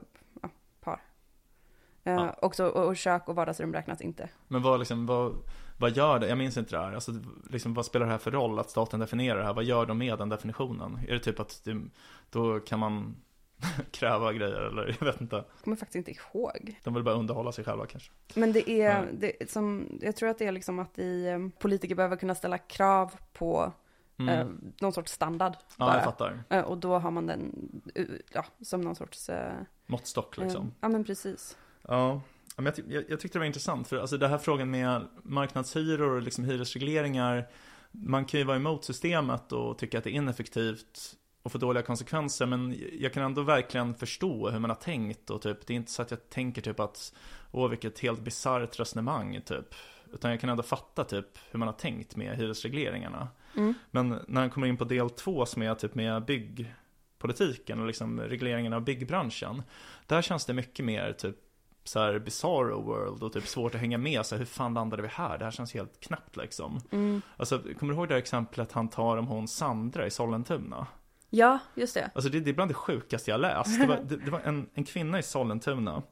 Eh, 2.03 2.13
Ja. 2.13 2.35
också, 2.41 2.67
och, 2.67 2.87
och 2.87 2.97
kök 2.97 3.27
och 3.29 3.35
vardagsrum 3.35 3.73
räknas 3.73 4.01
inte. 4.01 4.29
Men 4.47 4.61
vad, 4.61 4.79
liksom, 4.79 5.05
vad, 5.05 5.35
vad 5.77 5.91
gör 5.91 6.19
det? 6.19 6.27
Jag 6.29 6.37
minns 6.37 6.57
inte 6.57 6.75
det 6.75 6.81
här. 6.81 6.93
Alltså, 6.93 7.11
liksom, 7.49 7.73
vad 7.73 7.85
spelar 7.85 8.05
det 8.05 8.11
här 8.11 8.19
för 8.19 8.31
roll 8.31 8.59
att 8.59 8.69
staten 8.69 8.99
definierar 8.99 9.39
det 9.39 9.45
här? 9.45 9.53
Vad 9.53 9.63
gör 9.63 9.85
de 9.85 9.97
med 9.97 10.17
den 10.17 10.29
definitionen? 10.29 10.99
Är 11.07 11.13
det 11.13 11.19
typ 11.19 11.39
att 11.39 11.61
det, 11.63 11.81
då 12.29 12.59
kan 12.59 12.79
man 12.79 13.15
kräva 13.91 14.33
grejer 14.33 14.61
eller 14.61 14.95
jag 14.99 15.05
vet 15.05 15.21
inte. 15.21 15.35
Jag 15.35 15.45
kommer 15.63 15.77
faktiskt 15.77 15.95
inte 16.07 16.11
ihåg. 16.11 16.79
De 16.83 16.93
vill 16.93 17.03
bara 17.03 17.15
underhålla 17.15 17.51
sig 17.51 17.63
själva 17.65 17.85
kanske. 17.85 18.11
Men 18.35 18.53
det 18.53 18.69
är, 18.69 18.95
Ja. 18.95 19.03
det, 19.13 19.51
som, 19.51 19.87
jag 20.01 20.15
tror 20.15 20.29
att 20.29 20.37
det 20.39 20.45
är 20.45 20.51
liksom 20.51 20.79
att 20.79 20.99
i, 20.99 21.27
eh, 21.27 21.39
politiker 21.59 21.95
behöver 21.95 22.15
kunna 22.15 22.35
ställa 22.35 22.57
krav 22.57 23.11
på 23.33 23.73
Mm. 24.19 24.39
eh, 24.39 24.47
någon 24.81 24.93
sorts 24.93 25.11
standard. 25.11 25.53
ja, 25.53 25.85
jag 25.85 25.87
bara. 25.87 26.01
fattar. 26.03 26.43
Eh, 26.49 26.61
och 26.61 26.77
då 26.77 26.99
har 26.99 27.11
man 27.11 27.25
den, 27.27 27.71
eh, 27.95 28.05
ja, 28.33 28.45
som 28.61 28.81
någon 28.81 28.95
sorts... 28.95 29.29
eh, 29.29 29.53
Måttstock 29.85 30.37
liksom. 30.37 30.65
eh, 30.67 30.73
ja 30.81 30.89
men 30.89 31.03
precis. 31.03 31.57
Ja, 31.87 32.21
men 32.55 32.65
jag, 32.65 32.75
jag, 32.87 33.03
jag 33.09 33.19
tyckte 33.19 33.37
det 33.37 33.39
var 33.39 33.45
intressant 33.45 33.87
för 33.87 33.97
alltså 33.97 34.17
det 34.17 34.27
här 34.27 34.37
frågan 34.37 34.71
med 34.71 35.07
marknadshyror 35.23 36.15
och 36.15 36.21
liksom 36.21 36.43
hyresregleringar 36.43 37.49
Man 37.91 38.25
kan 38.25 38.39
ju 38.39 38.43
vara 38.43 38.57
emot 38.57 38.85
systemet 38.85 39.51
och 39.51 39.77
tycka 39.77 39.97
att 39.97 40.03
det 40.03 40.09
är 40.09 40.13
ineffektivt 40.13 41.15
och 41.43 41.51
få 41.51 41.57
dåliga 41.57 41.83
konsekvenser 41.83 42.45
men 42.45 42.75
jag 42.99 43.13
kan 43.13 43.23
ändå 43.23 43.41
verkligen 43.41 43.95
förstå 43.95 44.49
hur 44.49 44.59
man 44.59 44.69
har 44.69 44.77
tänkt 44.77 45.29
och 45.29 45.41
typ 45.41 45.67
det 45.67 45.73
är 45.73 45.75
inte 45.75 45.91
så 45.91 46.01
att 46.01 46.11
jag 46.11 46.29
tänker 46.29 46.61
typ 46.61 46.79
att 46.79 47.13
Åh 47.51 47.69
vilket 47.69 47.99
helt 47.99 48.21
bisarrt 48.21 48.79
resonemang 48.79 49.41
typ. 49.45 49.75
Utan 50.13 50.31
jag 50.31 50.39
kan 50.39 50.49
ändå 50.49 50.63
fatta 50.63 51.03
typ 51.03 51.37
hur 51.51 51.59
man 51.59 51.67
har 51.67 51.75
tänkt 51.75 52.15
med 52.15 52.37
hyresregleringarna. 52.37 53.27
Mm. 53.57 53.73
Men 53.91 54.19
när 54.27 54.41
han 54.41 54.49
kommer 54.49 54.67
in 54.67 54.77
på 54.77 54.83
del 54.83 55.09
två 55.09 55.45
som 55.45 55.61
är 55.61 55.75
typ 55.75 55.95
med 55.95 56.25
byggpolitiken 56.25 57.79
och 57.79 57.87
liksom 57.87 58.19
regleringen 58.21 58.73
av 58.73 58.83
byggbranschen 58.83 59.63
Där 60.07 60.21
känns 60.21 60.45
det 60.45 60.53
mycket 60.53 60.85
mer 60.85 61.13
typ 61.13 61.37
så 61.83 61.99
här 61.99 62.19
bizarro 62.19 62.81
world 62.81 63.23
och 63.23 63.33
typ 63.33 63.47
svårt 63.47 63.75
att 63.75 63.81
hänga 63.81 63.97
med. 63.97 64.25
Så 64.25 64.35
här, 64.35 64.39
hur 64.39 64.45
fan 64.45 64.73
landade 64.73 65.01
vi 65.01 65.07
här? 65.07 65.37
Det 65.37 65.43
här 65.43 65.51
känns 65.51 65.73
helt 65.73 65.99
knappt 65.99 66.37
liksom. 66.37 66.79
Mm. 66.91 67.21
Alltså, 67.37 67.59
kommer 67.79 67.93
du 67.93 67.99
ihåg 67.99 68.07
det 68.07 68.13
här 68.13 68.19
exemplet 68.19 68.71
han 68.71 68.87
tar 68.87 69.17
om 69.17 69.27
hon 69.27 69.47
Sandra 69.47 70.05
i 70.05 70.11
Sollentuna? 70.11 70.87
Ja, 71.29 71.59
just 71.75 71.93
det. 71.93 72.11
Alltså 72.15 72.31
det, 72.31 72.39
det 72.39 72.51
är 72.51 72.53
bland 72.53 72.69
det 72.69 72.75
sjukaste 72.75 73.31
jag 73.31 73.39
läst. 73.39 73.79
Det 73.79 73.87
var, 73.87 73.99
det, 74.03 74.17
det 74.17 74.31
var 74.31 74.39
en, 74.39 74.69
en 74.73 74.83
kvinna 74.83 75.19
i 75.19 75.23
Sollentuna 75.23 76.03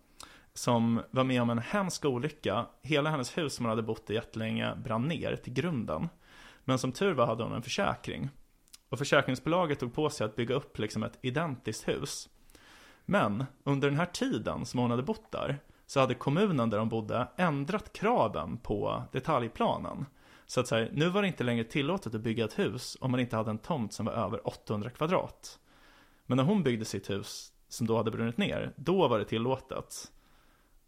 som 0.53 1.01
var 1.11 1.23
med 1.23 1.41
om 1.41 1.49
en 1.49 1.59
hemsk 1.59 2.05
olycka. 2.05 2.65
Hela 2.81 3.09
hennes 3.09 3.37
hus 3.37 3.53
som 3.53 3.65
hon 3.65 3.69
hade 3.69 3.83
bott 3.83 4.09
i 4.09 4.13
jättelänge 4.13 4.75
brann 4.75 5.07
ner 5.07 5.35
till 5.35 5.53
grunden. 5.53 6.09
Men 6.65 6.79
som 6.79 6.91
tur 6.91 7.13
var 7.13 7.25
hade 7.25 7.43
hon 7.43 7.53
en 7.53 7.61
försäkring. 7.61 8.29
Och 8.89 8.97
försäkringsbolaget 8.97 9.79
tog 9.79 9.93
på 9.93 10.09
sig 10.09 10.25
att 10.25 10.35
bygga 10.35 10.55
upp 10.55 10.79
liksom 10.79 11.03
ett 11.03 11.19
identiskt 11.21 11.87
hus. 11.87 12.29
Men 13.09 13.45
under 13.63 13.89
den 13.89 13.97
här 13.97 14.05
tiden 14.05 14.65
som 14.65 14.79
hon 14.79 14.91
hade 14.91 15.03
bott 15.03 15.31
där 15.31 15.59
så 15.85 15.99
hade 15.99 16.13
kommunen 16.13 16.69
där 16.69 16.77
de 16.77 16.89
bodde 16.89 17.27
ändrat 17.37 17.93
kraven 17.93 18.57
på 18.57 19.03
detaljplanen. 19.11 20.05
Så 20.45 20.59
att 20.59 20.67
så 20.67 20.75
här, 20.75 20.89
nu 20.93 21.09
var 21.09 21.21
det 21.21 21.27
inte 21.27 21.43
längre 21.43 21.63
tillåtet 21.63 22.15
att 22.15 22.21
bygga 22.21 22.45
ett 22.45 22.59
hus 22.59 22.97
om 23.01 23.11
man 23.11 23.19
inte 23.19 23.35
hade 23.35 23.49
en 23.49 23.57
tomt 23.57 23.93
som 23.93 24.05
var 24.05 24.13
över 24.13 24.47
800 24.47 24.89
kvadrat. 24.89 25.59
Men 26.25 26.37
när 26.37 26.43
hon 26.43 26.63
byggde 26.63 26.85
sitt 26.85 27.09
hus, 27.09 27.53
som 27.69 27.87
då 27.87 27.97
hade 27.97 28.11
brunnit 28.11 28.37
ner, 28.37 28.73
då 28.75 29.07
var 29.07 29.19
det 29.19 29.25
tillåtet. 29.25 30.11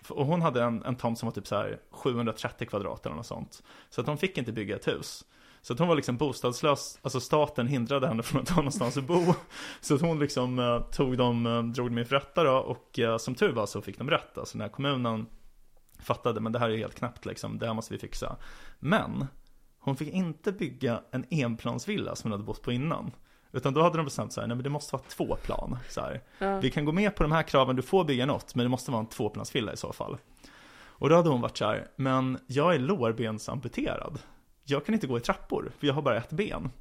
Och 0.09 0.25
hon 0.25 0.41
hade 0.41 0.63
en, 0.63 0.83
en 0.83 0.95
tomt 0.95 1.19
som 1.19 1.27
var 1.27 1.33
typ 1.33 1.47
så 1.47 1.55
här 1.55 1.79
730 1.91 2.67
kvadrat 2.67 3.05
eller 3.05 3.15
något 3.15 3.25
sånt. 3.25 3.63
Så 3.89 4.01
att 4.01 4.07
hon 4.07 4.17
fick 4.17 4.37
inte 4.37 4.51
bygga 4.51 4.75
ett 4.75 4.87
hus. 4.87 5.25
Så 5.61 5.73
att 5.73 5.79
hon 5.79 5.87
var 5.87 5.95
liksom 5.95 6.17
bostadslös, 6.17 6.99
alltså 7.01 7.19
staten 7.19 7.67
hindrade 7.67 8.07
henne 8.07 8.23
från 8.23 8.41
att 8.41 8.49
ha 8.49 8.55
någonstans 8.55 8.97
att 8.97 9.03
bo. 9.03 9.33
Så 9.81 9.95
att 9.95 10.01
hon 10.01 10.19
liksom 10.19 10.59
eh, 10.59 10.81
tog 10.81 11.17
dem, 11.17 11.45
eh, 11.45 11.63
drog 11.63 11.87
dem 11.87 11.97
inför 11.97 12.15
rätta 12.15 12.43
då 12.43 12.57
och 12.57 12.99
eh, 12.99 13.17
som 13.17 13.35
tur 13.35 13.51
var 13.51 13.65
så 13.65 13.81
fick 13.81 13.97
de 13.97 14.09
rätt. 14.09 14.37
Alltså 14.37 14.57
när 14.57 14.69
kommunen 14.69 15.25
fattade, 15.99 16.39
men 16.39 16.51
det 16.51 16.59
här 16.59 16.69
är 16.69 16.77
helt 16.77 16.95
knappt 16.95 17.25
liksom, 17.25 17.59
det 17.59 17.65
här 17.67 17.73
måste 17.73 17.93
vi 17.93 17.99
fixa. 17.99 18.35
Men 18.79 19.27
hon 19.79 19.95
fick 19.95 20.13
inte 20.13 20.51
bygga 20.51 21.01
en 21.11 21.25
enplansvilla 21.29 22.15
som 22.15 22.31
hon 22.31 22.31
hade 22.31 22.47
bott 22.47 22.61
på 22.61 22.71
innan. 22.71 23.11
Utan 23.51 23.73
då 23.73 23.81
hade 23.81 23.97
de 23.97 24.05
bestämt 24.05 24.33
så 24.33 24.41
här, 24.41 24.47
nej 24.47 24.55
men 24.55 24.63
det 24.63 24.69
måste 24.69 24.95
vara 24.95 25.03
två 25.07 25.37
plan. 25.43 25.77
Så 25.89 26.01
här. 26.01 26.21
Ja. 26.37 26.59
Vi 26.59 26.71
kan 26.71 26.85
gå 26.85 26.91
med 26.91 27.15
på 27.15 27.23
de 27.23 27.31
här 27.31 27.43
kraven, 27.43 27.75
du 27.75 27.81
får 27.81 28.03
bygga 28.03 28.25
något, 28.25 28.55
men 28.55 28.65
det 28.65 28.69
måste 28.69 28.91
vara 28.91 28.99
en 28.99 29.07
tvåplansvilla 29.07 29.73
i 29.73 29.77
så 29.77 29.93
fall. 29.93 30.17
Och 31.01 31.09
då 31.09 31.15
hade 31.15 31.29
hon 31.29 31.41
varit 31.41 31.57
så 31.57 31.65
här, 31.65 31.87
men 31.95 32.37
jag 32.47 32.75
är 32.75 32.79
lårbensamputerad. 32.79 34.19
Jag 34.71 34.85
kan 34.85 34.95
inte 34.95 35.07
gå 35.07 35.17
i 35.17 35.21
trappor, 35.21 35.71
för 35.79 35.87
jag 35.87 35.93
har 35.93 36.01
bara 36.01 36.17
ett 36.17 36.29
ben. 36.29 36.71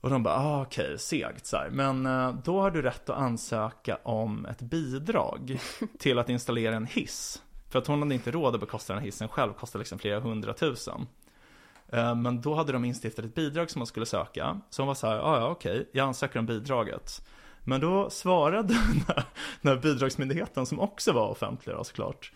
Och 0.00 0.10
de 0.10 0.22
bara, 0.22 0.34
ah, 0.34 0.62
okej, 0.62 0.98
segt 0.98 1.46
så 1.46 1.56
här. 1.56 1.70
Men 1.70 2.06
eh, 2.06 2.34
då 2.44 2.60
har 2.60 2.70
du 2.70 2.82
rätt 2.82 3.10
att 3.10 3.18
ansöka 3.18 3.98
om 4.02 4.46
ett 4.46 4.60
bidrag 4.60 5.58
till 5.98 6.18
att 6.18 6.28
installera 6.28 6.76
en 6.76 6.86
hiss. 6.86 7.42
För 7.70 7.78
att 7.78 7.86
hon 7.86 8.02
hade 8.02 8.14
inte 8.14 8.30
råd 8.30 8.54
att 8.54 8.60
bekosta 8.60 8.92
den 8.92 9.00
här 9.00 9.06
hissen 9.06 9.28
själv, 9.28 9.52
kostade 9.52 9.80
liksom 9.80 9.98
flera 9.98 10.20
hundratusen. 10.20 11.06
Eh, 11.88 12.14
Men 12.14 12.40
då 12.40 12.54
hade 12.54 12.72
de 12.72 12.84
instiftat 12.84 13.24
ett 13.24 13.34
bidrag 13.34 13.70
som 13.70 13.78
man 13.80 13.86
skulle 13.86 14.06
söka. 14.06 14.60
Så 14.70 14.82
hon 14.82 14.86
var 14.86 14.94
så 14.94 15.06
här, 15.06 15.18
ah, 15.18 15.38
ja 15.40 15.48
okej, 15.48 15.90
jag 15.92 16.06
ansöker 16.06 16.38
om 16.38 16.46
bidraget. 16.46 17.26
Men 17.60 17.80
då 17.80 18.10
svarade 18.10 18.68
den 18.68 19.00
här, 19.08 19.24
den 19.60 19.72
här 19.72 19.82
bidragsmyndigheten, 19.82 20.66
som 20.66 20.80
också 20.80 21.12
var 21.12 21.28
offentlig 21.28 21.76
då, 21.76 21.84
såklart, 21.84 22.32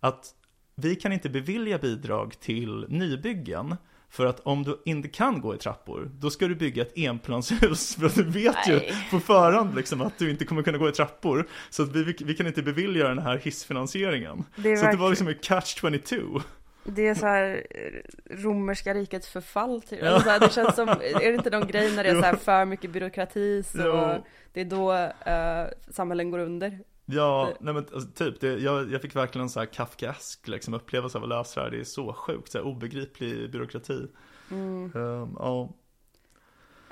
att 0.00 0.34
vi 0.80 0.96
kan 0.96 1.12
inte 1.12 1.28
bevilja 1.28 1.78
bidrag 1.78 2.34
till 2.40 2.86
nybyggen. 2.88 3.76
För 4.12 4.26
att 4.26 4.40
om 4.40 4.62
du 4.62 4.82
inte 4.84 5.08
kan 5.08 5.40
gå 5.40 5.54
i 5.54 5.58
trappor, 5.58 6.10
då 6.14 6.30
ska 6.30 6.48
du 6.48 6.54
bygga 6.54 6.82
ett 6.82 6.98
enplanshus. 6.98 7.96
För 8.00 8.06
att 8.06 8.14
du 8.14 8.24
vet 8.24 8.68
ju 8.68 8.76
Nej. 8.76 9.08
på 9.10 9.20
förhand 9.20 9.74
liksom 9.74 10.00
att 10.00 10.18
du 10.18 10.30
inte 10.30 10.44
kommer 10.44 10.62
kunna 10.62 10.78
gå 10.78 10.88
i 10.88 10.92
trappor. 10.92 11.48
Så 11.70 11.82
att 11.82 11.96
vi, 11.96 12.16
vi, 12.24 12.34
kan 12.34 12.46
inte 12.46 12.62
bevilja 12.62 13.08
den 13.08 13.18
här 13.18 13.36
hissfinansieringen. 13.38 14.44
Så 14.54 14.60
att 14.60 14.62
det 14.64 14.70
var 14.70 14.76
verkligen- 14.86 15.10
liksom 15.10 15.28
en 15.28 15.34
catch 15.42 15.74
22. 15.80 16.40
det 16.84 17.06
är 17.08 17.14
så 17.14 17.26
här 17.26 17.66
eh, 17.70 18.36
romerska 18.42 18.94
rikets 18.94 19.28
förfall 19.28 19.82
typ. 19.82 19.98
Ja. 20.02 20.06
Eller 20.06 20.20
så 20.20 20.30
här, 20.30 20.40
det 20.40 20.52
känns 20.52 20.74
som, 20.74 20.88
är 20.88 21.28
det 21.30 21.34
inte 21.34 21.50
de 21.50 21.66
grejer 21.66 21.96
när 21.96 22.04
det 22.04 22.10
är 22.10 22.20
så 22.20 22.26
här 22.26 22.36
för 22.36 22.64
mycket 22.64 22.90
byråkrati 22.90 23.62
så 23.62 23.78
Jo. 23.84 24.24
det 24.52 24.60
är 24.60 24.64
då 24.64 24.92
eh, 25.30 25.92
samhällen 25.92 26.30
går 26.30 26.38
under. 26.38 26.78
Ja, 27.12 27.52
nej 27.60 27.74
men 27.74 27.86
alltså, 27.94 28.10
typ, 28.14 28.40
det, 28.40 28.58
jag, 28.58 28.92
jag 28.92 29.02
fick 29.02 29.16
verkligen 29.16 29.42
en 29.42 29.50
så 29.50 29.60
här 29.60 29.66
Kafkaesk 29.66 30.48
liksom, 30.48 30.74
upplevelse 30.74 31.18
av 31.18 31.24
att 31.24 31.28
läsa 31.30 31.60
det 31.60 31.64
här. 31.64 31.70
Det 31.70 31.80
är 31.80 31.84
så 31.84 32.12
sjukt, 32.12 32.52
så 32.52 32.58
här, 32.58 32.64
obegriplig 32.64 33.50
byråkrati. 33.50 34.06
Mm. 34.50 34.84
Ehm, 34.84 35.36
ja. 35.38 35.68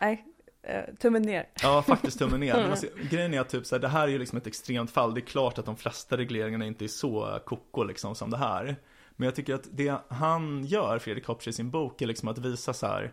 Nej, 0.01 0.25
eh, 0.63 0.95
tummen 0.99 1.23
ner. 1.23 1.49
ja, 1.63 1.83
faktiskt 1.83 2.19
tummen 2.19 2.41
ner. 2.41 2.55
Men 2.63 2.71
alltså, 2.71 2.87
grejen 3.11 3.35
är 3.35 3.41
att 3.41 3.49
typ, 3.49 3.67
så 3.67 3.75
här, 3.75 3.81
det 3.81 3.89
här 3.89 4.03
är 4.03 4.13
ju 4.13 4.19
liksom 4.19 4.39
ett 4.39 4.47
extremt 4.47 4.91
fall. 4.91 5.15
Det 5.15 5.21
är 5.21 5.27
klart 5.27 5.59
att 5.59 5.67
de 5.67 5.77
flesta 5.77 6.17
regleringarna 6.17 6.67
inte 6.67 6.85
är 6.85 6.89
så 6.89 7.41
koko 7.47 7.83
liksom, 7.83 8.15
som 8.15 8.31
det 8.31 8.37
här. 8.37 8.77
Men 9.17 9.27
jag 9.27 9.35
tycker 9.35 9.55
att 9.55 9.69
det 9.71 10.01
han 10.09 10.65
gör, 10.65 10.99
Fredrik 10.99 11.27
Hopsch, 11.27 11.49
i 11.49 11.53
sin 11.53 11.71
bok 11.71 12.03
är 12.03 12.07
liksom 12.07 12.29
att 12.29 12.39
visa 12.39 12.73
så 12.73 12.87
här 12.87 13.13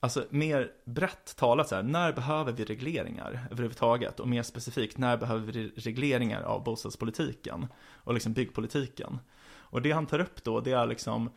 Alltså 0.00 0.26
mer 0.30 0.72
brett 0.84 1.36
talat 1.36 1.68
så 1.68 1.74
här, 1.74 1.82
när 1.82 2.12
behöver 2.12 2.52
vi 2.52 2.64
regleringar 2.64 3.48
överhuvudtaget? 3.50 4.20
Och 4.20 4.28
mer 4.28 4.42
specifikt, 4.42 4.98
när 4.98 5.16
behöver 5.16 5.52
vi 5.52 5.68
regleringar 5.76 6.42
av 6.42 6.64
bostadspolitiken? 6.64 7.66
Och 7.94 8.14
liksom 8.14 8.32
byggpolitiken? 8.32 9.18
Och 9.52 9.82
det 9.82 9.92
han 9.92 10.06
tar 10.06 10.18
upp 10.18 10.44
då, 10.44 10.60
det 10.60 10.72
är 10.72 10.86
liksom 10.86 11.30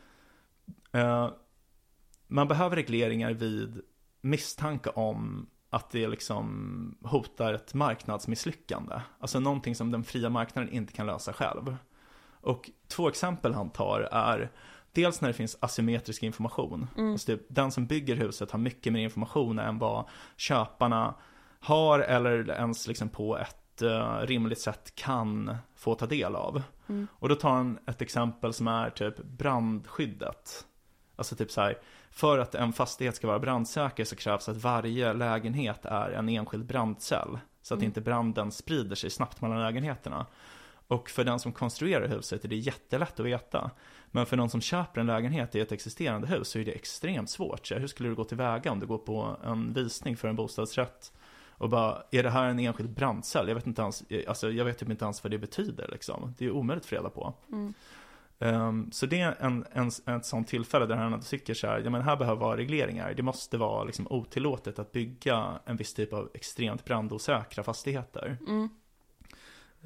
eh, 0.92 1.30
Man 2.26 2.48
behöver 2.48 2.76
regleringar 2.76 3.32
vid 3.32 3.80
misstanke 4.20 4.90
om 4.90 5.50
att 5.70 5.90
det 5.90 6.08
liksom 6.08 6.98
hotar 7.02 7.54
ett 7.54 7.74
marknadsmisslyckande. 7.74 9.00
Alltså 9.18 9.40
någonting 9.40 9.74
som 9.74 9.90
den 9.90 10.04
fria 10.04 10.28
marknaden 10.28 10.72
inte 10.72 10.92
kan 10.92 11.06
lösa 11.06 11.32
själv. 11.32 11.76
Och 12.40 12.70
två 12.88 13.08
exempel 13.08 13.54
han 13.54 13.70
tar 13.70 14.00
är 14.00 14.50
Dels 14.98 15.20
när 15.20 15.28
det 15.28 15.34
finns 15.34 15.56
asymmetrisk 15.60 16.22
information. 16.22 16.88
Alltså 17.12 17.26
typ, 17.26 17.40
den 17.48 17.72
som 17.72 17.86
bygger 17.86 18.16
huset 18.16 18.50
har 18.50 18.58
mycket 18.58 18.92
mer 18.92 19.00
information 19.00 19.58
än 19.58 19.78
vad 19.78 20.04
köparna 20.36 21.14
har 21.60 22.00
eller 22.00 22.50
ens 22.50 22.88
liksom 22.88 23.08
på 23.08 23.38
ett 23.38 23.82
eh, 23.82 24.18
rimligt 24.20 24.60
sätt 24.60 24.92
kan 24.94 25.56
få 25.74 25.94
ta 25.94 26.06
del 26.06 26.36
av. 26.36 26.62
Och 27.10 27.28
då 27.28 27.34
tar 27.34 27.50
han 27.50 27.78
ett 27.86 28.02
exempel 28.02 28.52
som 28.52 28.68
är 28.68 28.90
typ 28.90 29.24
brandskyddet. 29.24 30.66
Alltså 31.16 31.36
typ 31.36 31.50
så 31.50 31.60
här, 31.60 31.78
för 32.10 32.38
att 32.38 32.54
en 32.54 32.72
fastighet 32.72 33.16
ska 33.16 33.26
vara 33.26 33.38
brandsäker 33.38 34.04
så 34.04 34.16
krävs 34.16 34.48
att 34.48 34.56
varje 34.56 35.12
lägenhet 35.12 35.84
är 35.84 36.10
en 36.10 36.28
enskild 36.28 36.66
brandcell. 36.66 37.38
Så 37.62 37.74
att 37.74 37.82
inte 37.82 38.00
branden 38.00 38.52
sprider 38.52 38.96
sig 38.96 39.10
snabbt 39.10 39.40
mellan 39.40 39.60
lägenheterna. 39.60 40.26
Och 40.88 41.10
för 41.10 41.24
den 41.24 41.38
som 41.38 41.52
konstruerar 41.52 42.08
huset 42.08 42.44
är 42.44 42.48
det 42.48 42.56
jättelätt 42.56 43.20
att 43.20 43.26
veta. 43.26 43.70
Men 44.10 44.26
för 44.26 44.36
någon 44.36 44.50
som 44.50 44.60
köper 44.60 45.00
en 45.00 45.06
lägenhet 45.06 45.54
i 45.54 45.60
ett 45.60 45.72
existerande 45.72 46.26
hus 46.26 46.48
så 46.48 46.58
är 46.58 46.64
det 46.64 46.72
extremt 46.72 47.30
svårt. 47.30 47.66
Så 47.66 47.74
hur 47.74 47.86
skulle 47.86 48.08
du 48.08 48.14
gå 48.14 48.24
tillväga 48.24 48.72
om 48.72 48.80
du 48.80 48.86
går 48.86 48.98
på 48.98 49.36
en 49.44 49.72
visning 49.72 50.16
för 50.16 50.28
en 50.28 50.36
bostadsrätt? 50.36 51.12
Och 51.50 51.68
bara, 51.68 52.02
är 52.10 52.22
det 52.22 52.30
här 52.30 52.48
en 52.48 52.58
enskild 52.58 52.90
brandcell? 52.90 53.48
Jag 53.48 53.54
vet 53.54 53.66
inte 53.66 53.82
ens, 53.82 54.04
alltså 54.26 54.50
jag 54.50 54.64
vet 54.64 54.78
typ 54.78 54.90
inte 54.90 55.04
ens 55.04 55.24
vad 55.24 55.30
det 55.30 55.38
betyder 55.38 55.88
liksom. 55.92 56.34
Det 56.38 56.44
är 56.44 56.50
omöjligt 56.50 56.84
att 56.84 56.88
få 56.88 56.96
reda 56.96 57.10
på. 57.10 57.34
Ehm, 58.38 58.92
så 58.92 59.06
det 59.06 59.20
är 59.20 59.36
en, 59.40 59.64
en, 59.72 60.16
ett 60.16 60.26
sånt 60.26 60.48
tillfälle 60.48 60.86
där 60.86 60.96
han 60.96 61.20
tycker 61.20 61.54
så 61.54 61.66
här, 61.66 61.80
ja 61.84 61.90
men 61.90 62.02
här 62.02 62.16
behöver 62.16 62.40
vara 62.40 62.56
regleringar. 62.56 63.14
Det 63.14 63.22
måste 63.22 63.58
vara 63.58 63.84
liksom 63.84 64.06
otillåtet 64.10 64.78
att 64.78 64.92
bygga 64.92 65.58
en 65.64 65.76
viss 65.76 65.94
typ 65.94 66.12
av 66.12 66.30
extremt 66.34 66.84
brandosäkra 66.84 67.64
fastigheter. 67.64 68.38
Mm. 68.48 68.68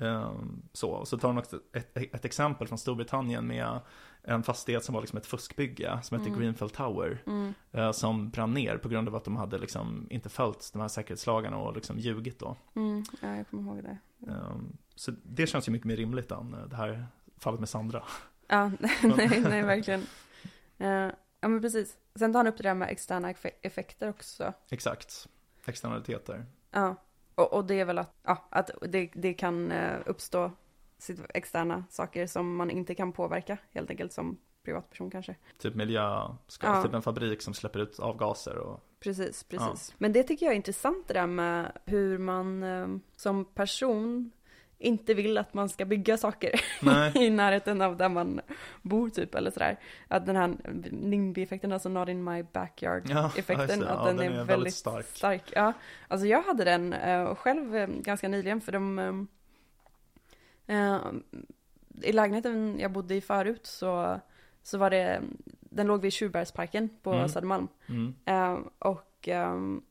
Ehm, 0.01 0.63
så, 0.73 1.05
så 1.07 1.19
tar 1.19 1.29
han 1.29 1.39
också 1.39 1.61
ett, 1.73 1.97
ett 1.97 2.25
exempel 2.25 2.69
från 2.69 2.79
Storbritannien 2.79 3.47
med 3.47 3.81
en 4.23 4.43
fastighet 4.43 4.85
som 4.85 4.95
var 4.95 5.01
liksom 5.01 5.19
ett 5.19 5.27
fuskbygge 5.27 5.99
som 6.03 6.19
hette 6.19 6.31
Greenfield 6.31 6.73
Tower. 6.73 7.23
Mm. 7.27 7.55
eh, 7.73 7.93
som 7.93 8.31
brann 8.31 8.55
ner 8.55 8.77
på 8.77 8.89
grund 8.89 9.09
av 9.09 9.15
att 9.15 9.25
de 9.25 9.37
hade 9.37 9.59
liksom 9.59 10.07
inte 10.11 10.29
följt 10.29 10.71
de 10.73 10.81
här 10.81 10.89
säkerhetslagarna 10.89 11.57
och 11.57 11.75
liksom 11.75 11.99
ljugit 11.99 12.39
då. 12.39 12.57
Mm. 12.77 13.05
Ja, 13.23 13.37
jag 13.37 13.49
kommer 13.49 13.73
ihåg 13.73 13.83
det. 13.85 13.99
Ehm, 14.33 14.77
så 14.95 15.13
det 15.23 15.47
känns 15.47 15.69
ju 15.69 15.73
mycket 15.73 15.87
mer 15.87 15.97
rimligt 15.97 16.31
än 16.31 16.55
eh, 16.55 16.61
det 16.67 16.77
här 16.77 17.07
fallet 17.39 17.61
med 17.61 17.69
Sandra. 17.69 18.03
Ja, 18.49 18.71
nej, 19.03 19.41
nej 19.49 19.63
verkligen. 19.63 20.07
Eh, 20.79 21.11
ja 21.41 21.49
men 21.49 21.61
precis. 21.63 21.97
Sen 22.15 22.33
tar 22.33 22.39
han 22.39 22.47
upp 22.47 22.57
det 22.57 22.63
där 22.63 22.75
med 22.75 22.89
externa 22.89 23.33
effe- 23.33 23.59
effekter 23.63 24.09
också. 24.09 24.53
Exakt. 24.71 25.29
Externaliteter. 25.65 26.47
Ja, 26.71 26.97
och, 27.35 27.53
och 27.53 27.65
det 27.65 27.81
är 27.81 27.85
väl 27.85 27.99
att, 27.99 28.15
ja, 28.23 28.49
att 28.51 28.71
det, 28.83 29.11
det 29.15 29.35
kan 29.35 29.73
eh, 29.73 29.99
uppstå 30.07 30.51
externa 31.35 31.85
saker 31.91 32.27
som 32.27 32.57
man 32.57 32.71
inte 32.71 32.95
kan 32.95 33.13
påverka 33.13 33.59
helt 33.71 33.91
enkelt 33.91 34.13
som 34.13 34.39
privatperson 34.65 35.11
kanske. 35.11 35.37
Typ 35.59 35.75
miljöskador, 35.75 36.77
Ja. 36.77 36.83
typ 36.83 36.95
en 36.95 37.03
fabrik 37.03 37.43
som 37.43 37.55
släpper 37.55 37.81
ut 37.81 37.99
avgaser 38.01 38.57
och 38.59 38.81
Precis, 39.01 39.45
precis. 39.45 39.95
Men 39.99 40.13
det 40.13 40.23
tycker 40.23 40.47
jag 40.47 40.53
är 40.53 40.57
intressant 40.57 41.09
det 41.09 41.15
där 41.15 41.27
med 41.27 41.73
hur 41.85 42.19
man 42.19 42.63
eh, 42.63 42.87
som 43.17 43.45
person 43.45 44.31
inte 44.83 45.15
vill 45.15 45.39
att 45.39 45.55
man 45.55 45.69
ska 45.69 45.85
bygga 45.85 46.17
saker 46.17 46.61
i 47.19 47.31
närheten 47.31 47.83
av 47.83 47.97
där 47.97 48.09
man 48.09 48.41
bor 48.83 49.11
typ 49.11 49.35
eller 49.35 49.51
sådär. 49.51 49.77
Att 50.09 50.27
den 50.27 50.37
här 50.37 50.57
NIMBY-effekten, 50.91 51.73
alltså 51.73 51.89
not 51.89 52.09
in 52.09 52.25
my 52.25 52.43
backyard-effekten, 52.43 53.81
Ja, 53.81 53.87
att 53.89 53.99
Ja, 53.99 54.05
den, 54.07 54.17
den 54.17 54.27
är, 54.27 54.31
väldigt, 54.31 54.49
väldigt 54.49 54.75
stark. 54.75 55.07
stark. 55.07 55.53
Ja, 55.55 55.73
alltså 56.09 56.27
jag 56.27 56.43
hade 56.43 56.65
den 56.65 56.93
eh, 56.93 57.35
själv 57.35 57.77
eh, 57.77 57.87
ganska 57.87 58.29
nyligen 58.29 58.61
för 58.61 58.73
de 58.73 58.99
eh, 60.67 60.99
i 62.03 62.13
lägenheten 62.13 62.79
jag 62.81 62.93
bodde 62.93 63.15
i 63.15 63.21
förut 63.21 63.67
så, 63.67 64.21
så 64.63 64.79
var 64.79 64.91
det, 64.91 65.23
den 65.61 65.87
låg 65.87 66.01
vid 66.01 66.13
Tjurbergsparken 66.13 66.89
på 67.03 67.13
Mm. 67.13 67.29
Södermalm. 67.29 67.69
Mm. 67.89 68.15
Och 68.79 69.29
ehm, 69.29 69.83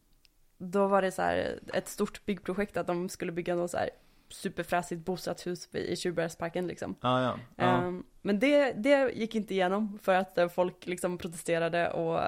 då 0.57 0.87
var 0.87 1.01
det 1.01 1.11
så 1.11 1.21
här 1.21 1.59
ett 1.73 1.87
stort 1.87 2.25
byggprojekt 2.25 2.77
att 2.77 2.87
de 2.87 3.09
skulle 3.09 3.31
bygga 3.31 3.55
något 3.55 3.71
så 3.71 3.77
här 3.77 3.89
superfräsigt 4.31 5.05
bostadshus 5.05 5.75
i 5.75 5.95
Tjurbergsparken 5.95 6.67
liksom. 6.67 6.95
Ah, 7.01 7.21
ja. 7.21 7.39
ja. 7.55 7.63
Ehm, 7.63 8.03
men 8.21 8.39
det, 8.39 8.71
det 8.71 9.11
gick 9.13 9.35
inte 9.35 9.53
igenom 9.53 9.99
för 10.03 10.15
att 10.15 10.37
eh, 10.37 10.49
folk 10.49 10.85
liksom 10.85 11.17
protesterade 11.17 11.91
och, 11.91 12.19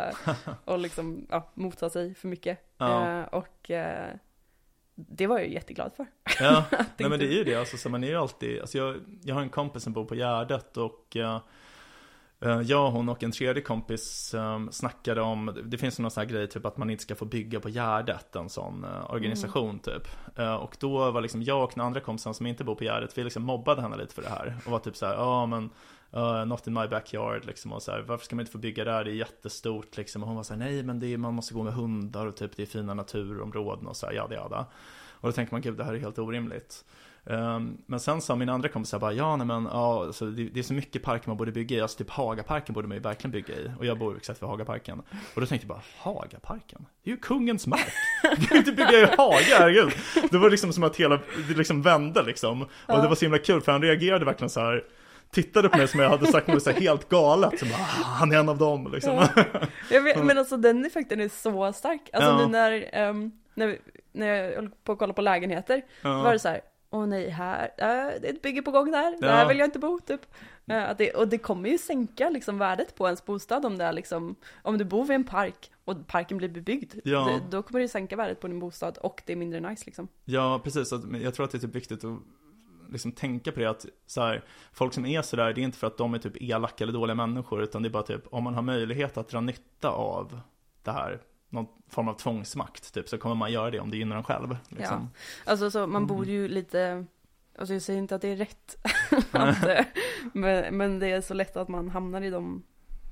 och 0.66 0.80
liksom, 0.80 1.28
ja, 1.30 1.52
motsatte 1.54 1.94
sig 1.94 2.16
för 2.16 2.28
mycket. 2.28 2.60
Ja. 2.78 3.20
Eh, 3.20 3.26
och 3.26 3.72
eh, 3.72 4.16
det 4.96 5.28
var 5.28 5.38
jag 5.38 5.48
ju 5.48 5.54
jätteglad 5.54 5.92
för. 5.96 6.06
Ja, 6.40 6.66
nej 6.98 7.10
men 7.10 7.20
det 7.20 7.26
är 7.26 7.38
ju 7.38 7.44
det, 7.44 7.56
alltså, 7.56 7.78
så 7.78 7.90
man 7.90 8.04
är 8.04 8.08
ju 8.08 8.16
alltid, 8.16 8.62
alltså 8.62 8.78
jag, 8.78 8.96
jag 9.22 9.36
har 9.36 9.42
en 9.42 9.50
kompis 9.50 9.84
som 9.84 9.94
bor 9.94 10.06
på 10.06 10.16
Gärdet 10.16 10.78
och 10.78 11.18
eh, 11.18 11.40
jag, 12.50 12.92
hon 12.92 13.10
och 13.10 13.24
en 13.24 13.32
tredje 13.32 13.62
kompis 13.62 14.34
um, 14.34 14.72
snackade 14.72 15.22
om, 15.22 15.62
det 15.64 15.78
finns 15.78 16.00
någon 16.00 16.12
sån 16.12 16.22
här 16.22 16.30
grej 16.30 16.48
typ 16.48 16.66
att 16.66 16.78
man 16.78 16.90
inte 16.90 17.04
ska 17.04 17.16
få 17.16 17.26
bygga 17.26 17.60
på 17.60 17.70
Gärdet, 17.70 18.36
en 18.36 18.50
sån 18.50 18.84
eh, 18.84 19.14
organisation 19.14 19.80
typ. 19.80 20.08
Eh, 20.36 20.56
och 20.56 20.78
då 20.80 21.12
var 21.12 21.22
liksom 21.22 21.44
jag 21.44 21.64
och 21.64 21.72
den 21.76 21.86
andra 21.86 22.00
kompisen 22.00 22.34
som 22.34 22.48
inte 22.48 22.64
bor 22.64 22.76
på 22.76 22.84
Gärdet, 22.84 23.18
vi 23.18 23.24
liksom 23.24 23.44
mobbade 23.44 23.82
henne 23.82 23.98
lite 23.98 24.14
för 24.14 24.22
det 24.22 24.30
här. 24.30 24.58
Och 24.66 24.72
var 24.72 24.80
typ 24.80 24.96
så 24.96 25.06
här, 25.06 25.14
ja 25.14 25.46
men 25.46 25.70
Uh, 26.16 26.46
not 26.46 26.68
in 26.68 26.74
my 26.74 26.88
backyard 26.88 27.46
liksom 27.46 27.74
och 27.74 27.82
så 27.82 27.92
här, 27.92 28.02
varför 28.02 28.26
ska 28.26 28.36
man 28.36 28.42
inte 28.42 28.52
få 28.52 28.58
bygga 28.58 28.84
där? 28.84 29.04
Det 29.04 29.12
är 29.12 29.16
jättestort 29.16 29.98
liksom. 29.98 30.22
Och 30.22 30.28
hon 30.28 30.36
var 30.36 30.44
så 30.44 30.54
här, 30.54 30.60
nej 30.60 30.84
men 30.84 31.00
det 31.00 31.14
är, 31.14 31.18
man 31.18 31.34
måste 31.34 31.54
gå 31.54 31.64
med 31.64 31.74
hundar 31.74 32.26
och 32.26 32.36
typ 32.36 32.56
det 32.56 32.62
är 32.62 32.68
fina 32.68 32.94
naturområden 32.94 33.88
och 33.88 33.96
så 33.96 34.06
här, 34.06 34.14
jada 34.14 34.36
jada. 34.36 34.66
Och 35.12 35.30
då 35.30 35.32
tänker 35.32 35.54
man, 35.54 35.62
gud 35.62 35.78
det 35.78 35.84
här 35.84 35.94
är 35.94 36.00
helt 36.00 36.20
orimligt. 36.20 36.86
Ehm, 37.30 37.78
men 37.86 38.00
sen 38.00 38.22
sa 38.22 38.36
min 38.36 38.50
andra 38.50 38.70
kompis 38.70 38.90
så 38.90 38.96
här 38.96 39.02
bara, 39.02 39.14
ja 39.14 39.36
nej 39.36 39.48
men, 39.48 39.66
ja, 39.72 40.04
alltså, 40.06 40.26
det, 40.26 40.44
det 40.44 40.60
är 40.60 40.64
så 40.64 40.74
mycket 40.74 41.04
parker 41.04 41.28
man 41.30 41.38
borde 41.38 41.52
bygga 41.52 41.78
i, 41.78 41.82
alltså 41.82 41.98
typ 41.98 42.10
Hagaparken 42.10 42.74
borde 42.76 42.88
man 42.88 42.98
ju 42.98 43.02
verkligen 43.04 43.32
bygga 43.32 43.54
i. 43.56 43.72
Och 43.80 43.86
jag 43.86 43.98
bor 44.00 44.18
exakt 44.18 44.42
vid 44.42 44.50
Hagaparken. 44.50 45.00
Och 45.36 45.42
då 45.42 45.46
tänkte 45.48 45.68
jag 45.68 45.78
bara, 45.78 45.84
Hagaparken? 45.98 46.86
Det 47.04 47.10
är 47.10 47.14
ju 47.16 47.20
kungens 47.20 47.68
mark! 47.68 47.88
Du 48.38 48.46
kan 48.46 48.58
inte 48.58 48.72
bygga 48.72 48.92
i 49.00 49.06
Haga, 49.18 49.58
herregud! 49.60 49.92
Det 50.32 50.38
var 50.38 50.50
liksom 50.50 50.74
som 50.74 50.84
att 50.84 50.96
hela, 50.96 51.20
det 51.48 51.58
liksom 51.58 51.82
vände 51.82 52.24
liksom. 52.24 52.62
Och 52.62 52.70
Ja. 52.88 53.02
det 53.02 53.08
var 53.08 53.16
så 53.16 53.26
himla 53.26 53.38
kul, 53.40 53.62
för 53.62 53.72
han 53.72 53.82
reagerade 53.82 54.26
verkligen 54.26 54.50
så 54.50 54.60
här 54.60 54.84
Tittade 55.32 55.70
på 55.70 55.78
mig 55.78 55.88
som 55.88 56.00
jag 56.00 56.10
hade 56.10 56.26
sagt 56.28 56.48
något 56.48 56.64
så 56.64 56.72
helt 56.72 57.10
galet, 57.10 57.60
som 57.60 57.70
bara, 57.70 57.78
"Ah, 57.82 58.04
han 58.04 58.32
är 58.32 58.40
en 58.40 58.50
av 58.50 58.58
dem 58.58 58.92
liksom. 58.94 59.28
Ja. 59.92 60.00
Vet, 60.02 60.24
men 60.26 60.38
alltså 60.38 60.58
den 60.58 60.86
effekten 60.86 61.20
är 61.20 61.30
så 61.30 61.74
stark. 61.74 62.02
Alltså 62.14 62.30
Ja. 62.30 62.38
nu 62.38 62.48
när, 62.48 62.90
ehm, 62.94 63.32
när, 63.54 63.68
vi- 63.68 63.80
när 64.14 64.28
jag 64.28 64.56
höll 64.56 64.70
på 64.84 64.92
att 64.92 65.00
kolla 65.00 65.14
på 65.14 65.22
lägenheter, 65.22 65.82
Ja. 66.02 66.24
var 66.24 66.34
det 66.34 66.40
så 66.40 66.48
här, 66.50 66.62
åh 66.94 67.06
nej, 67.08 67.30
här, 67.30 67.64
äh, 67.64 68.22
det 68.22 68.28
är 68.28 68.34
ett 68.34 68.42
bygge 68.42 68.62
på 68.62 68.72
gång 68.72 68.92
där, 68.92 69.18
Ja. 69.22 69.28
där 69.28 69.48
vill 69.48 69.60
jag 69.60 69.68
inte 69.68 69.80
bo 69.80 70.00
typ. 70.00 70.22
Att 70.68 70.98
det, 70.98 71.12
och 71.14 71.28
det 71.28 71.38
kommer 71.38 71.70
ju 71.70 71.78
sänka 71.78 72.30
liksom 72.30 72.58
värdet 72.58 72.96
på 72.96 73.06
ens 73.06 73.26
bostad 73.26 73.66
om 73.66 73.78
det 73.78 73.84
är 73.86 73.94
liksom, 73.94 74.36
om 74.62 74.78
du 74.78 74.86
bor 74.86 75.06
vid 75.06 75.16
en 75.16 75.24
park 75.24 75.72
och 75.86 76.08
parken 76.08 76.38
blir 76.38 76.50
bebyggd, 76.50 76.94
Ja. 77.04 77.26
det, 77.26 77.58
då 77.58 77.64
kommer 77.64 77.80
det 77.80 77.88
sänka 77.88 78.16
värdet 78.16 78.40
på 78.40 78.48
din 78.48 78.60
bostad 78.60 78.98
och 78.98 79.22
det 79.26 79.34
är 79.34 79.38
mindre 79.38 79.60
nice 79.60 79.84
liksom. 79.86 80.08
Ja, 80.26 80.62
precis. 80.64 80.92
Jag 81.24 81.34
tror 81.34 81.46
att 81.46 81.52
det 81.52 81.58
är 81.58 81.60
typ 81.60 81.76
viktigt 81.76 82.04
att 82.04 82.20
liksom 82.90 83.12
tänka 83.12 83.52
på 83.52 83.60
det 83.60 83.66
att 83.70 83.86
så 84.08 84.22
här, 84.22 84.44
folk 84.74 84.94
som 84.94 85.06
är 85.06 85.22
sådär, 85.22 85.54
det 85.54 85.62
är 85.62 85.64
inte 85.64 85.78
för 85.78 85.88
att 85.88 85.98
de 85.98 86.14
är 86.14 86.20
typ 86.20 86.42
elaka 86.42 86.84
eller 86.84 86.94
dåliga 86.94 87.16
människor, 87.16 87.64
utan 87.64 87.82
det 87.82 87.88
är 87.88 87.92
bara 87.92 88.04
typ 88.04 88.24
om 88.34 88.44
man 88.44 88.56
har 88.56 88.62
möjlighet 88.62 89.18
att 89.18 89.30
dra 89.30 89.42
nytta 89.42 89.90
av 89.90 90.40
det 90.84 90.92
här, 90.92 91.22
någon 91.54 91.68
form 91.90 92.08
av 92.08 92.14
tvångsmakt, 92.14 92.94
typ, 92.94 93.10
så 93.10 93.18
kommer 93.18 93.36
man 93.36 93.52
göra 93.52 93.72
det 93.72 93.80
om 93.80 93.92
det 93.92 93.98
gynnar 93.98 94.16
en 94.18 94.24
själv. 94.24 94.58
Liksom. 94.70 95.10
Alltså 95.46 95.72
så, 95.72 95.80
man 95.80 95.88
Mm. 96.04 96.08
bor 96.08 96.26
ju 96.26 96.48
lite, 96.48 97.06
alltså 97.58 97.74
jag 97.74 97.82
säger 97.82 98.00
inte 98.00 98.16
att 98.16 98.22
det 98.22 98.28
är 98.28 98.36
rätt, 98.36 98.78
att, 99.32 99.64
eh, 99.68 99.86
men, 100.34 100.78
men 100.78 101.00
det 101.00 101.08
är 101.12 101.22
så 101.22 101.34
lätt 101.34 101.58
att 101.58 101.68
man 101.68 101.90
hamnar 101.90 102.22
i 102.22 102.30
de, 102.30 102.64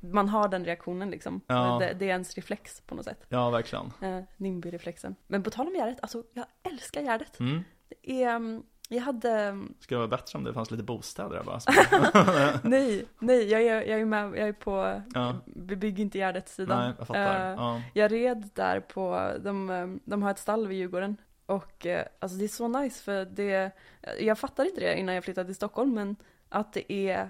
man 0.02 0.30
har 0.30 0.48
den 0.48 0.66
reaktionen 0.66 1.12
liksom. 1.12 1.42
Ja. 1.48 1.78
Det, 1.80 1.94
det 2.00 2.06
är 2.06 2.10
ens 2.10 2.36
reflex 2.36 2.82
på 2.82 2.96
något 2.96 3.06
sätt. 3.06 3.26
Ja, 3.30 3.50
verkligen. 3.50 3.94
Eh, 4.02 4.24
NIMBY-reflexen. 4.38 5.16
Men 5.28 5.44
på 5.44 5.50
tal 5.50 5.68
om 5.68 5.74
Gärdet, 5.74 5.98
alltså 6.02 6.24
jag 6.34 6.46
älskar 6.64 7.02
Gärdet. 7.02 7.40
Mm. 7.40 7.64
Det 7.90 8.24
är, 8.24 8.62
jag 8.96 9.02
hade, 9.02 9.58
Skulle 9.80 9.96
det 10.02 10.08
vara 10.08 10.18
bättre 10.18 10.38
om 10.38 10.44
det 10.44 10.54
fanns 10.54 10.72
lite 10.72 10.84
bostäder 10.84 11.30
där 11.36 11.44
bara? 11.44 12.60
nej, 12.70 13.06
nej, 13.20 13.50
jag 13.52 13.62
är, 13.62 13.82
jag 13.82 14.00
är 14.00 14.06
med, 14.06 14.26
jag 14.26 14.48
är 14.48 14.54
på, 14.54 15.02
Ja. 15.14 15.36
vi 15.46 15.76
bygger 15.76 16.04
inte 16.04 16.18
Gärdet-sidan. 16.18 16.80
Nej, 16.80 16.94
jag 16.98 17.08
fattar. 17.08 17.52
Eh, 17.52 17.56
Ja. 17.58 17.82
Jag 17.94 18.12
red 18.12 18.50
där 18.54 18.80
på, 18.80 19.32
de, 19.44 19.70
eh, 19.70 19.88
de 20.06 20.24
har 20.24 20.32
ett 20.32 20.40
stall 20.40 20.68
vid 20.68 20.78
Djurgården. 20.78 21.18
Och 21.46 21.86
eh, 21.86 22.06
alltså 22.20 22.38
det 22.38 22.44
är 22.44 22.48
så 22.48 22.68
nice 22.68 23.04
för 23.04 23.26
det, 23.26 23.72
jag 24.20 24.38
fattade 24.40 24.70
inte 24.70 24.82
det 24.82 25.00
innan 25.00 25.16
jag 25.16 25.24
flyttade 25.24 25.46
till 25.46 25.56
Stockholm 25.56 25.94
men 25.94 26.16
att 26.50 26.74
det 26.74 26.94
är, 26.94 27.30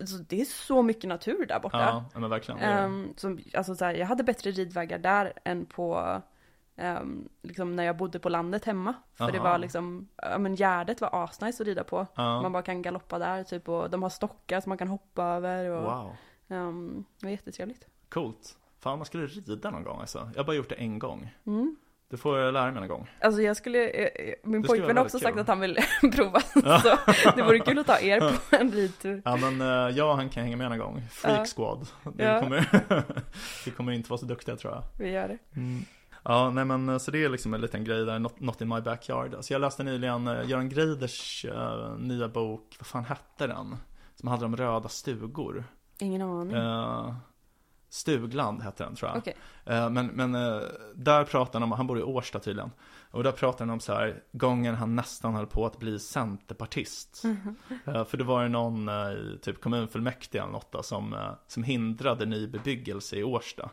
alltså 0.00 0.16
det 0.16 0.40
är 0.40 0.44
så 0.44 0.82
mycket 0.82 1.08
natur 1.08 1.46
där 1.46 1.60
borta. 1.60 2.04
Ja, 2.12 2.20
men 2.20 2.30
verkligen. 2.30 2.60
Ehm, 2.60 3.12
som, 3.16 3.38
alltså 3.54 3.74
så 3.74 3.84
här, 3.84 3.94
jag 3.94 4.06
hade 4.06 4.24
bättre 4.24 4.50
ridvägar 4.50 4.98
där 4.98 5.32
än 5.44 5.66
på, 5.66 6.20
ehm, 6.76 7.28
liksom 7.42 7.76
när 7.76 7.84
jag 7.84 7.96
bodde 7.96 8.18
på 8.18 8.28
landet 8.28 8.64
hemma. 8.64 8.94
För 9.14 9.32
det 9.32 9.38
Aha. 9.38 9.48
var 9.50 9.58
liksom, 9.58 10.08
ja 10.16 10.38
men 10.38 10.54
Gärdet 10.54 11.00
var 11.00 11.24
asnice 11.24 11.62
att 11.62 11.66
rida 11.66 11.84
på. 11.84 12.06
Ja. 12.14 12.42
Man 12.42 12.52
bara 12.52 12.62
kan 12.62 12.82
galoppa 12.82 13.18
där 13.18 13.42
typ 13.44 13.68
och 13.68 13.90
de 13.90 14.02
har 14.02 14.10
stockar 14.10 14.60
som 14.60 14.70
man 14.70 14.78
kan 14.78 14.88
hoppa 14.88 15.24
över 15.24 15.70
och 15.70 15.82
Wow, 15.82 16.16
ehm, 16.48 17.04
det 17.20 17.26
var 17.26 17.30
jättetrevligt. 17.30 17.86
coolt. 18.08 18.56
Fan, 18.80 18.98
man 18.98 19.06
skulle 19.06 19.26
rida 19.26 19.70
någon 19.70 19.84
gång 19.84 20.00
alltså. 20.00 20.30
Jag 20.34 20.40
har 20.40 20.44
bara 20.46 20.56
gjort 20.56 20.68
det 20.68 20.74
en 20.74 20.98
gång. 20.98 21.30
Mm. 21.46 21.76
Det 22.08 22.16
får 22.16 22.52
lära 22.52 22.64
mig 22.72 22.80
någon 22.80 22.88
gång. 22.88 23.10
Alltså 23.20 23.42
jag 23.42 23.56
skulle, 23.56 23.88
eh, 23.88 24.28
eh, 24.28 24.34
min 24.44 24.62
Det 24.62 24.68
pojkvän 24.68 24.96
har 24.96 25.04
också 25.04 25.18
sagt 25.18 25.38
att 25.38 25.48
han 25.48 25.60
vill 25.60 25.78
prova. 26.12 26.40
Så 26.80 26.96
det 27.36 27.42
vore 27.42 27.58
kul 27.58 27.78
att 27.78 27.86
ta 27.86 27.98
er 28.00 28.20
på 28.20 28.56
en 28.56 28.70
ridtur. 28.70 29.22
Ja 29.24 29.36
men 29.36 29.60
eh, 29.60 29.96
jag 29.96 30.10
och 30.10 30.16
han 30.16 30.28
kan 30.28 30.42
hänga 30.42 30.56
med 30.56 30.68
någon 30.70 30.78
gång. 30.78 31.02
Freak 31.10 31.38
Ja. 31.38 31.44
Squad. 31.56 31.86
Det, 32.14 32.24
Ja. 32.24 32.40
kommer, 32.40 32.68
vi 33.64 33.70
kommer 33.70 33.92
inte 33.92 34.10
vara 34.10 34.18
så 34.18 34.26
duktiga 34.26 34.56
tror 34.56 34.72
jag. 34.72 34.82
Vi 34.98 35.10
gör 35.10 35.28
det. 35.28 35.38
Ja, 36.24 36.50
nej 36.50 36.64
men 36.64 36.88
eh, 36.88 36.98
så 36.98 37.10
det 37.10 37.24
är 37.24 37.28
liksom 37.28 37.54
en 37.54 37.60
liten 37.60 37.84
grej 37.84 38.04
där, 38.04 38.18
not, 38.18 38.40
not 38.40 38.60
in 38.60 38.68
my 38.68 38.80
backyard. 38.80 39.34
Alltså 39.34 39.54
jag 39.54 39.60
läste 39.60 39.82
nyligen 39.82 40.28
uh, 40.28 40.50
Göran 40.50 40.68
Greiders 40.68 41.44
eh, 41.44 41.96
nya 41.98 42.28
bok, 42.28 42.76
vad 42.78 42.86
fan 42.86 43.04
hette 43.04 43.46
den? 43.46 43.76
Som 44.14 44.28
handlar 44.28 44.48
om 44.48 44.56
röda 44.56 44.88
stugor. 44.88 45.64
Ingen 45.98 46.22
aning. 46.22 46.56
Eh, 46.56 47.14
Stugland 47.88 48.62
hette 48.62 48.84
den 48.84 48.94
tror 48.94 49.10
jag. 49.10 49.28
Eh, 49.74 49.90
men 49.90 50.06
men 50.06 50.34
eh, 50.34 50.60
där 50.94 51.24
pratar 51.24 51.60
han 51.60 51.62
om, 51.62 51.72
han 51.72 51.86
bor 51.86 51.98
i 51.98 52.02
Årsta 52.02 52.38
tydligen. 52.38 52.70
Och 53.10 53.22
där 53.22 53.32
pratar 53.32 53.64
han 53.64 53.70
om 53.70 53.80
så 53.80 53.92
här, 53.94 54.22
gången 54.32 54.74
han 54.74 54.96
nästan 54.96 55.34
höll 55.34 55.46
på 55.46 55.66
att 55.66 55.78
bli 55.78 55.98
centerpartist. 55.98 57.22
Eh, 57.86 58.04
för 58.04 58.16
det 58.16 58.24
var 58.24 58.42
ju 58.42 58.48
någon 58.48 58.88
eh, 58.88 59.12
i 59.12 59.38
typ 59.42 59.60
kommunfullmäktige 59.60 60.42
eller 60.42 60.52
något 60.52 60.72
då, 60.72 60.82
som, 60.82 61.12
eh, 61.14 61.30
som 61.46 61.62
hindrade 61.62 62.26
ny 62.26 62.46
bebyggelse 62.46 63.16
i 63.16 63.24
Årsta. 63.24 63.70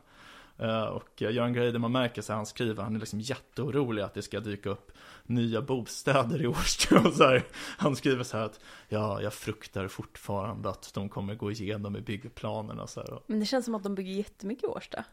Eh, 0.62 0.84
och 0.84 1.22
Göran 1.22 1.54
Greider, 1.54 1.80
man 1.80 1.92
märker 1.92 2.22
så 2.22 2.34
här, 2.34 2.38
han 2.38 2.46
skriver, 2.46 2.84
han 2.84 2.96
är 2.96 3.00
liksom 3.00 3.20
jätteorolig 3.20 4.02
att 4.02 4.14
det 4.14 4.22
ska 4.22 4.40
dyka 4.40 4.70
upp 4.70 4.92
nya 5.24 5.62
bostäder 5.62 6.42
i 6.42 6.48
Årsta. 6.48 7.00
Och 7.08 7.14
så 7.14 7.24
här, 7.24 7.44
han 7.78 7.96
skriver 7.96 8.24
så 8.24 8.38
här 8.38 8.46
att, 8.46 8.60
ja, 8.90 9.22
jag 9.22 9.34
fruktar 9.34 9.88
fortfarande 9.88 10.70
att 10.70 10.94
de 10.94 11.10
kommer 11.10 11.36
gå 11.36 11.52
igenom 11.52 11.96
i 11.96 12.02
byggplanerna. 12.02 12.88
Så 12.88 13.00
här. 13.00 13.20
Men 13.28 13.40
det 13.40 13.46
känns 13.46 13.66
som 13.66 13.76
att 13.76 13.84
de 13.84 13.96
bygger 13.96 14.14
jättemycket 14.14 14.64
i 14.64 14.68
Årsta. 14.68 15.04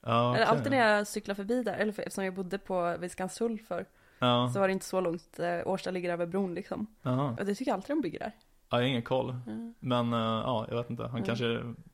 ja, 0.00 0.30
okej. 0.30 0.44
alltid 0.44 0.70
när 0.72 0.78
jag 0.78 1.06
cyklar 1.06 1.34
förbi 1.34 1.62
där, 1.62 1.74
eller 1.74 1.92
för, 1.92 2.02
eftersom 2.02 2.24
jag 2.24 2.34
bodde 2.34 2.58
på 2.58 2.96
vid 3.00 3.10
Skanstull 3.10 3.58
för 3.58 3.86
Ja, 4.18 4.50
så 4.54 4.60
var 4.60 4.68
det 4.68 4.72
inte 4.72 4.86
så 4.86 5.00
långt. 5.00 5.38
Eh, 5.38 5.60
Årsta 5.64 5.90
ligger 5.90 6.12
över 6.12 6.26
bron 6.26 6.54
liksom. 6.54 6.86
aha. 7.02 7.36
Och 7.38 7.46
det 7.46 7.54
tycker 7.54 7.70
jag 7.70 7.76
alltid 7.76 7.96
de 7.96 8.00
bygger 8.00 8.18
där. 8.18 8.32
Ja, 8.74 8.78
jag 8.80 8.84
har 8.84 8.88
ingen 8.90 9.02
koll. 9.02 9.30
Mm. 9.46 9.74
Men 9.80 10.12
eh, 10.12 10.18
ja, 10.18 10.66
jag 10.70 10.76
vet 10.76 10.90
inte. 10.90 11.02
Han 11.02 11.10
Mm. 11.10 11.24
kanske, 11.24 11.44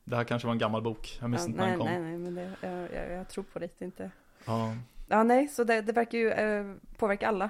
det 0.03 0.15
här 0.15 0.23
kanske 0.23 0.47
var 0.47 0.51
en 0.53 0.59
gammal 0.59 0.81
bok. 0.81 1.17
Jag 1.21 1.29
minns 1.29 1.41
Ja, 1.41 1.47
inte 1.47 1.57
när 1.59 1.65
nej, 1.67 1.77
den 1.77 1.79
kom. 1.79 1.87
nej, 1.87 1.99
nej, 2.01 2.17
men 2.17 2.35
det, 2.35 2.51
jag, 2.61 3.03
jag, 3.03 3.17
jag 3.19 3.29
tror 3.29 3.43
på 3.43 3.59
det 3.59 3.81
inte. 3.81 4.11
Ja. 4.45 4.73
Ja, 5.09 5.23
nej, 5.23 5.47
så 5.47 5.63
det, 5.63 5.81
det 5.81 5.91
verkar 5.93 6.17
ju 6.17 6.31
eh, 6.31 6.75
påverka 6.97 7.27
alla. 7.27 7.49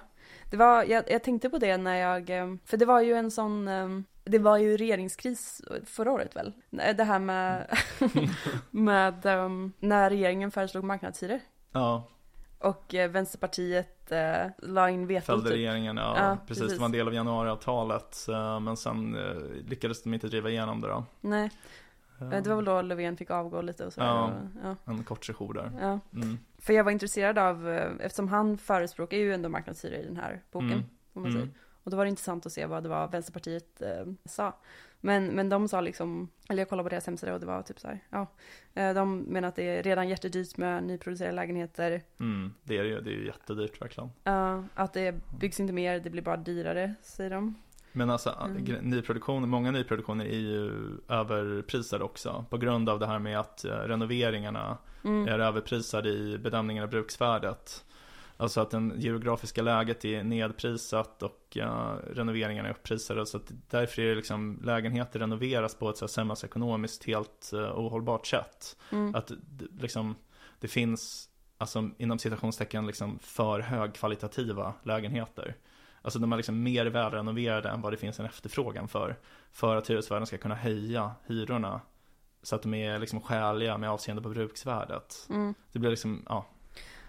Det 0.52 0.58
var, 0.58 0.84
jag, 0.84 1.04
jag 1.12 1.24
tänkte 1.24 1.50
på 1.50 1.58
det 1.58 1.78
när 1.78 1.96
jag, 1.96 2.30
eh, 2.30 2.56
för 2.66 2.78
det 2.78 2.86
var 2.86 3.02
ju 3.02 3.14
en 3.14 3.32
sån, 3.32 3.68
eh, 3.68 3.90
det 4.24 4.40
var 4.40 4.58
ju 4.58 4.78
regeringskris 4.78 5.62
förra 5.86 6.12
året 6.12 6.36
väl? 6.36 6.54
Det 6.96 7.04
här 7.04 7.20
med, 7.20 7.78
med 8.72 9.26
eh, 9.26 9.50
när 9.80 10.10
regeringen 10.10 10.52
föreslog 10.52 10.84
marknadshyror. 10.84 11.40
ja, 11.72 12.04
Och 12.64 12.94
eh, 12.96 13.10
Vänsterpartiet 13.12 14.12
eh, 14.12 14.46
la 14.58 14.90
in 14.90 15.08
veto 15.08 15.26
fällde 15.26 15.50
typ. 15.50 15.54
regeringen. 15.58 15.98
Ja, 15.98 16.14
Ja, 16.18 16.38
precis. 16.48 16.62
precis. 16.64 16.74
Det 16.74 16.80
var 16.80 16.86
en 16.86 16.92
del 16.92 17.08
av 17.08 17.14
januariavtalet. 17.14 18.28
eh, 18.30 18.60
Men 18.60 18.78
sen 18.78 19.16
eh, 19.16 19.36
lyckades 19.70 20.04
de 20.04 20.14
inte 20.14 20.28
driva 20.28 20.50
igenom 20.50 20.82
det 20.82 20.88
då. 20.88 21.04
Nej, 21.22 21.52
Eh, 22.22 22.30
det 22.30 22.50
var 22.50 22.56
väl 22.56 22.66
då 22.66 22.82
Löfven 22.82 23.18
fick 23.18 23.32
avgå 23.32 23.62
lite 23.62 23.86
och 23.86 23.94
så. 23.94 24.02
Ja. 24.02 24.32
Ja. 24.64 24.76
En 24.86 25.04
kort 25.04 25.26
session 25.26 25.54
där. 25.54 25.72
Ja. 25.82 26.00
Mm. 26.16 26.38
För 26.60 26.74
jag 26.74 26.84
var 26.84 26.92
intresserad 26.92 27.38
av, 27.38 27.70
eh, 27.70 27.92
eftersom 28.00 28.28
han 28.28 28.58
förespråkar 28.58 29.18
ju 29.18 29.34
ändå 29.34 29.50
marknadshyror 29.50 29.96
i 30.00 30.06
den 30.06 30.18
här 30.18 30.42
boken. 30.52 30.72
Mm. 30.72 30.84
Om 31.14 31.22
man 31.22 31.32
säger. 31.32 31.44
Mm. 31.46 31.56
Och 31.84 31.92
då 31.92 31.98
var 31.98 32.06
det 32.06 32.10
intressant 32.10 32.46
att 32.46 32.52
se 32.52 32.66
vad 32.66 32.84
det 32.84 32.90
var 32.90 33.08
Vänsterpartiet 33.08 33.82
eh, 33.82 34.06
sa. 34.26 34.54
Men, 35.02 35.26
men 35.28 35.50
de 35.50 35.68
sa 35.68 35.82
liksom, 35.82 36.30
eller 36.50 36.62
jag 36.62 36.70
kollade 36.70 36.84
på 36.86 36.90
deras 36.90 37.06
hemsida 37.06 37.34
och 37.34 37.40
det 37.40 37.46
var 37.46 37.62
typ 37.62 37.80
så 37.80 37.88
här, 37.88 38.00
ja. 38.10 38.28
Eh, 38.74 38.94
de 38.94 39.20
menar 39.20 39.48
att 39.48 39.56
det 39.56 39.64
är 39.64 39.84
redan 39.84 40.10
jättedyrt 40.10 40.58
med 40.58 40.84
nyproducerade 40.84 41.36
lägenheter. 41.36 42.02
Mm. 42.20 42.54
Det 42.64 42.78
är 42.78 42.84
ju, 42.84 43.02
det 43.02 43.10
är 43.10 43.14
ju 43.14 43.26
jättedyrt 43.26 43.82
verkligen. 43.82 44.10
Ja, 44.24 44.64
att 44.76 44.94
det 44.94 45.16
byggs 45.40 45.60
inte 45.60 45.74
mer, 45.74 46.00
det 46.00 46.10
blir 46.10 46.22
bara 46.22 46.38
dyrare, 46.38 46.96
säger 47.02 47.30
de. 47.30 47.56
Men 47.94 48.10
alltså 48.10 48.30
Mm. 48.46 48.64
nyproduktion, 48.82 49.50
många 49.50 49.72
nyproduktioner 49.72 50.26
är 50.26 50.40
ju 50.40 50.72
överprisade 51.08 52.04
också. 52.04 52.46
På 52.50 52.58
grund 52.58 52.90
av 52.90 53.00
det 53.00 53.08
här 53.08 53.20
med 53.20 53.40
att 53.40 53.66
eh, 53.66 53.70
renoveringarna 53.72 54.78
Mm. 55.04 55.28
är 55.28 55.40
överprisade 55.40 56.10
i 56.10 56.38
bedömningen 56.38 56.84
av 56.84 56.90
bruksvärdet. 56.90 57.86
Alltså 58.42 58.62
att 58.62 58.72
det 58.72 58.92
geografiska 58.98 59.62
läget 59.62 60.06
är 60.06 60.24
nedprisat 60.24 61.24
och 61.24 61.58
eh, 61.58 61.96
renoveringarna 62.14 62.70
är 62.70 62.74
upprisade. 62.74 63.26
Så 63.26 63.38
att 63.38 63.52
därför 63.70 64.02
är 64.02 64.10
det 64.10 64.16
liksom 64.16 64.60
lägenheter 64.64 65.20
renoveras 65.20 65.76
på 65.76 65.90
ett 65.90 65.98
så 65.98 66.06
här 66.06 66.08
samhällsekonomiskt 66.08 67.04
helt 67.04 67.52
uh, 67.54 67.80
ohållbart 67.80 68.28
sätt. 68.28 68.78
Mm. 68.92 69.16
Att 69.16 69.28
det, 69.28 69.82
liksom, 69.82 70.16
det 70.60 70.68
finns, 70.68 71.30
alltså 71.58 71.90
inom 71.98 72.20
citationstecken, 72.20 72.88
liksom 72.88 73.20
för 73.20 73.60
högkvalitativa 73.60 74.74
lägenheter. 74.84 75.56
Alltså 76.02 76.20
de 76.20 76.34
är 76.34 76.38
liksom 76.38 76.64
mer 76.64 76.86
välrenoverade 76.86 77.70
än 77.70 77.82
vad 77.82 77.94
det 77.94 77.98
finns 77.98 78.20
en 78.20 78.26
efterfrågan 78.26 78.88
för. 78.88 79.18
För 79.52 79.76
att 79.76 79.90
hyresvärden 79.90 80.28
ska 80.28 80.38
kunna 80.38 80.56
höja 80.56 81.12
hyrorna. 81.28 81.82
Så 82.44 82.56
att 82.56 82.62
de 82.62 82.74
är 82.74 83.00
liksom 83.00 83.22
skäliga 83.22 83.78
med 83.78 83.90
avseende 83.90 84.22
på 84.22 84.30
bruksvärdet. 84.30 85.28
Mm. 85.30 85.54
Det 85.72 85.80
blir 85.80 85.90
liksom, 85.90 86.26
ja. 86.30 86.46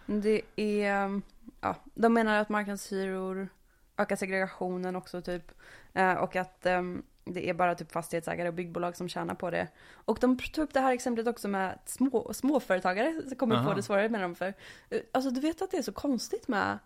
Det 0.07 0.42
är, 0.57 1.20
ja, 1.61 1.76
de 1.94 2.14
menar 2.14 2.40
att 2.40 2.48
marknadshyror 2.48 3.48
ökar 3.96 4.16
segregationen 4.16 4.96
också 4.96 5.22
typ. 5.22 5.53
Eh, 5.92 6.12
och 6.14 6.36
att 6.36 6.66
ehm, 6.66 7.03
det 7.24 7.48
är 7.48 7.55
bara 7.55 7.74
typ 7.74 7.92
fastighetsägare 7.92 8.48
och 8.48 8.55
byggbolag 8.55 8.96
som 8.96 9.09
tjänar 9.09 9.34
på 9.34 9.50
det. 9.50 9.68
Och 9.92 10.18
de 10.20 10.36
tog 10.38 10.64
upp 10.64 10.72
det 10.74 10.80
här 10.80 10.92
exemplet 10.92 11.26
också 11.26 11.48
med 11.48 11.78
små, 11.86 12.32
småföretagare 12.34 13.22
som 13.28 13.36
kommer 13.36 13.57
få 13.57 13.61
Aha. 13.62 13.74
det 13.74 13.82
svårare 13.82 14.09
med 14.09 14.20
dem 14.22 14.34
för. 14.34 14.55
eh, 14.90 15.00
Alltså 15.12 15.30
du 15.30 15.40
vet 15.40 15.62
att 15.62 15.70
det 15.70 15.76
är 15.76 15.82
så 15.82 15.92
konstigt 15.92 16.48
med 16.48 16.78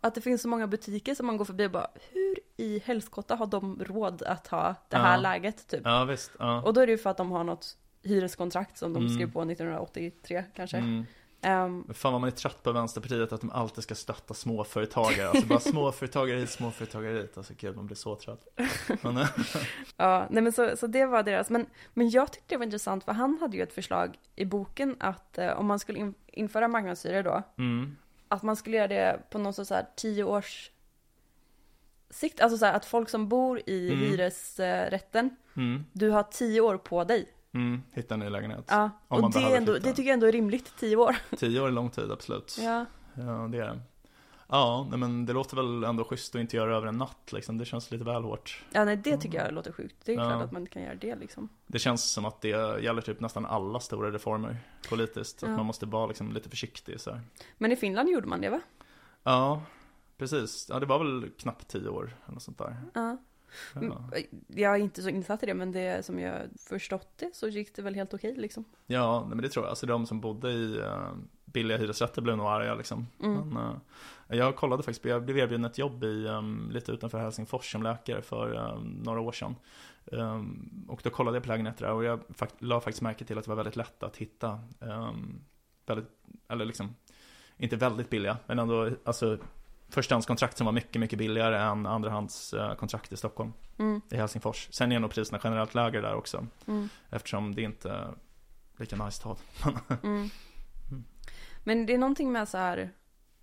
att 0.00 0.14
det 0.14 0.20
finns 0.20 0.42
så 0.42 0.48
många 0.48 0.66
butiker 0.66 1.14
som 1.14 1.26
man 1.26 1.36
går 1.36 1.44
förbi 1.44 1.66
och 1.66 1.70
bara 1.70 1.90
hur 2.12 2.36
i 2.56 2.78
helskotta 2.84 3.34
har 3.36 3.46
de 3.46 3.84
råd 3.84 4.22
att 4.22 4.46
ha 4.46 4.74
det 4.88 4.96
här 4.96 5.14
Ja. 5.14 5.20
läget 5.20 5.66
typ? 5.68 5.80
Ja 5.84 6.04
visst, 6.04 6.30
ja. 6.38 6.62
Och 6.62 6.74
då 6.74 6.80
är 6.80 6.86
det 6.86 6.92
ju 6.92 6.98
för 6.98 7.10
att 7.10 7.16
de 7.16 7.30
har 7.30 7.44
något 7.44 7.76
hyreskontrakt 8.02 8.78
som 8.78 8.92
de 8.92 9.02
Mm. 9.02 9.14
skrev 9.14 9.32
på 9.32 9.44
1983 9.44 10.44
kanske. 10.54 10.76
Mm. 10.76 11.04
Men 11.42 11.94
Fan 11.94 12.12
vad 12.12 12.20
man 12.20 12.28
är 12.30 12.34
trött 12.34 12.62
på 12.62 12.72
Vänsterpartiet 12.72 13.32
att 13.32 13.40
de 13.40 13.50
alltid 13.50 13.84
ska 13.84 13.94
stötta 13.94 14.34
småföretagare. 14.34 15.28
Alltså 15.28 15.46
bara 15.46 15.60
småföretagare 15.60 16.38
hit, 16.38 16.50
småföretagare 16.50 17.18
hit. 17.18 17.36
Alltså 17.36 17.52
gud 17.56 17.76
man 17.76 17.86
blir 17.86 17.96
så 17.96 18.16
trött. 18.16 18.46
Men, 19.02 19.16
eh, 19.16 19.28
Ja, 19.96 20.26
nej 20.30 20.42
men 20.42 20.52
så, 20.52 20.76
så 20.76 20.86
det 20.86 21.06
var 21.06 21.22
deras. 21.22 21.50
Men, 21.50 21.66
men 21.94 22.10
jag 22.10 22.32
tyckte 22.32 22.54
det 22.54 22.56
var 22.58 22.64
intressant 22.64 23.04
för 23.04 23.12
han 23.12 23.38
hade 23.40 23.56
ju 23.56 23.62
ett 23.62 23.72
förslag 23.72 24.18
i 24.36 24.44
boken 24.44 24.96
att 25.00 25.38
eh, 25.38 25.50
om 25.58 25.66
man 25.66 25.78
skulle 25.78 25.98
in, 25.98 26.14
införa 26.26 26.68
marknadshyror 26.68 27.22
då, 27.22 27.42
mm. 27.58 27.96
att 28.28 28.42
man 28.42 28.56
skulle 28.56 28.76
göra 28.76 28.88
det 28.88 29.20
på 29.30 29.38
någon 29.38 29.54
sorts 29.54 29.68
så 29.68 29.74
här 29.74 29.86
tio 29.96 30.24
års 30.24 30.70
sikt. 32.10 32.40
Alltså 32.40 32.58
så 32.58 32.64
här 32.66 32.74
att 32.74 32.84
folk 32.84 33.08
som 33.08 33.28
bor 33.28 33.62
i 33.66 33.92
Mm. 33.92 34.00
hyresrätten, 34.04 35.36
Mm. 35.56 35.84
du 35.92 36.10
har 36.10 36.22
tio 36.22 36.60
år 36.60 36.78
på 36.78 37.04
dig. 37.04 37.28
Mm. 37.54 37.82
Hitta 37.92 38.14
en 38.14 38.20
ny 38.20 38.28
lägenhet. 38.28 38.64
Ja, 38.68 38.90
och 39.08 39.30
det, 39.32 39.56
ändå, 39.56 39.72
det 39.72 39.80
tycker 39.92 40.02
jag 40.02 40.14
ändå 40.14 40.26
är 40.26 40.32
rimligt, 40.32 40.72
tio 40.78 40.96
år. 40.96 41.16
Tio 41.36 41.60
år 41.60 41.66
är 41.68 41.72
lång 41.72 41.90
tid, 41.90 42.12
absolut. 42.12 42.56
Ja, 42.60 42.86
Ja, 43.14 43.48
det 43.52 43.58
är 43.58 43.66
det. 43.66 43.80
Ja, 44.48 44.88
men 44.96 45.26
det 45.26 45.32
låter 45.32 45.56
väl 45.56 45.84
ändå 45.84 46.04
schysst 46.04 46.34
att 46.34 46.40
inte 46.40 46.56
göra 46.56 46.76
över 46.76 46.86
en 46.86 46.98
natt 46.98 47.32
liksom. 47.32 47.58
Det 47.58 47.64
känns 47.64 47.90
lite 47.90 48.04
väl 48.04 48.22
hårt. 48.22 48.64
ja 48.72 48.84
nej 48.84 48.96
det 48.96 49.16
tycker 49.16 49.44
jag 49.44 49.52
låter 49.54 49.72
sjukt. 49.72 49.96
Det 50.04 50.12
är 50.12 50.16
Ja. 50.16 50.30
klart 50.30 50.42
att 50.44 50.52
man 50.52 50.66
kan 50.66 50.82
göra 50.82 50.94
det 50.94 51.16
liksom. 51.16 51.48
Det 51.66 51.78
känns 51.78 52.10
som 52.12 52.24
att 52.24 52.40
det 52.40 52.48
gäller 52.82 53.02
typ 53.02 53.20
nästan 53.20 53.46
alla 53.46 53.80
stora 53.80 54.10
reformer 54.12 54.56
politiskt. 54.88 55.42
Att 55.42 55.48
Ja. 55.50 55.56
man 55.56 55.66
måste 55.66 55.86
vara 55.86 56.06
liksom 56.06 56.32
lite 56.32 56.50
försiktig 56.50 57.00
så 57.00 57.10
här. 57.10 57.20
Men 57.58 57.72
i 57.72 57.76
Finland 57.76 58.08
gjorde 58.08 58.26
man 58.28 58.40
det 58.40 58.50
va? 58.50 58.60
Ja, 59.22 59.62
precis. 60.18 60.66
Ja, 60.70 60.80
det 60.80 60.86
var 60.86 60.98
väl 60.98 61.30
knappt 61.38 61.68
tio 61.68 61.88
år 61.88 62.16
eller 62.28 62.38
sånt 62.40 62.58
där. 62.58 62.76
Ja. 62.94 63.16
Mm, 63.76 63.92
Ja, 63.92 64.18
Jag 64.48 64.74
är 64.74 64.78
inte 64.78 65.02
så 65.02 65.08
insatt 65.08 65.42
i 65.42 65.46
det 65.46 65.54
men 65.54 65.72
det 65.72 66.04
som 66.04 66.18
jag 66.18 66.40
förstått 66.68 67.08
det 67.16 67.30
så 67.34 67.48
gick 67.48 67.76
det 67.76 67.82
väl 67.82 67.94
helt 67.94 68.14
okej 68.14 68.34
liksom. 68.36 68.64
ja 68.86 69.20
nej, 69.20 69.28
men 69.28 69.42
det 69.42 69.48
tror 69.48 69.64
jag. 69.64 69.70
Alltså 69.70 69.86
de 69.86 70.06
som 70.06 70.20
bodde 70.20 70.50
i 70.50 70.78
uh, 70.78 71.12
billiga 71.44 71.78
hyresrätter 71.78 72.22
blev 72.22 72.36
nog 72.36 72.46
arga 72.46 72.74
liksom. 72.74 73.06
Mm. 73.22 73.48
Men, 73.48 73.80
eh, 74.28 74.36
jag 74.38 74.56
kollade 74.56 74.82
faktiskt, 74.82 75.04
jag 75.04 75.24
blev 75.24 75.38
erbjuden 75.38 75.64
ett 75.64 75.78
jobb 75.78 76.04
i, 76.04 76.26
um, 76.26 76.70
lite 76.70 76.92
utanför 76.92 77.18
Helsingfors 77.18 77.72
som 77.72 77.82
läkare 77.82 78.22
för 78.22 78.54
um, 78.54 79.00
några 79.04 79.20
år 79.20 79.32
sedan. 79.32 79.56
Um, 80.04 80.86
och 80.88 81.00
då 81.04 81.10
kollade 81.10 81.36
jag 81.36 81.42
på 81.42 81.48
lägenheter 81.48 81.86
där 81.86 81.92
och 81.92 82.04
jag 82.04 82.20
fakt- 82.28 82.54
la 82.62 82.80
faktiskt 82.80 83.02
märke 83.02 83.24
till 83.24 83.38
att 83.38 83.44
det 83.44 83.48
var 83.50 83.56
väldigt 83.56 83.76
lätt 83.76 84.02
att 84.02 84.16
hitta 84.16 84.60
väldigt, 85.86 86.08
eller 86.48 86.64
liksom, 86.64 86.94
inte 87.56 87.76
väldigt 87.76 88.10
billiga, 88.10 88.36
men 88.46 88.58
ändå, 88.58 88.90
alltså 89.04 89.38
förstahandskontrakt 89.92 90.56
som 90.56 90.64
var 90.64 90.72
mycket, 90.72 91.00
mycket 91.00 91.18
billigare 91.18 91.58
än 91.58 91.86
andrahandskontrakt 91.86 93.12
i 93.12 93.16
Stockholm, 93.16 93.52
Mm, 93.78 94.00
i 94.10 94.16
Helsingfors. 94.16 94.68
Sen 94.70 94.92
är 94.92 94.98
nog 95.00 95.10
priserna 95.10 95.40
generellt 95.44 95.74
lägre 95.74 96.00
där 96.00 96.14
också, 96.14 96.46
mm, 96.66 96.88
eftersom 97.10 97.54
det 97.54 97.62
inte 97.62 97.90
är 97.90 98.14
lika 98.76 98.96
nice 99.04 99.16
stad. 99.16 99.36
mm. 100.02 100.30
Men 101.64 101.86
det 101.86 101.94
är 101.94 101.98
någonting 101.98 102.32
med 102.32 102.48
så 102.48 102.58
här 102.58 102.90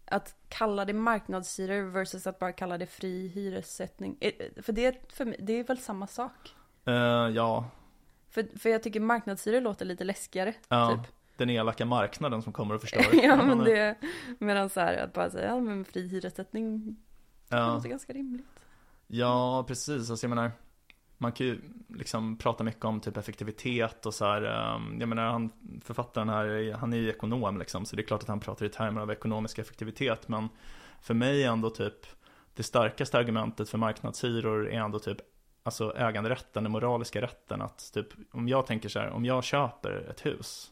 att 0.05 0.35
kalla 0.49 0.85
det 0.85 0.93
marknadshyror 0.93 1.81
versus 1.89 2.27
att 2.27 2.39
bara 2.39 2.51
kalla 2.51 2.77
det 2.77 2.85
fri 2.85 3.27
hyressättning. 3.27 4.17
Eh, 4.21 4.31
För 4.61 4.73
det, 4.73 5.11
för 5.13 5.25
mig, 5.25 5.35
det 5.39 5.53
är 5.53 5.63
väl 5.63 5.77
samma 5.77 6.07
sak? 6.07 6.55
Eh, 6.85 6.93
ja, 7.35 7.65
För, 8.29 8.59
för 8.59 8.69
jag 8.69 8.83
tycker 8.83 8.99
marknadshyror 8.99 9.61
låter 9.61 9.85
lite 9.85 10.03
läskigare. 10.03 10.53
ja 10.69 10.91
Typ. 11.03 11.13
Den 11.39 11.49
elaka 11.49 11.85
marknaden 11.85 12.41
som 12.41 12.53
kommer 12.53 12.75
och 12.75 12.81
förstör. 12.81 13.05
ja 13.23 13.35
men 13.45 13.57
det, 13.59 13.95
medan 14.39 14.69
så 14.69 14.79
här 14.79 14.97
att 14.97 15.13
bara 15.13 15.29
säga, 15.29 15.47
ja 15.47 15.59
men 15.59 15.85
fri 15.85 16.07
hyressättning, 16.07 16.95
det 17.49 17.55
Ja. 17.57 17.73
låter 17.73 17.89
ganska 17.89 18.13
rimligt. 18.13 18.45
Ja, 19.07 19.65
precis. 19.67 20.09
Alltså, 20.09 20.25
jag 20.25 20.29
menar, 20.29 20.51
man 21.17 21.31
kan 21.31 21.47
ju 21.47 21.61
liksom 21.87 22.37
prata 22.37 22.63
mycket 22.63 22.85
om 22.85 22.99
typ 22.99 23.17
effektivitet 23.17 24.05
och 24.05 24.13
så 24.13 24.25
här. 24.25 24.41
ehm, 24.75 24.97
Jag 24.99 25.09
menar, 25.09 25.23
han, 25.31 25.49
författaren 25.83 26.29
här, 26.29 26.73
han 26.73 26.93
är 26.93 26.97
ju 26.97 27.09
ekonom 27.09 27.57
liksom, 27.59 27.85
så 27.85 27.95
det 27.95 28.01
är 28.01 28.07
klart 28.07 28.21
att 28.21 28.27
han 28.29 28.39
pratar 28.39 28.65
i 28.65 28.69
termer 28.69 29.01
av 29.01 29.11
ekonomisk 29.11 29.59
effektivitet. 29.59 30.27
Men 30.27 30.49
för 31.01 31.13
mig 31.13 31.43
är 31.43 31.51
ändå 31.51 31.69
typ 31.69 32.05
det 32.53 32.63
starkaste 32.63 33.17
argumentet 33.17 33.69
för 33.69 33.77
marknadshyror 33.77 34.67
är 34.69 34.79
ändå 34.79 34.99
typ 34.99 35.17
Alltså 35.63 35.95
äganderätten, 35.97 36.63
den 36.63 36.71
moraliska 36.71 37.21
rätten 37.21 37.61
att 37.61 37.91
typ 37.93 38.07
Om 38.31 38.47
jag 38.47 38.65
tänker 38.65 38.89
så 38.89 38.99
här, 38.99 39.09
om 39.09 39.25
jag 39.25 39.43
köper 39.43 40.09
ett 40.09 40.25
hus 40.25 40.71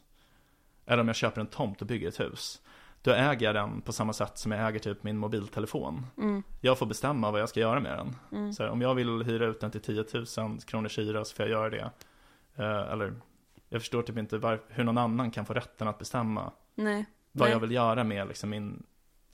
Eller 0.88 1.00
om 1.00 1.06
jag 1.08 1.16
köper 1.16 1.40
en 1.40 1.46
tomt 1.46 1.80
och 1.80 1.86
bygger 1.86 2.08
ett 2.08 2.20
hus 2.20 2.62
Då 3.02 3.10
äger 3.10 3.46
jag 3.46 3.54
den 3.54 3.80
på 3.80 3.92
samma 3.92 4.12
sätt 4.12 4.38
som 4.38 4.52
jag 4.52 4.68
äger 4.68 4.78
typ 4.78 5.02
min 5.02 5.18
mobiltelefon 5.18 6.06
Mm, 6.16 6.42
jag 6.60 6.78
får 6.78 6.86
bestämma 6.86 7.30
vad 7.30 7.40
jag 7.40 7.48
ska 7.48 7.60
göra 7.60 7.80
med 7.80 7.98
den. 7.98 8.16
mm, 8.32 8.52
Så 8.52 8.62
här, 8.62 8.70
om 8.70 8.80
jag 8.80 8.94
vill 8.94 9.22
hyra 9.22 9.46
ut 9.46 9.60
den 9.60 9.70
till 9.70 9.80
10 9.80 10.04
000 10.38 10.60
kronors 10.60 10.98
hyra 10.98 11.24
så 11.24 11.36
får 11.36 11.46
jag 11.46 11.50
göra 11.50 11.70
det. 11.70 11.90
Eh, 12.56 12.92
eller, 12.92 13.14
jag 13.68 13.80
förstår 13.80 14.02
typ 14.02 14.18
inte 14.18 14.38
var, 14.38 14.60
hur 14.68 14.84
någon 14.84 14.98
annan 14.98 15.30
kan 15.30 15.46
få 15.46 15.54
rätten 15.54 15.88
att 15.88 15.98
bestämma 15.98 16.52
nej. 16.74 17.06
vad 17.32 17.46
nej. 17.48 17.52
jag 17.52 17.60
vill 17.60 17.72
göra 17.72 18.04
med 18.04 18.28
liksom, 18.28 18.50
min 18.50 18.82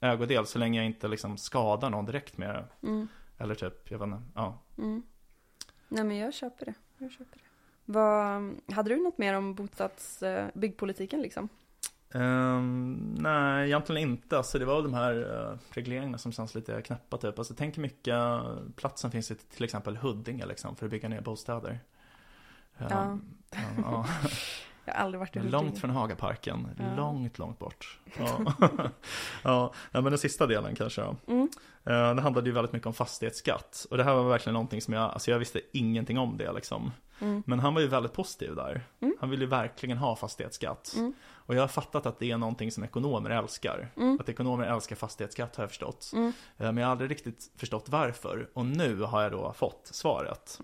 ägodel 0.01 0.47
så 0.47 0.59
länge 0.59 0.79
jag 0.79 0.87
inte 0.87 1.09
liksom, 1.09 1.37
skadar 1.37 1.91
någon 1.91 2.07
direkt 2.07 2.37
med 2.39 2.55
det. 2.55 2.89
Mm, 2.89 3.09
Eller 3.39 3.55
typ, 3.55 3.91
jag 3.91 3.99
vet 3.99 4.07
inte, 4.07 4.23
ja. 4.35 4.59
mm. 4.79 5.03
Nej 5.89 6.05
men 6.05 6.17
jag 6.17 6.35
köper 6.35 6.65
det. 6.67 6.75
Jag 6.99 7.13
köper 7.13 7.39
det. 7.39 7.45
Vad, 7.85 8.55
hade 8.73 8.91
du 8.91 9.03
något 9.03 9.19
mer 9.19 9.35
om 9.35 9.55
bostads, 9.55 10.23
eh, 10.23 10.49
liksom? 11.11 11.49
Ehm, 12.15 13.15
nej, 13.19 13.67
egentligen 13.67 14.03
inte. 14.11 14.37
Alltså, 14.37 14.59
det 14.59 14.65
var 14.65 14.75
väl 14.75 14.85
de 14.85 14.95
här 14.95 15.15
uh, 15.15 15.59
regleringarna 15.71 16.19
som 16.19 16.33
känns 16.33 16.55
lite 16.55 16.83
knäppa 16.83 17.19
typ. 17.19 17.39
Alltså, 17.39 17.55
tänk 17.57 17.77
hur 17.77 17.83
mycket 17.83 18.15
platsen 18.77 19.11
finns 19.11 19.31
i 19.31 19.35
till 19.35 19.65
exempel 19.65 19.97
Huddinge 19.97 20.47
liksom, 20.47 20.77
för 20.77 20.87
att 20.87 20.91
bygga 20.91 21.09
ner 21.09 21.21
bostäder. 21.21 21.81
Ehm, 22.79 22.89
Ja. 22.91 23.19
ja, 23.51 23.61
ja. 23.77 24.07
Jag 24.87 24.95
har 24.95 25.01
aldrig 25.01 25.19
varit 25.19 25.37
i 25.37 25.39
Huddinge. 25.39 25.63
Långt 25.63 25.79
från 25.79 25.91
Hagaparken, 25.91 26.69
Ja. 26.79 26.95
långt, 26.97 27.39
långt 27.39 27.59
bort. 27.59 27.99
Ja. 29.43 29.73
ja, 29.93 30.01
men 30.01 30.05
den 30.05 30.19
sista 30.19 30.47
delen 30.47 30.75
kanske 30.75 31.01
då. 31.03 31.17
Mm, 31.27 31.49
Eh, 31.87 32.15
Det 32.15 32.23
handlade 32.23 32.49
ju 32.49 32.55
väldigt 32.55 32.73
mycket 32.73 32.87
om 32.87 32.95
fastighetsskatt. 32.95 33.87
Och 33.91 33.97
det 33.97 34.05
här 34.05 34.15
var 34.15 34.29
verkligen 34.29 34.55
någonting 34.55 34.81
som 34.81 34.95
jag, 34.95 35.03
alltså 35.03 35.31
jag 35.31 35.39
visste 35.39 35.61
ingenting 35.73 36.19
om 36.19 36.37
det 36.37 36.53
liksom. 36.53 36.91
Mm, 37.21 37.43
Men 37.47 37.59
han 37.61 37.75
var 37.75 37.81
ju 37.81 37.87
väldigt 37.87 38.13
positiv 38.13 38.55
där. 38.55 38.87
Mm. 39.01 39.17
Han 39.21 39.31
ville 39.31 39.45
ju 39.45 39.49
verkligen 39.51 39.99
ha 39.99 40.17
fastighetsskatt. 40.17 40.93
Mm. 40.97 41.13
Och 41.47 41.55
jag 41.55 41.61
har 41.61 41.69
fattat 41.69 42.07
att 42.07 42.19
det 42.19 42.31
är 42.31 42.37
någonting 42.39 42.73
som 42.73 42.85
ekonomer 42.85 43.31
älskar. 43.31 43.93
mm, 43.97 44.19
Att 44.21 44.29
ekonomer 44.29 44.67
älskar 44.67 44.97
fastighetsskatt 44.97 45.57
har 45.57 45.63
jag 45.63 45.71
förstått. 45.71 46.11
mm, 46.15 46.29
Eh, 46.29 46.33
Men 46.67 46.77
jag 46.77 46.87
har 46.87 46.91
aldrig 46.91 47.11
riktigt 47.11 47.51
förstått 47.57 47.89
varför. 47.89 48.49
Och 48.55 48.67
nu 48.67 49.01
har 49.01 49.23
jag 49.23 49.33
då 49.33 49.53
fått 49.53 49.91
svaret. 49.93 50.61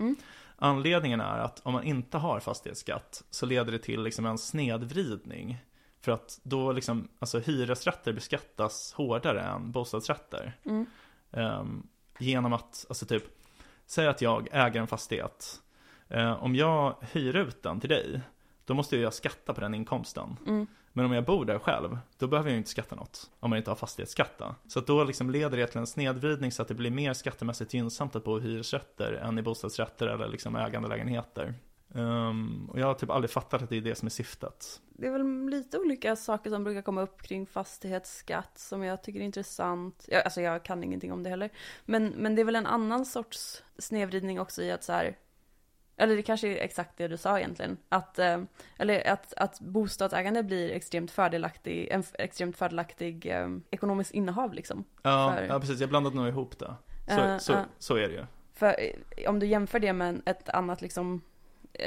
Anledningen 0.62 1.20
är 1.20 1.38
att 1.38 1.60
om 1.62 1.72
man 1.72 1.84
inte 1.84 2.18
har 2.18 2.40
fastighetsskatt 2.40 3.24
så 3.30 3.46
leder 3.46 3.72
det 3.72 3.78
till 3.78 4.02
liksom 4.02 4.26
en 4.26 4.38
snedvridning. 4.38 5.58
För 6.00 6.12
att 6.12 6.40
då 6.42 6.72
liksom, 6.72 7.08
alltså 7.18 7.38
hyresrätter 7.38 8.12
beskattas 8.12 8.92
hårdare 8.92 9.40
än 9.40 9.72
bostadsrätter. 9.72 10.58
Ehm, 11.32 11.86
genom 12.18 12.52
att, 12.52 12.86
alltså 12.88 13.06
typ, 13.06 13.24
säg 13.86 14.06
att 14.08 14.22
jag 14.22 14.48
äger 14.52 14.80
en 14.80 14.86
fastighet. 14.86 15.60
Eh, 16.10 16.44
om 16.44 16.54
jag 16.54 16.94
hyr 17.12 17.36
ut 17.36 17.62
den 17.62 17.80
till 17.80 17.90
dig, 17.90 18.20
då 18.64 18.74
måste 18.74 18.96
jag 18.96 19.14
skatta 19.14 19.54
på 19.54 19.60
den 19.60 19.74
inkomsten. 19.74 20.36
mm, 20.46 20.66
Men 20.92 21.04
om 21.04 21.12
jag 21.12 21.24
bor 21.24 21.44
där 21.44 21.58
själv, 21.58 21.98
då 22.18 22.26
behöver 22.26 22.50
jag 22.50 22.56
inte 22.58 22.70
skatta 22.70 22.96
något. 22.96 23.30
Om 23.40 23.50
man 23.50 23.56
inte 23.56 23.70
har 23.70 23.76
fastighetsskatt. 23.76 24.42
Så 24.68 24.80
då 24.80 25.04
liksom 25.04 25.30
leder 25.30 25.56
det 25.56 25.66
till 25.66 25.78
en 25.78 25.86
snedvridning 25.86 26.52
så 26.52 26.62
att 26.62 26.68
det 26.68 26.74
blir 26.74 26.90
mer 26.90 27.12
skattemässigt 27.12 27.74
gynnsamt 27.74 28.16
att 28.16 28.24
bo 28.24 28.38
i 28.38 28.42
hyresrätter 28.42 29.12
än 29.12 29.38
i 29.38 29.42
bostadsrätter 29.42 30.06
eller 30.06 30.28
liksom 30.28 30.56
ägandelägenheter. 30.56 31.54
Um, 31.92 32.70
och 32.72 32.80
jag 32.80 32.86
har 32.86 32.94
typ 32.94 33.10
aldrig 33.10 33.30
fattat 33.30 33.62
att 33.62 33.68
det 33.68 33.76
är 33.76 33.80
det 33.80 33.94
som 33.94 34.06
är 34.06 34.10
syftet. 34.10 34.80
Det 34.88 35.06
är 35.06 35.10
väl 35.10 35.48
lite 35.50 35.78
olika 35.78 36.16
saker 36.16 36.50
som 36.50 36.64
brukar 36.64 36.82
komma 36.82 37.02
upp 37.02 37.22
kring 37.22 37.46
fastighetsskatt 37.46 38.58
som 38.58 38.82
jag 38.82 39.02
tycker 39.02 39.20
är 39.20 39.24
intressant. 39.24 40.04
Jag, 40.08 40.24
alltså 40.24 40.40
jag 40.40 40.62
kan 40.62 40.84
ingenting 40.84 41.12
om 41.12 41.22
det 41.22 41.30
heller. 41.30 41.50
Men, 41.84 42.06
men 42.08 42.34
det 42.34 42.42
är 42.42 42.44
väl 42.44 42.56
en 42.56 42.66
annan 42.66 43.06
sorts 43.06 43.62
snedvridning 43.78 44.40
också 44.40 44.62
i 44.62 44.70
att 44.70 44.84
så 44.84 44.92
här, 44.92 45.16
eller 46.00 46.16
det 46.16 46.22
kanske 46.22 46.48
är 46.48 46.56
exakt 46.64 46.96
det 46.96 47.08
du 47.08 47.16
sa 47.16 47.38
egentligen. 47.38 47.76
Att, 47.88 48.18
eh, 48.18 48.42
eller 48.78 49.06
att, 49.10 49.34
att 49.36 49.60
bostadsägande 49.60 50.42
blir 50.42 50.70
extremt 50.70 51.10
fördelaktig, 51.10 51.88
en 51.90 52.04
extremt 52.14 52.56
fördelaktig 52.56 53.26
eh, 53.26 53.48
ekonomisk 53.70 54.10
innehav 54.14 54.54
liksom. 54.54 54.84
Ja, 55.02 55.34
För- 55.36 55.44
ja 55.46 55.60
precis, 55.60 55.80
jag 55.80 55.88
blandade 55.88 56.16
nog 56.16 56.28
ihop 56.28 56.58
det. 56.58 56.74
Så, 57.08 57.20
Ja, 57.20 57.38
så, 57.38 57.52
ja. 57.52 57.64
så 57.78 57.96
är 57.96 58.08
det 58.08 58.14
ju. 58.14 58.24
För 58.54 58.76
om 59.28 59.38
du 59.38 59.46
jämför 59.46 59.78
det 59.80 59.92
med 59.92 60.22
ett 60.26 60.48
annat 60.48 60.82
liksom, 60.82 61.22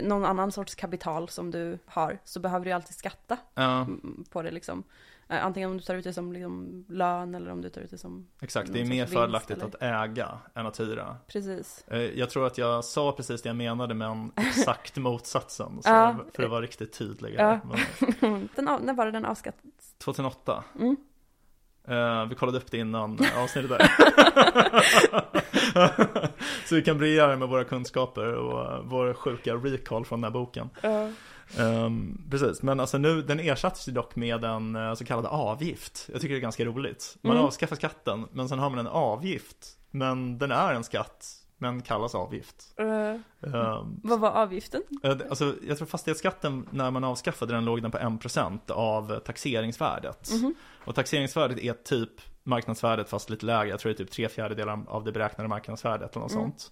någon 0.01 0.25
annan 0.25 0.51
sorts 0.51 0.75
kapital 0.75 1.29
som 1.29 1.51
du 1.51 1.79
har, 1.85 2.19
så 2.23 2.39
behöver 2.39 2.65
du 2.65 2.71
alltid 2.71 2.95
skatta 2.95 3.37
Ja, 3.53 3.87
på 4.29 4.41
det 4.41 4.51
liksom. 4.51 4.83
Eh, 5.27 5.45
Antingen 5.45 5.71
om 5.71 5.77
du 5.77 5.83
tar 5.83 5.95
ut 5.95 6.03
det 6.03 6.13
som 6.13 6.33
liksom 6.33 6.85
lön 6.89 7.35
eller 7.35 7.51
om 7.51 7.61
du 7.61 7.69
tar 7.69 7.81
ut 7.81 7.91
det 7.91 7.97
som, 7.97 8.27
exakt. 8.41 8.73
Det 8.73 8.81
är 8.81 8.85
mer 8.85 9.05
fördelaktigt 9.05 9.57
eller? 9.63 9.67
att 9.99 10.09
äga 10.09 10.37
än 10.53 10.65
att 10.67 10.79
hyra. 10.79 11.17
precis. 11.27 11.83
Eh, 11.87 11.99
Jag 12.01 12.29
tror 12.29 12.47
att 12.47 12.57
jag 12.57 12.85
sa 12.85 13.11
precis 13.11 13.41
det 13.41 13.49
jag 13.49 13.55
menade 13.55 13.93
men 13.93 14.31
exakt 14.35 14.97
motsatsen. 14.97 15.81
Så 15.81 15.89
Ja. 15.89 16.15
För 16.33 16.43
att 16.43 16.49
vara 16.49 16.61
riktigt 16.61 16.93
tydlig. 16.93 17.35
Ja. 17.37 17.59
Men 18.19 18.49
den, 18.55 18.67
av- 18.67 18.83
när 18.83 18.93
var 18.93 19.05
det 19.05 19.11
den 19.11 19.25
avskattades? 19.25 19.93
2008. 19.97 20.63
Mm. 20.79 20.95
Eh, 21.87 22.25
vi 22.25 22.35
kollade 22.35 22.57
upp 22.57 22.71
det 22.71 22.77
innan 22.77 23.19
avsnittet 23.37 23.69
där. 23.69 23.91
så 26.67 26.75
vi 26.75 26.81
kan 26.81 26.97
briljera 26.97 27.35
med 27.35 27.47
våra 27.49 27.63
kunskaper 27.63 28.33
och 28.33 28.85
vår 28.85 29.13
sjuka 29.13 29.53
recall 29.55 30.05
från 30.05 30.21
den 30.21 30.33
här 30.33 30.39
boken. 30.39 30.69
Ehm, 31.57 32.21
precis, 32.31 32.61
men 32.63 32.79
alltså 32.79 32.97
nu, 32.97 33.21
den 33.21 33.39
ersattes 33.39 33.87
ju 33.87 33.91
dock 33.91 34.15
med 34.15 34.43
en 34.43 34.75
eh, 34.75 34.93
så 34.93 35.05
kallad 35.05 35.25
avgift. 35.25 36.09
Jag 36.11 36.21
tycker 36.21 36.33
det 36.33 36.39
är 36.39 36.41
ganska 36.41 36.65
roligt. 36.65 37.17
Man 37.21 37.31
Mm. 37.31 37.45
avskaffar 37.45 37.75
skatten, 37.75 38.25
men 38.31 38.49
sen 38.49 38.59
har 38.59 38.69
man 38.69 38.79
en 38.79 38.87
avgift. 38.87 39.77
Men 39.91 40.37
den 40.37 40.51
är 40.51 40.73
en 40.73 40.83
skatt, 40.83 41.25
men 41.57 41.81
kallas 41.81 42.15
avgift. 42.15 42.73
Eh, 42.77 42.85
Ehm, 43.53 43.99
vad 44.03 44.19
var 44.19 44.29
avgiften? 44.31 44.81
Eh, 45.03 45.11
Alltså, 45.29 45.53
jag 45.67 45.77
tror 45.77 45.87
fastighetsskatten, 45.87 46.67
när 46.71 46.91
man 46.91 47.03
avskaffade 47.03 47.53
den, 47.53 47.65
låg 47.65 47.81
den 47.81 47.91
på 47.91 47.97
1% 47.97 48.71
av 48.71 49.19
taxeringsvärdet. 49.19 50.29
Mhm. 50.33 50.53
Och 50.85 50.95
taxeringsvärdet 50.95 51.59
är 51.59 51.73
typ 51.73 52.09
marknadsvärdet 52.43 53.09
fast 53.09 53.29
lite 53.29 53.45
lägre. 53.45 53.69
Jag 53.69 53.79
tror 53.79 53.89
det 53.89 53.93
är 53.95 54.05
typ 54.05 54.11
tre 54.11 54.29
fjärdedelar 54.29 54.83
av 54.87 55.03
det 55.03 55.11
beräknade 55.11 55.47
marknadsvärdet 55.47 56.11
eller 56.15 56.21
något 56.23 56.31
Mm. 56.31 56.43
sånt. 56.43 56.71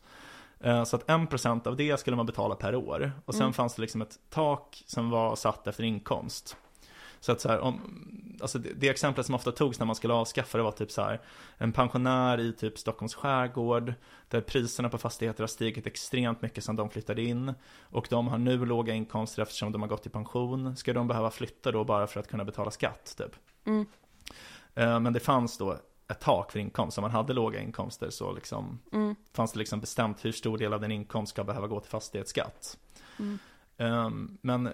Eh, 0.59 0.83
Så 0.83 0.95
att 0.95 1.09
1% 1.09 1.67
av 1.67 1.75
det 1.75 1.99
skulle 1.99 2.15
man 2.17 2.25
betala 2.25 2.55
per 2.55 2.75
år. 2.75 3.11
Och 3.25 3.33
sen 3.33 3.41
Mm. 3.41 3.53
fanns 3.53 3.75
det 3.75 3.81
liksom 3.81 4.01
ett 4.01 4.19
tak 4.29 4.83
som 4.87 5.09
var 5.09 5.35
satt 5.35 5.67
efter 5.67 5.83
inkomst. 5.83 6.57
Så 7.19 7.31
att 7.31 7.41
så 7.41 7.49
här, 7.49 7.59
om, 7.59 7.81
alltså 8.41 8.59
det, 8.59 8.69
det 8.73 8.89
exemplet 8.89 9.25
som 9.25 9.35
ofta 9.35 9.51
togs 9.51 9.79
när 9.79 9.85
man 9.85 9.95
skulle 9.95 10.13
avskaffa 10.13 10.57
det 10.57 10.63
var 10.63 10.71
typ 10.71 10.91
så 10.91 11.01
här 11.01 11.21
en 11.57 11.71
pensionär 11.71 12.39
i 12.39 12.53
typ 12.53 12.77
Stockholms 12.77 13.15
skärgård 13.15 13.93
där 14.27 14.41
priserna 14.41 14.89
på 14.89 14.97
fastigheter 14.97 15.43
har 15.43 15.47
stigit 15.47 15.87
extremt 15.87 16.41
mycket 16.41 16.63
sedan 16.63 16.75
de 16.75 16.89
flyttade 16.89 17.21
in 17.21 17.53
och 17.81 18.07
de 18.09 18.27
har 18.27 18.37
nu 18.37 18.65
låga 18.65 18.93
inkomster 18.93 19.41
eftersom 19.41 19.71
de 19.71 19.81
har 19.81 19.89
gått 19.89 20.05
i 20.05 20.09
pension. 20.09 20.75
Ska 20.75 20.93
de 20.93 21.07
behöva 21.07 21.31
flytta 21.31 21.71
då 21.71 21.83
bara 21.83 22.07
för 22.07 22.19
att 22.19 22.27
kunna 22.27 22.45
betala 22.45 22.71
skatt 22.71 23.15
typ? 23.17 23.35
Mm. 23.65 23.85
Eh, 24.75 24.99
Men 24.99 25.13
det 25.13 25.19
fanns 25.19 25.57
då 25.57 25.77
ett 26.07 26.19
tak 26.19 26.51
för 26.51 26.59
inkomst. 26.59 26.97
Om 26.97 27.01
man 27.01 27.11
hade 27.11 27.33
låga 27.33 27.59
inkomster 27.61 28.09
så 28.09 28.33
liksom 28.33 28.79
Mm. 28.93 29.15
fanns 29.33 29.51
det 29.53 29.59
liksom 29.59 29.79
bestämt 29.79 30.25
hur 30.25 30.31
stor 30.31 30.57
del 30.57 30.73
av 30.73 30.81
din 30.81 30.91
inkomst 30.91 31.33
ska 31.33 31.43
behöva 31.43 31.67
gå 31.67 31.79
till 31.79 31.89
fastighetsskatt. 31.91 32.77
Mm. 33.19 33.39
Ehm, 33.77 34.37
men 34.41 34.69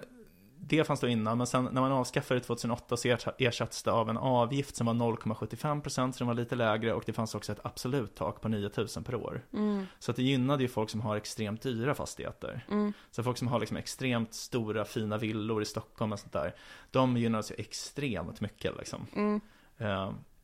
det 0.60 0.84
fanns 0.84 1.00
då 1.00 1.08
innan, 1.08 1.38
men 1.38 1.46
sen 1.46 1.64
när 1.72 1.80
man 1.80 1.92
avskaffade 1.92 2.40
det 2.40 2.44
2008 2.44 2.96
så 2.96 3.08
ersa- 3.08 3.34
ersattes 3.38 3.82
det 3.82 3.92
av 3.92 4.10
en 4.10 4.16
avgift 4.16 4.76
som 4.76 4.86
var 4.86 4.94
0,75% 4.94 6.12
så 6.12 6.18
den 6.18 6.26
var 6.26 6.34
lite 6.34 6.56
lägre 6.56 6.94
och 6.94 7.02
det 7.06 7.12
fanns 7.12 7.34
också 7.34 7.52
ett 7.52 7.60
absolut 7.62 8.14
tak 8.14 8.40
på 8.40 8.48
9000 8.48 9.04
per 9.04 9.14
år. 9.14 9.44
Mm. 9.52 9.86
Så 9.98 10.10
att 10.10 10.16
det 10.16 10.22
gynnade 10.22 10.62
ju 10.62 10.68
folk 10.68 10.90
som 10.90 11.00
har 11.00 11.16
extremt 11.16 11.62
dyra 11.62 11.94
fastigheter. 11.94 12.64
Mm. 12.70 12.92
Så 13.10 13.22
folk 13.22 13.38
som 13.38 13.48
har 13.48 13.60
liksom 13.60 13.76
extremt 13.76 14.34
stora 14.34 14.84
fina 14.84 15.18
villor 15.18 15.62
i 15.62 15.64
Stockholm 15.64 16.12
och 16.12 16.18
sånt 16.18 16.32
där, 16.32 16.54
de 16.90 17.16
gynnades 17.16 17.50
ju 17.50 17.54
extremt 17.58 18.40
mycket 18.40 18.76
liksom. 18.78 19.06
Mm. 19.16 19.40